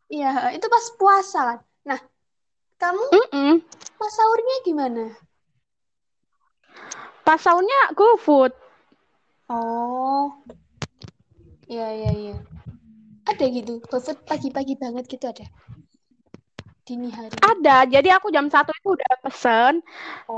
Iya 0.08 0.54
itu 0.54 0.68
pas 0.70 0.86
puasa 0.96 1.40
kan? 1.42 1.60
Nah 1.84 2.00
kamu 2.78 3.04
Mm-mm. 3.10 3.52
pas 3.98 4.12
sahurnya 4.14 4.56
gimana? 4.64 5.04
Pas 7.26 7.42
sahurnya 7.42 7.98
GoFood 7.98 8.54
oh. 9.50 10.30
Iya 11.66 11.88
iya 11.98 12.12
iya. 12.14 12.38
Ada 13.26 13.50
gitu 13.50 13.82
GoFood 13.82 14.22
pagi-pagi 14.30 14.78
banget 14.78 15.10
gitu 15.10 15.26
ada? 15.26 15.50
Dini 16.86 17.10
hari. 17.10 17.34
Ada 17.42 17.90
jadi 17.90 18.14
aku 18.14 18.30
jam 18.30 18.46
satu 18.46 18.70
itu 18.70 18.94
udah 18.94 19.14
pesen. 19.26 19.82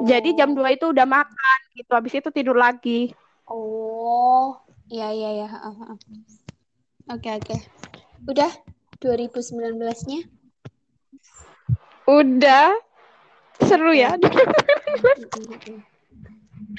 Jadi 0.07 0.31
jam 0.39 0.55
Oh. 0.55 0.55
2 0.55 0.79
itu 0.79 0.95
udah 0.95 1.03
makan 1.03 1.59
gitu 1.75 1.91
habis 1.91 2.15
itu 2.15 2.31
tidur 2.31 2.55
lagi 2.55 3.11
Oh, 3.47 4.59
iya 4.91 5.15
iya 5.15 5.29
ya. 5.43 5.47
Heeh, 5.47 5.73
heeh. 5.79 5.97
Oke 7.07 7.29
oke. 7.31 7.55
Udah 8.27 8.51
2019-nya? 8.99 10.27
udah 12.07 12.75
seru 13.63 13.95
ya. 13.95 14.19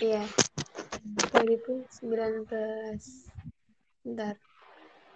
Iya. 0.01 0.25
2019. 1.33 3.33
Bentar. 4.05 4.37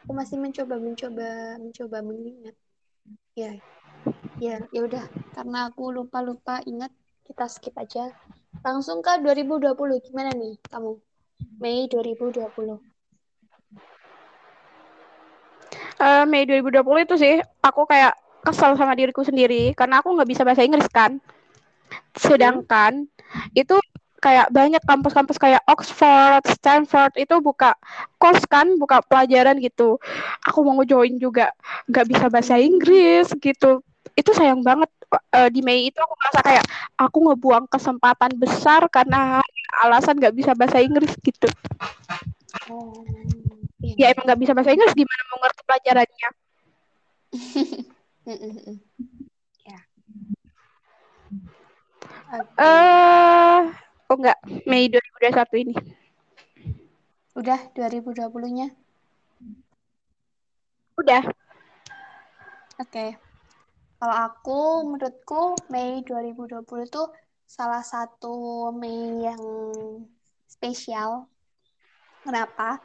Aku 0.03 0.13
masih 0.17 0.41
mencoba 0.41 0.81
mencoba 0.81 1.61
mencoba 1.61 1.99
mengingat. 2.01 2.57
Ya. 3.37 3.61
Ya, 4.41 4.57
ya 4.73 4.81
udah. 4.89 5.05
Karena 5.37 5.69
aku 5.69 5.93
lupa-lupa 5.93 6.65
ingat, 6.65 6.91
kita 7.29 7.45
skip 7.47 7.77
aja. 7.77 8.09
Langsung 8.65 9.05
ke 9.05 9.21
2020. 9.21 10.01
Gimana 10.01 10.33
nih 10.33 10.57
kamu? 10.73 10.97
Mei 11.63 11.87
2020. 11.87 12.79
Eh, 16.03 16.25
Mei 16.27 16.43
2020 16.45 17.07
itu 17.07 17.15
sih 17.15 17.35
aku 17.63 17.87
kayak 17.87 18.19
kesel 18.43 18.75
sama 18.75 18.99
diriku 18.99 19.23
sendiri 19.23 19.71
karena 19.79 20.03
aku 20.03 20.19
nggak 20.19 20.27
bisa 20.27 20.43
bahasa 20.43 20.67
Inggris 20.67 20.91
kan 20.91 21.23
sedangkan 22.19 23.07
itu 23.55 23.79
kayak 24.19 24.51
banyak 24.51 24.83
kampus-kampus 24.87 25.39
kayak 25.39 25.63
Oxford, 25.67 26.43
Stanford 26.47 27.15
itu 27.19 27.39
buka 27.43 27.75
kos 28.23 28.39
kan, 28.47 28.79
buka 28.79 29.03
pelajaran 29.03 29.59
gitu. 29.59 29.99
Aku 30.47 30.63
mau 30.63 30.79
join 30.87 31.19
juga, 31.19 31.51
nggak 31.91 32.07
bisa 32.07 32.27
bahasa 32.31 32.55
Inggris 32.55 33.35
gitu. 33.43 33.83
Itu 34.15 34.31
sayang 34.31 34.63
banget 34.63 34.91
Eh, 35.13 35.49
di 35.53 35.61
Mei 35.61 35.93
itu 35.93 35.99
aku 36.01 36.15
merasa 36.17 36.41
kayak 36.41 36.65
aku 36.97 37.19
ngebuang 37.29 37.65
kesempatan 37.69 38.33
besar 38.41 38.89
karena 38.89 39.45
alasan 39.81 40.21
nggak 40.21 40.37
bisa 40.37 40.53
bahasa 40.53 40.85
Inggris 40.85 41.17
gitu. 41.25 41.49
Oh, 42.69 43.03
Ya 43.83 44.15
emang 44.15 44.29
nggak 44.29 44.41
bisa 44.41 44.53
bahasa 44.53 44.71
Inggris 44.71 44.95
gimana 44.95 45.23
mau 45.33 45.39
ngerti 45.43 45.63
pelajarannya? 45.67 46.29
Ya. 49.67 49.81
Oke. 52.39 52.55
Eh, 52.63 53.61
oh 54.07 54.15
enggak, 54.15 54.39
Mei 54.63 54.87
2021 54.87 55.65
ini. 55.67 55.75
Udah 57.35 57.59
2020-nya? 57.75 58.71
Udah. 61.03 61.23
Oke. 62.79 63.19
Kalau 63.99 64.17
aku, 64.19 64.61
menurutku 64.87 65.59
Mei 65.67 66.07
2020 66.07 66.63
itu 66.87 67.03
salah 67.53 67.85
satu 67.85 68.73
Mei 68.73 69.29
yang 69.29 69.45
spesial. 70.49 71.29
Kenapa? 72.25 72.81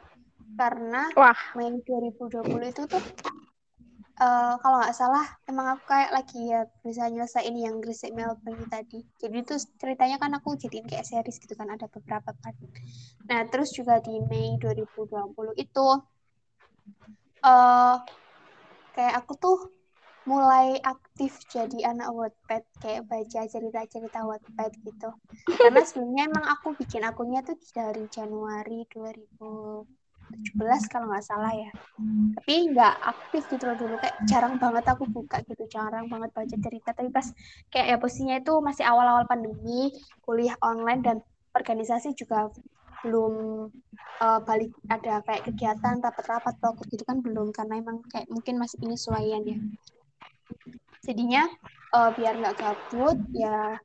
Karena 0.60 1.08
Wah, 1.16 1.40
Mei 1.56 1.72
2020 1.80 2.68
itu 2.68 2.82
tuh 2.84 3.00
eh, 4.20 4.54
kalau 4.60 4.76
nggak 4.84 4.92
salah 4.92 5.24
emang 5.48 5.72
aku 5.72 5.88
kayak 5.88 6.12
lagi 6.12 6.52
ya 6.52 6.68
bisa 6.84 7.08
nyelesain 7.08 7.56
yang 7.56 7.80
Gresik 7.80 8.12
Melbourne 8.12 8.68
tadi. 8.68 9.00
Jadi 9.16 9.36
itu 9.40 9.56
ceritanya 9.80 10.20
kan 10.20 10.36
aku 10.36 10.52
jadiin 10.60 10.84
kayak 10.84 11.08
series 11.08 11.40
gitu 11.40 11.56
kan 11.56 11.72
ada 11.72 11.88
beberapa 11.88 12.28
part. 12.36 12.56
Nah 13.24 13.48
terus 13.48 13.72
juga 13.72 14.04
di 14.04 14.20
Mei 14.28 14.60
2020 14.60 15.56
itu 15.56 15.86
eh 17.40 17.96
kayak 18.92 19.14
aku 19.24 19.32
tuh 19.38 19.77
mulai 20.28 20.76
aktif 20.84 21.40
jadi 21.48 21.96
anak 21.96 22.12
Wattpad 22.12 22.60
kayak 22.84 23.08
baca 23.08 23.40
cerita-cerita 23.48 24.28
Wattpad 24.28 24.72
gitu. 24.84 25.08
Karena 25.64 25.80
sebelumnya 25.80 26.28
emang 26.28 26.44
aku 26.52 26.76
bikin 26.76 27.08
akunnya 27.08 27.40
tuh 27.40 27.56
dari 27.72 28.04
Januari 28.12 28.84
2017 28.92 30.92
kalau 30.92 31.08
nggak 31.08 31.24
salah 31.24 31.56
ya. 31.56 31.72
Tapi 32.36 32.76
nggak 32.76 32.94
aktif 33.08 33.48
gitu 33.48 33.64
loh 33.64 33.76
dulu 33.80 33.96
kayak 33.96 34.20
jarang 34.28 34.60
banget 34.60 34.84
aku 34.84 35.08
buka 35.08 35.40
gitu, 35.48 35.64
jarang 35.72 36.12
banget 36.12 36.28
baca 36.36 36.56
cerita. 36.60 36.92
Tapi 36.92 37.08
pas 37.08 37.24
kayak 37.72 37.86
ya 37.88 37.96
posisinya 37.96 38.36
itu 38.36 38.52
masih 38.60 38.84
awal-awal 38.84 39.24
pandemi, 39.24 39.88
kuliah 40.20 40.60
online 40.60 41.00
dan 41.00 41.16
organisasi 41.56 42.12
juga 42.12 42.52
belum 43.06 43.32
uh, 44.18 44.40
balik 44.42 44.74
ada 44.90 45.22
kayak 45.22 45.46
kegiatan 45.46 46.02
rapat-rapat 46.02 46.58
pokok 46.58 46.90
gitu 46.90 47.06
kan 47.06 47.22
belum 47.22 47.54
karena 47.54 47.78
emang 47.78 48.02
kayak 48.10 48.26
mungkin 48.26 48.58
masih 48.58 48.82
penyesuaian 48.82 49.42
ya 49.46 49.58
jadinya 51.04 51.48
uh, 51.94 52.10
biar 52.12 52.36
nggak 52.36 52.56
gabut 52.58 53.18
ya 53.32 53.78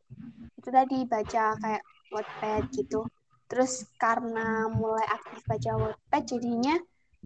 itu 0.59 0.69
tadi 0.71 0.97
baca 1.03 1.59
kayak 1.59 1.83
Wattpad 2.13 2.63
gitu. 2.71 3.03
Terus 3.51 3.83
karena 3.99 4.71
mulai 4.71 5.03
aktif 5.11 5.43
baca 5.43 5.71
Wattpad 5.75 6.23
jadinya 6.23 6.75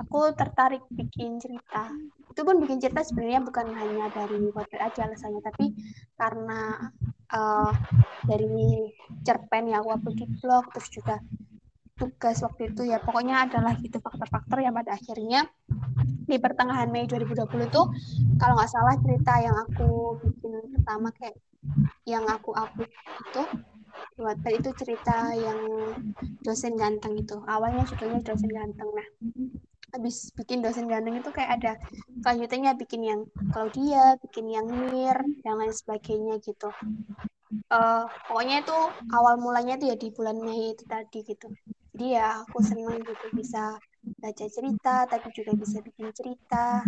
aku 0.02 0.34
tertarik 0.34 0.82
bikin 0.90 1.38
cerita. 1.38 1.94
Itu 2.34 2.42
pun 2.42 2.58
bikin 2.58 2.82
cerita 2.82 3.06
sebenarnya 3.06 3.46
bukan 3.46 3.68
hanya 3.78 4.10
dari 4.10 4.50
Wattpad 4.50 4.82
aja 4.82 5.06
alasannya 5.06 5.42
tapi 5.46 5.76
karena 6.18 6.90
uh, 7.30 7.72
dari 8.26 8.90
cerpen 9.22 9.70
yang 9.70 9.86
aku 9.86 10.02
upload 10.02 10.18
di 10.18 10.28
blog 10.42 10.66
terus 10.74 10.90
juga 10.90 11.16
tugas 11.98 12.38
waktu 12.45 12.72
itu 12.72 12.82
ya. 12.88 13.02
Pokoknya 13.02 13.50
adalah 13.50 13.74
gitu 13.82 13.98
faktor-faktor 13.98 14.62
yang 14.62 14.78
pada 14.78 14.93
akhirnya 14.93 15.50
di 16.28 16.38
pertengahan 16.38 16.91
Mei 16.91 17.08
2020 17.08 17.72
itu 17.72 17.82
kalau 18.38 18.54
nggak 18.60 18.72
salah 18.72 18.95
cerita 19.00 19.34
yang 19.39 19.56
aku 19.56 20.20
bikin 20.22 20.54
pertama 20.76 21.10
kayak 21.16 21.36
yang 22.04 22.24
aku 22.28 22.52
upload 22.52 22.91
itu 23.32 23.43
buat 24.18 24.38
itu 24.45 24.70
cerita 24.78 25.34
yang 25.34 25.60
dosen 26.45 26.78
ganteng 26.78 27.18
itu. 27.18 27.38
Awalnya 27.48 27.84
judulnya 27.89 28.22
dosen 28.22 28.52
ganteng. 28.52 28.89
Nah 28.93 29.08
habis 29.95 30.30
bikin 30.36 30.60
dosen 30.60 30.91
ganteng 30.91 31.18
itu 31.18 31.30
kayak 31.32 31.64
ada 31.64 31.74
kelanjutannya 32.22 32.72
bikin 32.76 33.02
yang 33.08 33.22
Claudia 33.56 34.20
bikin 34.22 34.45
yang 34.52 34.68
Mir 34.68 35.18
dan 35.41 35.56
lain 35.58 35.74
sebagainya 35.74 36.38
gitu. 36.43 36.70
Uh, 37.72 38.04
pokoknya 38.28 38.60
itu 38.60 38.78
awal 39.16 39.39
mulanya 39.39 39.80
itu 39.80 39.88
ya 39.88 39.95
di 39.95 40.12
bulan 40.12 40.36
Mei 40.43 40.76
itu 40.76 40.84
tadi 40.84 41.24
gitu 41.24 41.48
jadi 41.98 42.22
ya 42.22 42.45
aku 42.45 42.62
senang 42.62 43.02
gitu 43.02 43.26
bisa 43.34 43.74
baca 44.22 44.45
cerita 44.45 45.10
tapi 45.10 45.34
juga 45.34 45.58
bisa 45.58 45.82
bikin 45.82 46.14
cerita 46.14 46.86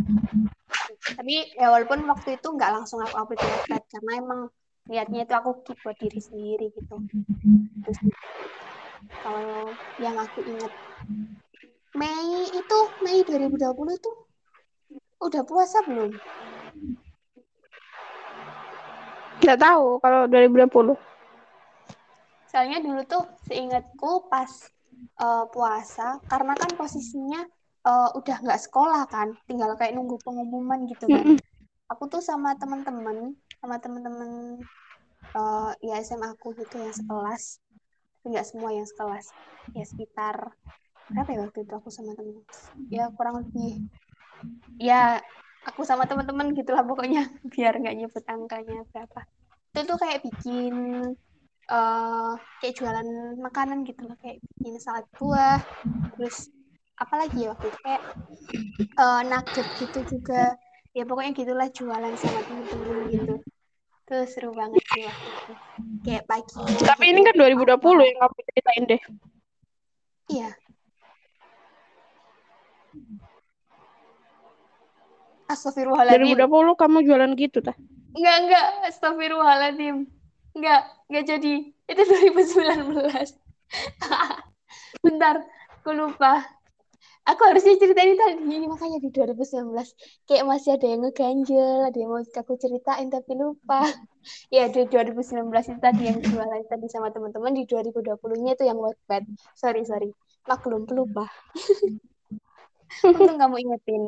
tapi 1.18 1.49
ya 1.57 1.74
walaupun 1.74 2.05
waktu 2.05 2.38
itu 2.38 2.45
nggak 2.53 2.70
langsung 2.78 3.01
aku 3.01 3.18
upload 3.18 3.41
di 3.41 3.49
website 3.49 3.89
karena 3.89 4.12
emang 4.22 4.41
niatnya 4.86 5.26
itu 5.26 5.34
aku 5.34 5.66
keep 5.66 5.82
buat 5.82 5.97
diri 5.97 6.22
sendiri 6.22 6.70
gitu 6.78 7.01
terus 7.82 7.97
kalau 9.26 9.74
yang 9.97 10.14
aku 10.14 10.45
ingat 10.45 10.70
Mei 11.97 12.45
itu 12.53 12.80
Mei 13.01 13.26
2020 13.26 13.97
itu 13.97 14.12
udah 15.26 15.41
puasa 15.41 15.82
belum? 15.89 16.14
Nggak 19.41 19.57
tahu 19.57 19.97
kalau 19.97 20.30
2020. 20.30 20.93
Soalnya 22.45 22.78
dulu 22.78 23.01
tuh 23.10 23.26
seingatku 23.49 24.30
pas 24.30 24.47
uh, 25.20 25.45
puasa 25.52 26.20
karena 26.28 26.54
kan 26.56 26.72
posisinya 26.76 27.41
uh, 27.86 28.10
udah 28.16 28.38
nggak 28.43 28.62
sekolah 28.62 29.06
kan 29.08 29.36
tinggal 29.45 29.76
kayak 29.76 29.95
nunggu 29.95 30.20
pengumuman 30.24 30.86
gitu 30.88 31.08
kan. 31.08 31.24
Mm 31.24 31.36
-hmm. 31.36 31.39
aku 31.89 32.04
tuh 32.08 32.22
sama 32.22 32.54
teman-teman 32.60 33.34
sama 33.60 33.82
teman-teman 33.82 34.62
uh, 35.36 35.72
ya 35.84 36.00
SMA 36.02 36.36
aku 36.38 36.56
gitu 36.56 36.80
yang 36.80 36.93
sekelas 36.93 37.60
tapi 38.20 38.36
nggak 38.36 38.47
semua 38.47 38.70
yang 38.76 38.84
sekelas 38.84 39.32
ya 39.72 39.86
sekitar 39.88 40.36
berapa 41.10 41.30
ya 41.34 41.39
waktu 41.50 41.60
itu 41.66 41.74
aku 41.74 41.89
sama 41.89 42.14
temen? 42.14 42.45
Ya 42.93 43.10
kurang 43.16 43.41
lebih 43.41 43.89
ya 44.78 45.24
aku 45.66 45.84
sama 45.84 46.06
teman-teman 46.06 46.54
gitulah 46.56 46.86
pokoknya 46.86 47.28
biar 47.54 47.80
nggak 47.80 47.95
nyebut 47.97 48.24
angkanya 48.30 48.86
berapa. 48.93 49.22
Itu 49.74 49.80
tuh 49.86 49.97
kayak 49.97 50.22
bikin 50.26 50.74
uh, 51.70 52.34
kayak 52.59 52.76
jualan 52.76 53.07
makanan 53.39 53.86
gitu 53.86 54.05
loh 54.05 54.17
kayak 54.20 54.41
bikin 54.59 54.82
salad 54.82 55.05
buah 55.15 55.61
terus 56.17 56.49
apalagi 56.99 57.47
ya 57.47 57.55
waktu 57.55 57.72
itu 57.72 57.80
kayak 57.86 58.03
uh, 58.99 59.22
nugget 59.24 59.67
gitu 59.78 59.99
juga 60.17 60.57
ya 60.91 61.03
pokoknya 61.05 61.32
gitulah 61.38 61.70
jualan 61.70 62.13
sama 62.17 62.41
temen-temen 62.43 62.97
gitu 63.07 63.36
tuh 64.09 64.26
seru 64.26 64.51
banget 64.51 64.82
sih 64.89 65.05
waktu 65.05 65.28
itu 65.30 65.53
kayak 66.03 66.24
pagi 66.26 66.57
tapi 66.82 67.03
gitu. 67.07 67.11
ini 67.13 67.22
kan 67.24 67.36
2020 67.38 68.09
yang 68.09 68.17
kamu 68.20 68.38
ceritain 68.49 68.84
deh 68.89 69.01
iya 70.34 70.51
Astagfirullahaladzim. 75.49 76.38
2020 76.38 76.78
kamu 76.78 76.97
jualan 77.09 77.32
gitu 77.34 77.57
tah? 77.65 77.74
Enggak, 78.13 78.36
enggak. 78.38 78.65
Astagfirullahaladzim. 78.86 80.18
Enggak, 80.56 80.82
enggak 81.10 81.24
jadi. 81.32 81.54
Itu 81.89 82.02
2019. 82.06 83.30
Bentar, 85.06 85.36
aku 85.82 85.91
lupa. 85.95 86.43
Aku 87.30 87.41
harusnya 87.45 87.78
ceritain 87.78 88.18
tadi, 88.18 88.41
ini 88.41 88.66
makanya 88.66 88.97
di 89.06 89.10
2019. 89.14 89.89
Kayak 90.28 90.45
masih 90.52 90.70
ada 90.76 90.88
yang 90.89 91.02
ngeganjel, 91.06 91.78
ada 91.89 91.97
yang 92.02 92.10
mau 92.12 92.24
aku 92.26 92.54
ceritain 92.58 93.08
tapi 93.14 93.34
lupa. 93.38 93.82
Ya, 94.52 94.68
di 94.68 94.84
2019 94.91 95.66
itu 95.72 95.80
tadi 95.80 96.04
yang 96.12 96.20
jualan 96.20 96.64
tadi 96.68 96.86
sama 96.91 97.08
teman-teman, 97.16 97.56
di 97.56 97.64
2020-nya 97.66 98.52
itu 98.60 98.64
yang 98.68 98.78
Wattpad. 98.84 99.24
Sorry, 99.56 99.82
sorry. 99.88 100.12
Maklum, 100.45 100.84
pelupa. 100.89 101.26
Untung 103.08 103.38
kamu 103.41 103.56
ingetin. 103.64 104.04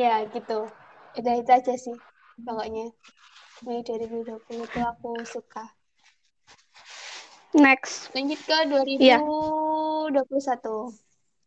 Ya, 0.00 0.12
gitu. 0.34 0.68
Udah 1.18 1.34
itu 1.40 1.50
aja 1.58 1.72
sih, 1.84 1.96
pokoknya. 2.44 2.92
Mei 3.64 3.80
2020 3.80 4.36
itu 4.68 4.80
aku 4.84 5.16
suka. 5.24 5.64
Next. 7.56 8.12
Lanjut 8.12 8.36
ke 8.44 8.58
2021. 8.68 9.00
Yeah. 9.00 9.20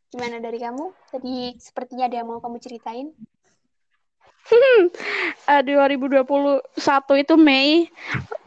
Gimana 0.09 0.41
dari 0.41 0.57
kamu? 0.57 0.89
Tadi 1.13 1.53
sepertinya 1.61 2.09
ada 2.09 2.17
yang 2.17 2.33
mau 2.33 2.41
kamu 2.41 2.57
ceritain. 2.57 3.13
uh, 5.45 5.61
2021 5.61 6.25
itu 7.21 7.35
Mei 7.37 7.85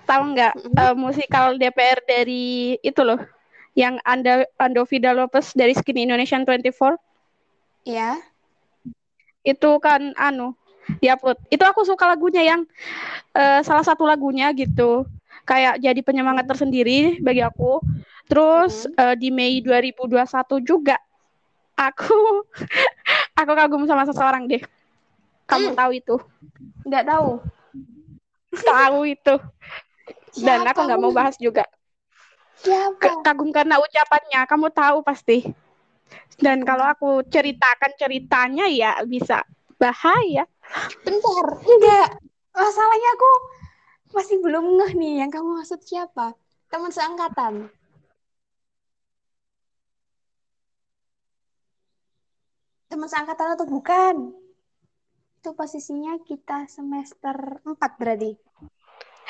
tahu 0.02 0.34
nggak 0.34 0.52
mm 0.58 0.62
-hmm. 0.66 0.82
uh, 0.82 0.94
musikal 0.98 1.54
DPR 1.54 2.02
dari 2.02 2.74
itu 2.82 3.06
loh 3.06 3.22
yang 3.78 4.02
Anda 4.02 4.42
Ando 4.58 4.82
Vida 4.84 5.14
Lopez 5.14 5.54
dari 5.54 5.72
Skin 5.78 6.02
Indonesian 6.02 6.42
24 6.42 6.98
Iya. 7.86 8.18
Itu 9.42 9.78
kan 9.82 10.14
anu 10.18 10.54
diupload. 11.00 11.38
Itu 11.48 11.64
aku 11.66 11.86
suka 11.86 12.08
lagunya 12.08 12.42
yang 12.42 12.60
uh, 13.34 13.60
salah 13.62 13.84
satu 13.84 14.06
lagunya 14.06 14.50
gitu. 14.54 15.06
Kayak 15.42 15.82
jadi 15.82 16.00
penyemangat 16.02 16.46
tersendiri 16.46 17.18
bagi 17.18 17.42
aku. 17.42 17.82
Terus 18.30 18.86
hmm. 18.86 18.94
uh, 18.98 19.14
di 19.18 19.28
Mei 19.34 19.58
2021 19.60 20.24
juga 20.62 20.96
aku 21.74 22.46
aku 23.40 23.52
kagum 23.52 23.84
sama 23.86 24.06
seseorang 24.06 24.46
deh. 24.46 24.62
Kamu 25.46 25.74
hmm. 25.74 25.78
tahu 25.78 25.90
itu? 25.92 26.16
Nggak 26.86 27.04
tahu. 27.08 27.30
tahu 28.52 29.00
itu. 29.08 29.34
Dan 30.40 30.64
aku 30.64 30.80
nggak 30.86 31.00
mau 31.00 31.12
bahas 31.12 31.36
juga. 31.36 31.64
Siapa? 32.62 33.26
Kagum 33.26 33.50
karena 33.50 33.82
ucapannya, 33.82 34.40
kamu 34.46 34.66
tahu 34.70 34.98
pasti. 35.02 35.50
Dan 36.38 36.62
kalau 36.62 36.86
aku 36.86 37.10
ceritakan 37.26 37.92
ceritanya 37.98 38.66
ya 38.70 39.02
bisa 39.04 39.42
bahaya. 39.82 40.46
Bentar, 41.02 41.46
enggak. 41.66 42.10
Masalahnya 42.54 43.10
aku 43.18 43.30
masih 44.14 44.38
belum 44.38 44.78
ngeh 44.78 44.92
nih 44.94 45.14
yang 45.26 45.30
kamu 45.34 45.58
maksud 45.58 45.82
siapa? 45.82 46.38
Teman 46.70 46.94
seangkatan. 46.94 47.66
Teman 52.86 53.08
seangkatan 53.10 53.58
atau 53.58 53.66
bukan? 53.66 54.30
Itu 55.42 55.58
posisinya 55.58 56.22
kita 56.22 56.70
semester 56.70 57.58
4 57.66 57.98
berarti. 57.98 58.38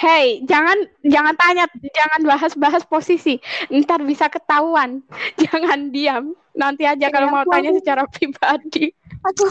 Hey, 0.02 0.42
jangan 0.50 0.82
jangan 1.06 1.30
tanya, 1.38 1.70
jangan 1.78 2.20
bahas-bahas 2.26 2.82
posisi. 2.90 3.38
Ntar 3.70 4.02
bisa 4.02 4.26
ketahuan. 4.26 4.98
Jangan 5.46 5.94
diam. 5.94 6.34
Nanti 6.58 6.82
aja 6.82 7.06
kalau 7.06 7.30
mau 7.30 7.46
tanya 7.46 7.70
secara 7.70 8.02
pribadi. 8.10 8.90
Aku 9.22 9.46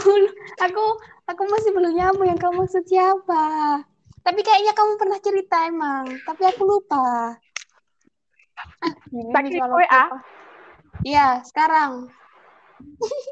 aku 0.60 0.84
aku 1.24 1.42
masih 1.48 1.72
belum 1.72 1.96
nyambung 1.96 2.28
yang 2.28 2.36
kamu 2.36 2.68
maksud 2.68 2.84
siapa. 2.84 3.80
Tapi 4.20 4.40
kayaknya 4.44 4.76
kamu 4.76 4.92
pernah 5.00 5.18
cerita 5.24 5.56
emang, 5.64 6.04
tapi 6.28 6.44
aku 6.44 6.62
lupa. 6.68 7.32
Ah, 8.84 8.92
ini 9.48 9.56
kalau 9.56 9.80
WA. 9.80 10.04
Iya, 11.00 11.40
sekarang. 11.48 12.12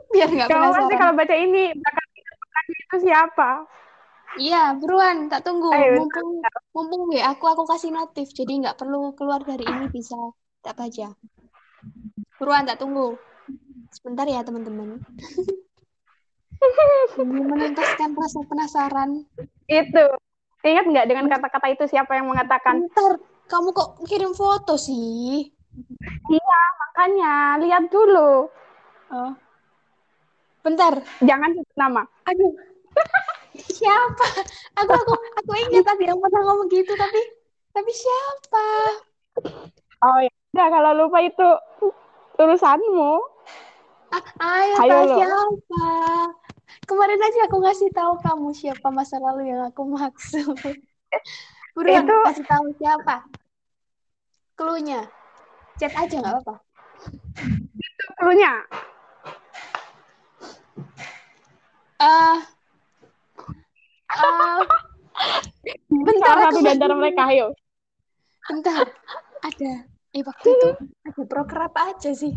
Biar 0.08 0.28
nggak 0.32 0.48
penasaran. 0.48 0.88
Pasti 0.88 0.94
kalau 0.96 1.12
baca 1.12 1.36
ini 1.36 1.76
bakal 1.76 2.04
itu 2.72 2.96
siapa? 3.04 3.50
Iya, 4.38 4.78
buruan, 4.78 5.26
tak 5.26 5.42
tunggu. 5.42 5.74
Ayo, 5.74 6.06
mumpung 6.06 6.38
mumpung 6.70 7.02
ya 7.10 7.34
aku 7.34 7.50
aku 7.50 7.66
kasih 7.66 7.90
notif, 7.90 8.30
jadi 8.30 8.62
nggak 8.62 8.78
perlu 8.78 9.10
keluar 9.18 9.42
dari 9.42 9.66
ini 9.66 9.90
bisa 9.90 10.14
tak 10.62 10.78
baca. 10.78 11.10
Buruan, 12.38 12.62
tak 12.62 12.78
tunggu. 12.78 13.18
Sebentar 13.90 14.28
ya 14.30 14.46
teman-teman. 14.46 15.02
menuntaskan 17.18 18.10
rasa 18.14 18.40
penasaran. 18.46 19.10
Itu. 19.66 20.06
Ingat 20.60 20.84
nggak 20.92 21.06
dengan 21.08 21.26
kata-kata 21.32 21.66
itu 21.72 21.84
siapa 21.88 22.20
yang 22.20 22.28
mengatakan? 22.28 22.84
Bentar, 22.84 23.16
kamu 23.48 23.72
kok 23.72 23.90
kirim 24.04 24.32
foto 24.36 24.76
sih? 24.76 25.48
Iya, 26.28 26.62
makanya 26.76 27.56
lihat 27.64 27.88
dulu. 27.88 28.46
Oh. 29.10 29.32
Bentar. 30.60 31.00
Jangan 31.24 31.50
sebut 31.56 31.76
nama. 31.80 32.02
Aduh. 32.28 32.52
siapa? 33.68 34.26
Aku 34.80 34.90
aku 34.92 35.12
aku 35.40 35.50
ingat 35.68 35.84
tadi 35.84 36.08
yang 36.08 36.18
pernah 36.20 36.42
ngomong 36.48 36.68
gitu 36.72 36.92
tapi 36.96 37.20
tapi 37.70 37.92
siapa? 37.92 38.66
Oh 40.00 40.18
ya, 40.20 40.32
udah 40.56 40.66
kalau 40.72 40.90
lupa 40.96 41.18
itu 41.20 41.48
urusanmu. 42.40 43.12
Ah, 44.10 44.24
ayo, 44.64 44.74
Ayo 44.80 44.90
tahu 44.90 45.04
siapa? 45.14 45.84
Kemarin 46.88 47.20
aja 47.20 47.40
aku 47.46 47.56
ngasih 47.62 47.90
tahu 47.94 48.18
kamu 48.24 48.48
siapa 48.56 48.88
masa 48.90 49.20
lalu 49.22 49.52
yang 49.52 49.68
aku 49.70 49.86
maksud. 49.86 50.56
Buruan 51.76 52.02
Itu- 52.06 52.24
kasih 52.26 52.46
tahu 52.48 52.66
siapa? 52.80 53.16
Cluenya. 54.58 55.06
Chat 55.78 55.94
aja 55.94 56.16
nggak 56.18 56.34
apa-apa. 56.42 56.54
Dulunya. 58.20 58.52
Eh 62.00 62.38
bentar 65.90 66.34
Salah 66.34 66.42
satu 66.50 66.60
di 66.64 66.70
antara 66.70 66.94
mereka, 66.96 67.22
ayo. 67.30 67.54
bentar. 68.48 68.86
Ada 69.40 69.72
eh 70.10 70.22
waktu 70.26 70.46
itu 70.50 70.68
ada 71.06 71.22
proker 71.22 71.60
apa 71.70 71.94
aja 71.94 72.10
sih? 72.10 72.34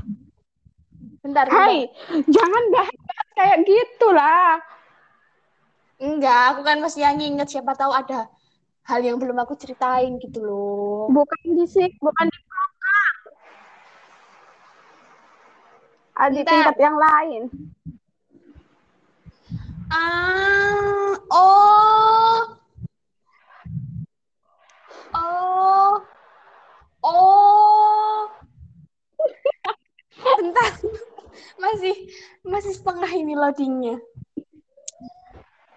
Bentar, 1.24 1.50
bentar. 1.50 1.68
Hai, 1.68 1.90
jangan 2.30 2.64
bahas 2.70 2.98
kayak 3.34 3.58
gitu 3.66 4.08
lah. 4.14 4.62
Enggak, 6.04 6.42
aku 6.54 6.62
kan 6.68 6.78
masih 6.84 7.02
yang 7.08 7.16
nginget 7.18 7.48
siapa 7.48 7.74
tahu 7.74 7.96
ada 7.96 8.28
hal 8.84 9.00
yang 9.00 9.16
belum 9.16 9.40
aku 9.40 9.56
ceritain 9.56 10.20
gitu 10.20 10.44
loh. 10.44 11.08
Bukan 11.08 11.56
di 11.56 11.66
sik, 11.66 11.96
bukan 12.04 12.28
di 12.28 12.40
program. 12.44 13.16
Ada 16.14 16.40
tingkat 16.44 16.78
yang 16.78 16.98
lain. 17.00 17.42
Ah, 19.94 21.14
oh. 21.30 22.38
Oh. 25.14 25.94
Oh. 27.06 28.26
Bentar. 30.18 30.72
Masih 31.62 31.96
masih 32.42 32.74
setengah 32.74 33.12
ini 33.14 33.38
loadingnya. 33.38 34.02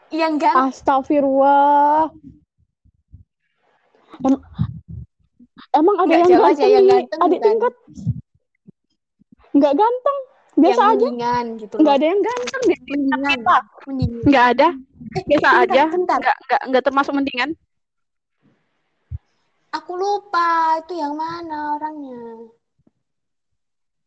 Yang 0.09 0.49
kan 0.49 0.73
Astagfirullah. 0.73 2.09
Em- 4.25 4.45
emang 5.77 5.97
ada 6.01 6.09
Nggak, 6.09 6.21
yang 6.25 6.31
ganteng, 6.33 6.57
aja, 6.57 6.65
yang 6.65 6.87
ganteng 6.89 7.21
adik 7.21 7.41
tingkat? 7.45 7.75
Nggak 9.57 9.73
ganteng, 9.77 10.19
biasa 10.57 10.81
yang 10.81 10.89
aja. 10.89 10.97
mendingan 10.99 11.45
gitu 11.57 11.75
Nggak 11.77 11.95
ada 11.95 12.07
yang 12.07 12.21
ganteng 12.21 12.63
di 12.63 12.77
tingkat 12.79 13.19
Mendingan. 13.21 13.63
Mendingan. 13.87 14.23
Nggak 14.25 14.45
ada, 14.49 14.69
Eh, 15.07 15.23
biasa 15.23 15.47
bentar, 15.47 15.63
aja. 15.63 15.83
bentar. 15.87 16.19
Nggak, 16.19 16.37
nggak, 16.43 16.61
nggak 16.67 16.83
termasuk 16.83 17.13
mendingan. 17.13 17.51
Aku 19.71 19.93
lupa 19.93 20.49
itu 20.79 20.95
yang 20.95 21.13
mana 21.13 21.77
orangnya. 21.77 22.49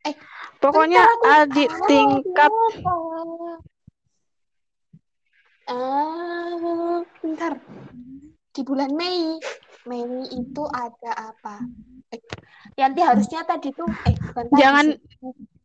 Eh, 0.02 0.16
Pokoknya 0.58 1.06
adik 1.24 1.70
Ah, 1.70 1.86
tingkat 1.86 2.50
lupa. 2.50 2.94
Ah, 5.68 6.98
bentar. 7.16 7.54
Di 8.50 8.62
bulan 8.64 8.90
Mei, 8.92 9.38
Mei 9.86 10.02
itu 10.32 10.64
ada 10.66 11.12
apa? 11.30 11.62
Eh, 12.10 12.18
Yanti 12.76 13.00
harusnya 13.00 13.46
tadi 13.46 13.70
tuh, 13.70 13.86
eh 14.04 14.16
bukan 14.20 14.46
tadi 14.50 14.58
Jangan- 14.58 14.90
sih. 14.90 15.59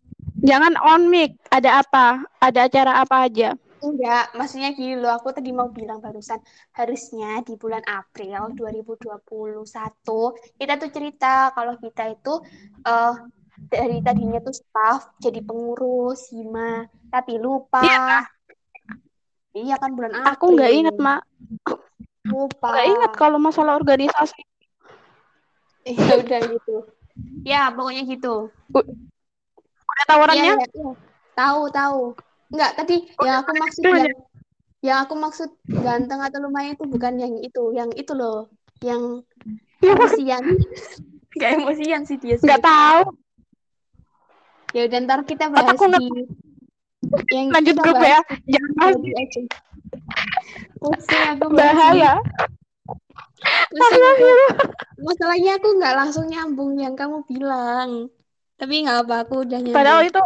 Jangan 0.44 0.76
on 0.78 1.08
mic. 1.08 1.40
Ada 1.48 1.80
apa? 1.80 2.22
Ada 2.38 2.68
acara 2.68 2.92
apa 3.00 3.26
aja? 3.26 3.56
Enggak, 3.84 4.32
maksudnya 4.32 4.72
gini 4.72 4.96
loh, 4.96 5.12
aku 5.12 5.28
tadi 5.36 5.52
mau 5.52 5.68
bilang 5.68 6.00
barusan, 6.00 6.40
harusnya 6.72 7.44
di 7.44 7.52
bulan 7.60 7.84
April 7.84 8.56
2021, 8.56 9.20
kita 10.56 10.80
tuh 10.80 10.88
cerita 10.88 11.52
kalau 11.52 11.76
kita 11.76 12.16
itu 12.16 12.32
eh 12.80 13.14
dari 13.68 14.00
tadinya 14.00 14.40
tuh 14.40 14.56
staff 14.56 15.12
jadi 15.20 15.44
pengurus, 15.44 16.32
hima, 16.32 16.88
tapi 17.12 17.36
lupa. 17.36 17.84
Iya, 17.84 18.24
Iya 19.54 19.78
kan 19.78 19.94
bulan 19.94 20.12
April. 20.18 20.32
Aku 20.34 20.44
nggak 20.58 20.72
ingat, 20.74 20.96
Mak. 20.98 21.20
Lupa. 22.26 22.68
Nggak 22.74 22.86
ingat 22.90 23.12
kalau 23.14 23.38
masalah 23.38 23.78
organisasi. 23.78 24.40
Ya 25.84 26.16
udah 26.16 26.40
gitu. 26.48 26.76
Ya, 27.44 27.68
pokoknya 27.68 28.08
gitu. 28.08 28.48
Ada 29.94 30.04
tawarannya? 30.10 30.42
Iya, 30.42 30.54
iya, 30.58 30.66
iya. 30.74 30.92
Tahu, 31.34 31.60
tahu. 31.70 32.00
Enggak, 32.54 32.70
tadi 32.78 32.96
yang 33.22 33.36
aku 33.42 33.52
maksud 33.58 33.82
Iya, 33.82 33.96
yang 33.98 34.18
yang 34.84 34.98
aku 35.00 35.14
maksud 35.16 35.50
ganteng 35.80 36.20
atau 36.20 36.38
lumayan 36.44 36.76
itu 36.76 36.84
bukan 36.84 37.14
yang 37.16 37.34
itu, 37.40 37.72
yang 37.72 37.90
itu 37.96 38.12
loh, 38.12 38.52
yang 38.84 39.22
Iya, 39.80 39.92
emosian. 39.96 40.42
Enggak 41.34 41.50
emosian 41.58 42.00
sih 42.06 42.16
dia. 42.20 42.36
sih. 42.38 42.46
Nggak 42.46 42.62
tahu. 42.62 43.02
Ya 44.74 44.90
udah 44.90 44.98
ntar 45.06 45.20
kita 45.22 45.48
bahas 45.54 45.70
Otakku 45.70 45.86
di 45.86 46.06
yang 47.30 47.46
Lanjut 47.52 47.74
kita 47.78 47.82
grup 47.84 47.96
bahas 48.00 48.10
ya. 48.10 48.20
Jangan 48.50 48.70
aku 51.34 51.46
bahaya. 51.54 52.12
aku. 54.14 54.28
Masalahnya 55.04 55.52
aku 55.58 55.68
nggak 55.78 55.94
langsung 55.94 56.26
nyambung 56.26 56.74
yang 56.80 56.94
kamu 56.96 57.22
bilang. 57.28 58.08
Tapi 58.54 58.86
nggak 58.86 58.98
apa, 59.04 59.14
aku 59.26 59.42
udah 59.42 59.58
nyambung. 59.58 59.76
Padahal 59.76 60.02
itu 60.06 60.22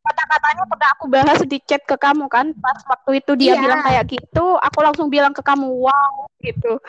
kata-katanya 0.00 0.64
pernah 0.64 0.88
aku 0.96 1.04
bahas 1.06 1.38
di 1.44 1.58
chat 1.62 1.84
ke 1.84 1.96
kamu 2.00 2.24
kan. 2.32 2.56
Pas 2.56 2.80
waktu 2.88 3.20
itu 3.20 3.32
dia 3.36 3.52
Iya. 3.54 3.60
bilang 3.60 3.80
kayak 3.84 4.04
gitu, 4.08 4.44
aku 4.56 4.78
langsung 4.80 5.08
bilang 5.12 5.36
ke 5.36 5.44
kamu, 5.44 5.68
wow, 5.68 6.24
gitu. 6.40 6.80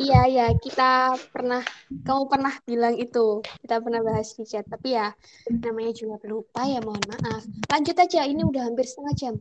Iya, 0.00 0.24
iya, 0.24 0.46
kita 0.56 1.20
pernah, 1.30 1.60
kamu 2.08 2.22
pernah 2.32 2.54
bilang 2.64 2.96
itu, 2.96 3.44
kita 3.60 3.76
pernah 3.84 4.00
bahas 4.00 4.32
di 4.32 4.48
chat, 4.48 4.64
tapi 4.64 4.96
ya 4.96 5.12
namanya 5.52 5.92
juga 5.92 6.16
pelupa 6.16 6.64
ya, 6.64 6.80
mohon 6.80 7.04
maaf. 7.12 7.44
Lanjut 7.68 7.96
aja, 8.00 8.24
ini 8.24 8.40
udah 8.40 8.72
hampir 8.72 8.88
setengah 8.88 9.14
jam. 9.14 9.34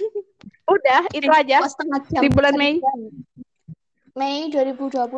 Udah, 0.70 1.02
itu 1.10 1.26
aja. 1.26 1.60
oh, 1.60 1.68
setengah 1.68 2.00
jam, 2.08 2.22
Di 2.24 2.28
bulan 2.30 2.54
Mei. 2.54 2.78
jam. 2.78 2.98
Mei 4.16 4.46
2021, 4.48 5.10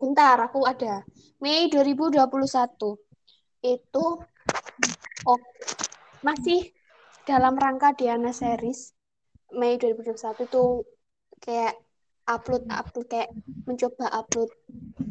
bentar, 0.00 0.36
aku 0.42 0.64
ada. 0.64 1.04
Mei 1.38 1.68
2021, 1.68 2.96
itu, 3.62 4.06
oh, 5.26 5.40
masih 6.22 6.70
dalam 7.28 7.58
rangka 7.58 7.92
Diana 7.92 8.32
Series, 8.32 8.94
Mei 9.54 9.80
2021 9.80 10.44
itu 10.44 10.64
kayak 11.40 11.74
upload, 12.28 12.68
upload, 12.68 13.06
kayak 13.08 13.30
mencoba 13.64 14.12
upload 14.12 14.50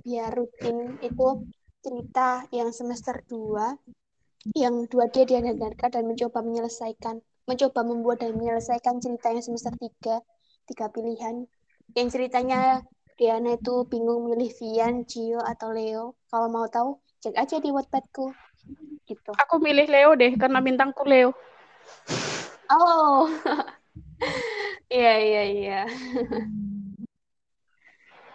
biar 0.05 0.29
rutin. 0.33 1.01
Itu 1.01 1.49
cerita 1.81 2.45
yang 2.53 2.69
semester 2.69 3.25
2 3.25 4.55
yang 4.55 4.87
dua 4.87 5.11
dia 5.11 5.27
diadakan 5.27 5.91
dan 5.91 6.03
mencoba 6.07 6.39
menyelesaikan 6.39 7.19
mencoba 7.47 7.83
membuat 7.83 8.23
dan 8.23 8.35
menyelesaikan 8.35 8.99
cerita 8.99 9.31
yang 9.31 9.43
semester 9.43 9.73
3 9.75 10.19
tiga 10.67 10.85
pilihan. 10.91 11.47
Yang 11.95 12.07
ceritanya 12.19 12.83
Diana 13.17 13.55
itu 13.55 13.87
bingung 13.87 14.27
milih 14.27 14.51
Vian, 14.59 15.07
Gio 15.07 15.39
atau 15.41 15.71
Leo. 15.71 16.19
Kalau 16.27 16.51
mau 16.51 16.67
tahu 16.67 16.99
cek 17.17 17.33
aja 17.33 17.57
di 17.57 17.73
Wattpadku 17.73 18.29
gitu 19.07 19.31
Aku 19.39 19.55
milih 19.57 19.87
Leo 19.87 20.11
deh, 20.13 20.35
karena 20.35 20.59
bintangku 20.59 21.01
Leo. 21.03 21.31
oh 22.67 23.31
iya 24.97 25.13
iya 25.17 25.43
iya 25.47 25.81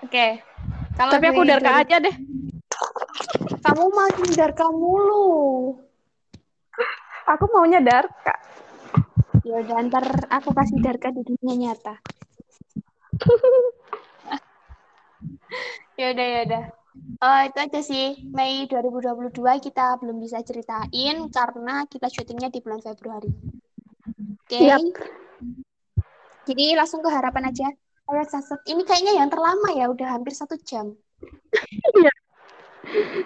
oke 0.04 0.26
kalau 0.96 1.12
Tapi 1.12 1.26
aku 1.28 1.42
dari- 1.44 1.50
Darka 1.52 1.68
dari- 1.68 1.80
aja 1.84 1.96
deh. 2.00 2.16
kamu 3.62 3.84
makin 3.92 4.28
Darka 4.34 4.66
mulu 4.72 5.28
Aku 7.22 7.46
maunya 7.54 7.78
Darka. 7.78 8.34
Ya 9.46 9.62
udah 9.62 9.78
ntar 9.86 10.02
aku 10.26 10.50
kasih 10.50 10.82
Darka 10.82 11.14
di 11.14 11.22
dunia 11.22 11.70
nyata. 11.70 11.94
ya 16.00 16.10
udah 16.10 16.26
ya 16.26 16.40
udah. 16.50 16.64
Eh, 17.18 17.42
itu 17.50 17.58
aja 17.58 17.80
sih 17.84 18.06
Mei 18.32 18.64
2022 18.70 19.34
kita 19.60 20.00
belum 20.00 20.22
bisa 20.22 20.40
ceritain 20.40 21.28
karena 21.28 21.84
kita 21.90 22.08
syutingnya 22.08 22.48
di 22.48 22.64
bulan 22.64 22.80
Februari. 22.80 23.30
Oke. 24.46 24.58
Yap. 24.58 24.80
Jadi 26.48 26.74
langsung 26.74 27.04
ke 27.04 27.10
harapan 27.12 27.52
aja. 27.52 27.68
Ayo 28.10 28.24
Saset. 28.26 28.58
Ini 28.66 28.82
kayaknya 28.82 29.14
yang 29.22 29.30
terlama 29.30 29.70
ya, 29.72 29.86
udah 29.88 30.08
hampir 30.18 30.34
satu 30.34 30.58
jam. 30.66 30.92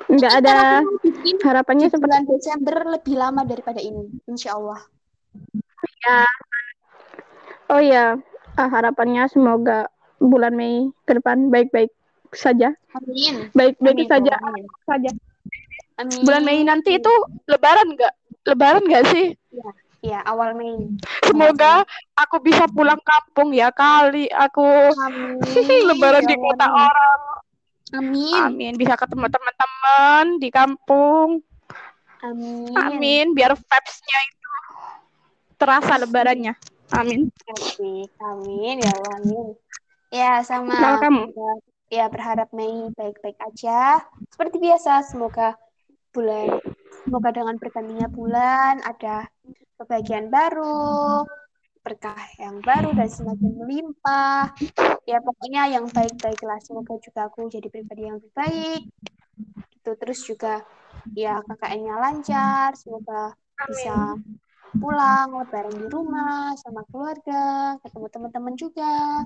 Nggak 0.06 0.32
Ntar 0.36 0.40
ada 0.44 0.56
bikin 1.00 1.36
harapannya 1.40 1.88
seperti 1.88 2.04
bulan 2.04 2.24
Desember 2.28 2.76
lebih 2.92 3.14
lama 3.16 3.42
daripada 3.48 3.80
ini, 3.80 4.04
insya 4.28 4.52
Allah. 4.54 4.80
Oh 7.72 7.82
ya, 7.82 8.20
ah, 8.54 8.68
harapannya 8.68 9.26
semoga 9.32 9.88
bulan 10.20 10.54
Mei 10.54 10.92
ke 11.08 11.18
depan 11.18 11.48
baik-baik 11.48 11.90
saja. 12.34 12.74
Amin. 12.96 13.52
Baik-baik 13.54 14.02
Amin, 14.02 14.10
saja 14.10 14.34
amin. 14.42 14.64
saja. 14.82 15.10
Amin. 16.00 16.20
Bulan 16.26 16.42
Mei 16.42 16.60
nanti 16.66 16.98
itu 16.98 17.12
lebaran 17.46 17.94
nggak? 17.94 18.14
Lebaran 18.46 18.82
nggak 18.86 19.04
sih? 19.10 19.26
Iya, 19.54 19.70
iya 20.02 20.18
awal 20.26 20.54
Mei. 20.58 20.96
Semoga 21.22 21.86
aku 22.18 22.42
bisa 22.42 22.66
pulang 22.66 22.98
kampung 23.02 23.54
ya 23.54 23.70
kali 23.70 24.26
aku 24.32 24.66
Amin. 25.06 25.38
lebaran 25.94 26.26
Ya 26.26 26.30
di 26.32 26.36
kota 26.40 26.66
amin. 26.66 26.82
orang. 26.90 27.20
Amin. 27.94 28.34
Amin. 28.34 28.72
Bisa 28.74 28.98
ketemu 28.98 29.30
teman-teman 29.30 30.24
di 30.42 30.48
kampung. 30.50 31.44
Amin. 32.24 32.74
Amin. 32.74 33.26
Biar 33.36 33.54
vibes-nya 33.54 34.18
itu 34.26 34.50
terasa 35.56 35.94
lebarannya. 36.00 36.54
Amin. 36.94 37.30
Oke, 37.50 38.06
amin 38.22 38.78
ya 38.78 38.90
Allah, 38.94 39.14
amin. 39.18 39.48
Ya, 40.14 40.32
sama. 40.46 41.02
Kamu? 41.02 41.34
Ya, 41.34 41.50
ya, 41.90 42.10
berharap 42.10 42.50
Mei 42.52 42.90
baik-baik 42.94 43.38
aja. 43.42 44.02
Seperti 44.30 44.56
biasa, 44.58 45.06
semoga 45.06 45.54
bulan, 46.10 46.60
semoga 47.04 47.30
dengan 47.32 47.56
bergantinya 47.60 48.08
bulan 48.08 48.80
ada 48.82 49.28
kebahagiaan 49.76 50.32
baru, 50.32 51.22
berkah 51.84 52.18
yang 52.40 52.58
baru 52.64 52.90
dan 52.96 53.08
semakin 53.08 53.52
melimpah. 53.60 54.50
Ya, 55.06 55.22
pokoknya 55.22 55.70
yang 55.70 55.86
baik-baik 55.86 56.40
lah. 56.42 56.58
Semoga 56.64 56.98
juga 56.98 57.30
aku 57.30 57.46
jadi 57.46 57.68
pribadi 57.70 58.08
yang 58.08 58.18
lebih 58.18 58.32
baik. 58.34 58.82
Gitu. 59.70 59.90
Terus 59.94 60.18
juga 60.26 60.64
ya 61.14 61.38
KKN-nya 61.46 61.94
lancar, 62.02 62.74
semoga 62.74 63.36
bisa 63.70 64.18
pulang 64.76 65.32
lebaran 65.32 65.72
di 65.72 65.86
rumah 65.88 66.52
sama 66.60 66.84
keluarga 66.92 67.76
ketemu 67.80 68.06
teman-teman 68.12 68.54
juga 68.58 69.24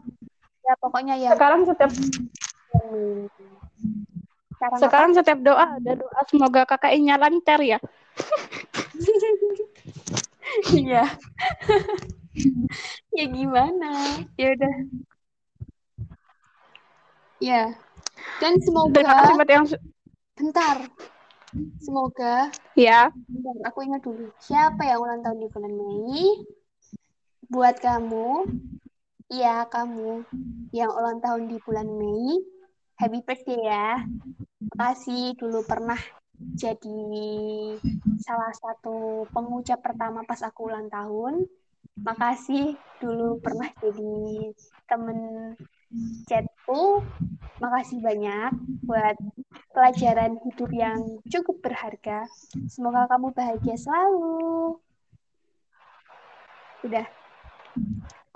ya 0.63 0.75
pokoknya 0.79 1.15
yang 1.19 1.35
Sekarang 1.35 1.67
setiap 1.67 1.91
sekarang 4.61 4.77
apa? 4.77 4.83
sekarang 4.85 5.11
setiap 5.17 5.41
doa 5.41 5.67
ada 5.81 5.93
doa 5.97 6.21
semoga 6.29 6.63
KKI-nya 6.69 7.17
lancar 7.17 7.61
ya. 7.65 7.79
Iya. 10.75 11.07
ya 13.17 13.25
gimana? 13.31 13.91
Ya 14.35 14.49
udah. 14.59 14.75
Ya. 17.41 17.63
Dan 18.43 18.61
semoga 18.61 19.01
buat 19.39 19.49
yang 19.49 19.67
bentar. 20.37 20.77
Semoga 21.83 22.51
ya. 22.79 23.11
bentar, 23.27 23.57
aku 23.67 23.79
ingat 23.83 24.03
dulu. 24.07 24.31
Siapa 24.39 24.87
yang 24.87 25.03
ulang 25.03 25.21
tahun 25.25 25.39
di 25.43 25.49
bulan 25.51 25.73
Mei? 25.75 26.47
Buat 27.51 27.83
kamu, 27.83 28.47
iya 29.27 29.67
kamu 29.67 30.23
yang 30.71 30.95
ulang 30.95 31.19
tahun 31.19 31.51
di 31.51 31.59
bulan 31.67 31.89
Mei, 31.91 32.39
happy 33.01 33.25
birthday 33.25 33.65
ya. 33.65 34.05
Makasih 34.77 35.33
dulu 35.41 35.65
pernah 35.65 35.97
jadi 36.53 37.01
salah 38.21 38.53
satu 38.53 39.25
pengucap 39.33 39.81
pertama 39.81 40.21
pas 40.29 40.45
aku 40.45 40.69
ulang 40.69 40.93
tahun. 40.93 41.49
Makasih 42.05 42.77
dulu 43.01 43.41
pernah 43.41 43.73
jadi 43.81 44.53
temen 44.85 45.19
chatku. 46.29 47.01
Makasih 47.57 48.05
banyak 48.05 48.53
buat 48.85 49.17
pelajaran 49.73 50.37
hidup 50.45 50.71
yang 50.77 51.01
cukup 51.25 51.57
berharga. 51.65 52.29
Semoga 52.69 53.09
kamu 53.09 53.33
bahagia 53.33 53.81
selalu. 53.81 54.77
Udah. 56.85 57.09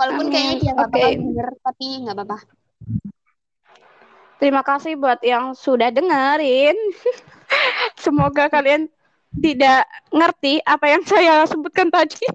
Walaupun 0.00 0.26
Amin. 0.28 0.32
kayaknya 0.32 0.56
dia 0.56 0.70
nggak 0.72 0.88
Oke. 0.88 0.96
bakal 0.96 1.12
denger, 1.20 1.48
tapi 1.60 1.86
nggak 2.04 2.16
apa-apa. 2.16 2.38
Terima 4.44 4.60
kasih 4.60 5.00
buat 5.00 5.24
yang 5.24 5.56
sudah 5.56 5.88
dengerin. 5.88 6.76
Semoga 8.04 8.52
kalian 8.52 8.92
tidak 9.40 9.88
ngerti 10.12 10.60
apa 10.68 10.84
yang 10.84 11.00
saya 11.08 11.48
sebutkan 11.48 11.88
tadi. 11.88 12.28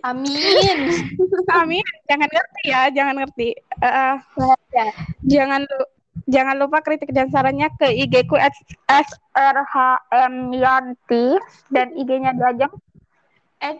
Amin. 0.00 0.88
Amin. 1.60 1.84
Jangan 2.08 2.32
ngerti 2.32 2.62
ya, 2.64 2.88
jangan 2.96 3.20
ngerti. 3.20 3.60
Bahagia. 3.76 4.88
jangan 5.28 5.68
lu- 5.68 5.90
jangan 6.32 6.56
lupa 6.56 6.80
kritik 6.80 7.12
dan 7.12 7.28
sarannya 7.28 7.68
ke 7.76 7.92
IG 7.92 8.24
ku 8.24 8.40
SRHM 8.88 10.48
Yanti 10.56 11.36
dan 11.68 11.92
IG-nya 11.92 12.32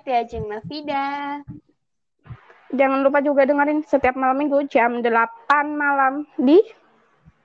Diajeng 0.05 0.53
Nafida. 0.53 1.41
Jangan 2.77 3.01
lupa 3.01 3.25
juga 3.25 3.49
dengerin 3.49 3.81
setiap 3.89 4.21
malam 4.21 4.37
minggu 4.37 4.69
jam 4.69 5.01
8 5.01 5.09
malam 5.73 6.29
di 6.37 6.61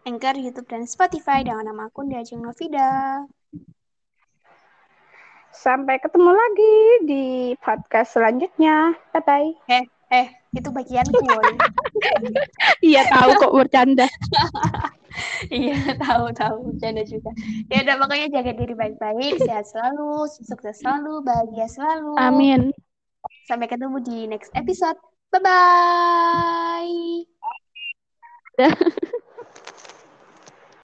Anchor, 0.07 0.39
YouTube, 0.39 0.69
dan 0.71 0.87
Spotify 0.87 1.43
dengan 1.43 1.67
nama 1.67 1.91
akun 1.91 2.07
Diajeng 2.07 2.39
Nafida. 2.39 3.27
Sampai 5.51 5.99
ketemu 5.99 6.31
lagi 6.31 6.75
di 7.03 7.25
podcast 7.59 8.15
selanjutnya. 8.15 8.95
Bye 9.11 9.23
bye. 9.27 9.49
Eh, 9.67 9.83
eh, 10.15 10.27
itu 10.55 10.69
bagianku. 10.71 11.19
Iya 12.79 13.03
tahu 13.11 13.29
kok 13.43 13.53
bercanda. 13.55 14.07
Iya, 15.49 15.97
tahu, 15.99 16.31
tahu. 16.31 16.71
Bercanda 16.71 17.03
juga. 17.03 17.33
Ya 17.67 17.81
udah, 17.83 17.95
pokoknya 17.97 18.27
jaga 18.39 18.51
diri 18.55 18.77
baik-baik, 18.77 19.41
sehat 19.41 19.65
selalu, 19.67 20.29
sukses 20.31 20.79
selalu, 20.79 21.25
bahagia 21.25 21.67
selalu. 21.67 22.13
Amin. 22.15 22.71
Sampai 23.49 23.67
ketemu 23.67 23.99
di 24.05 24.29
next 24.29 24.53
episode. 24.53 24.95
Bye-bye. 25.33 27.25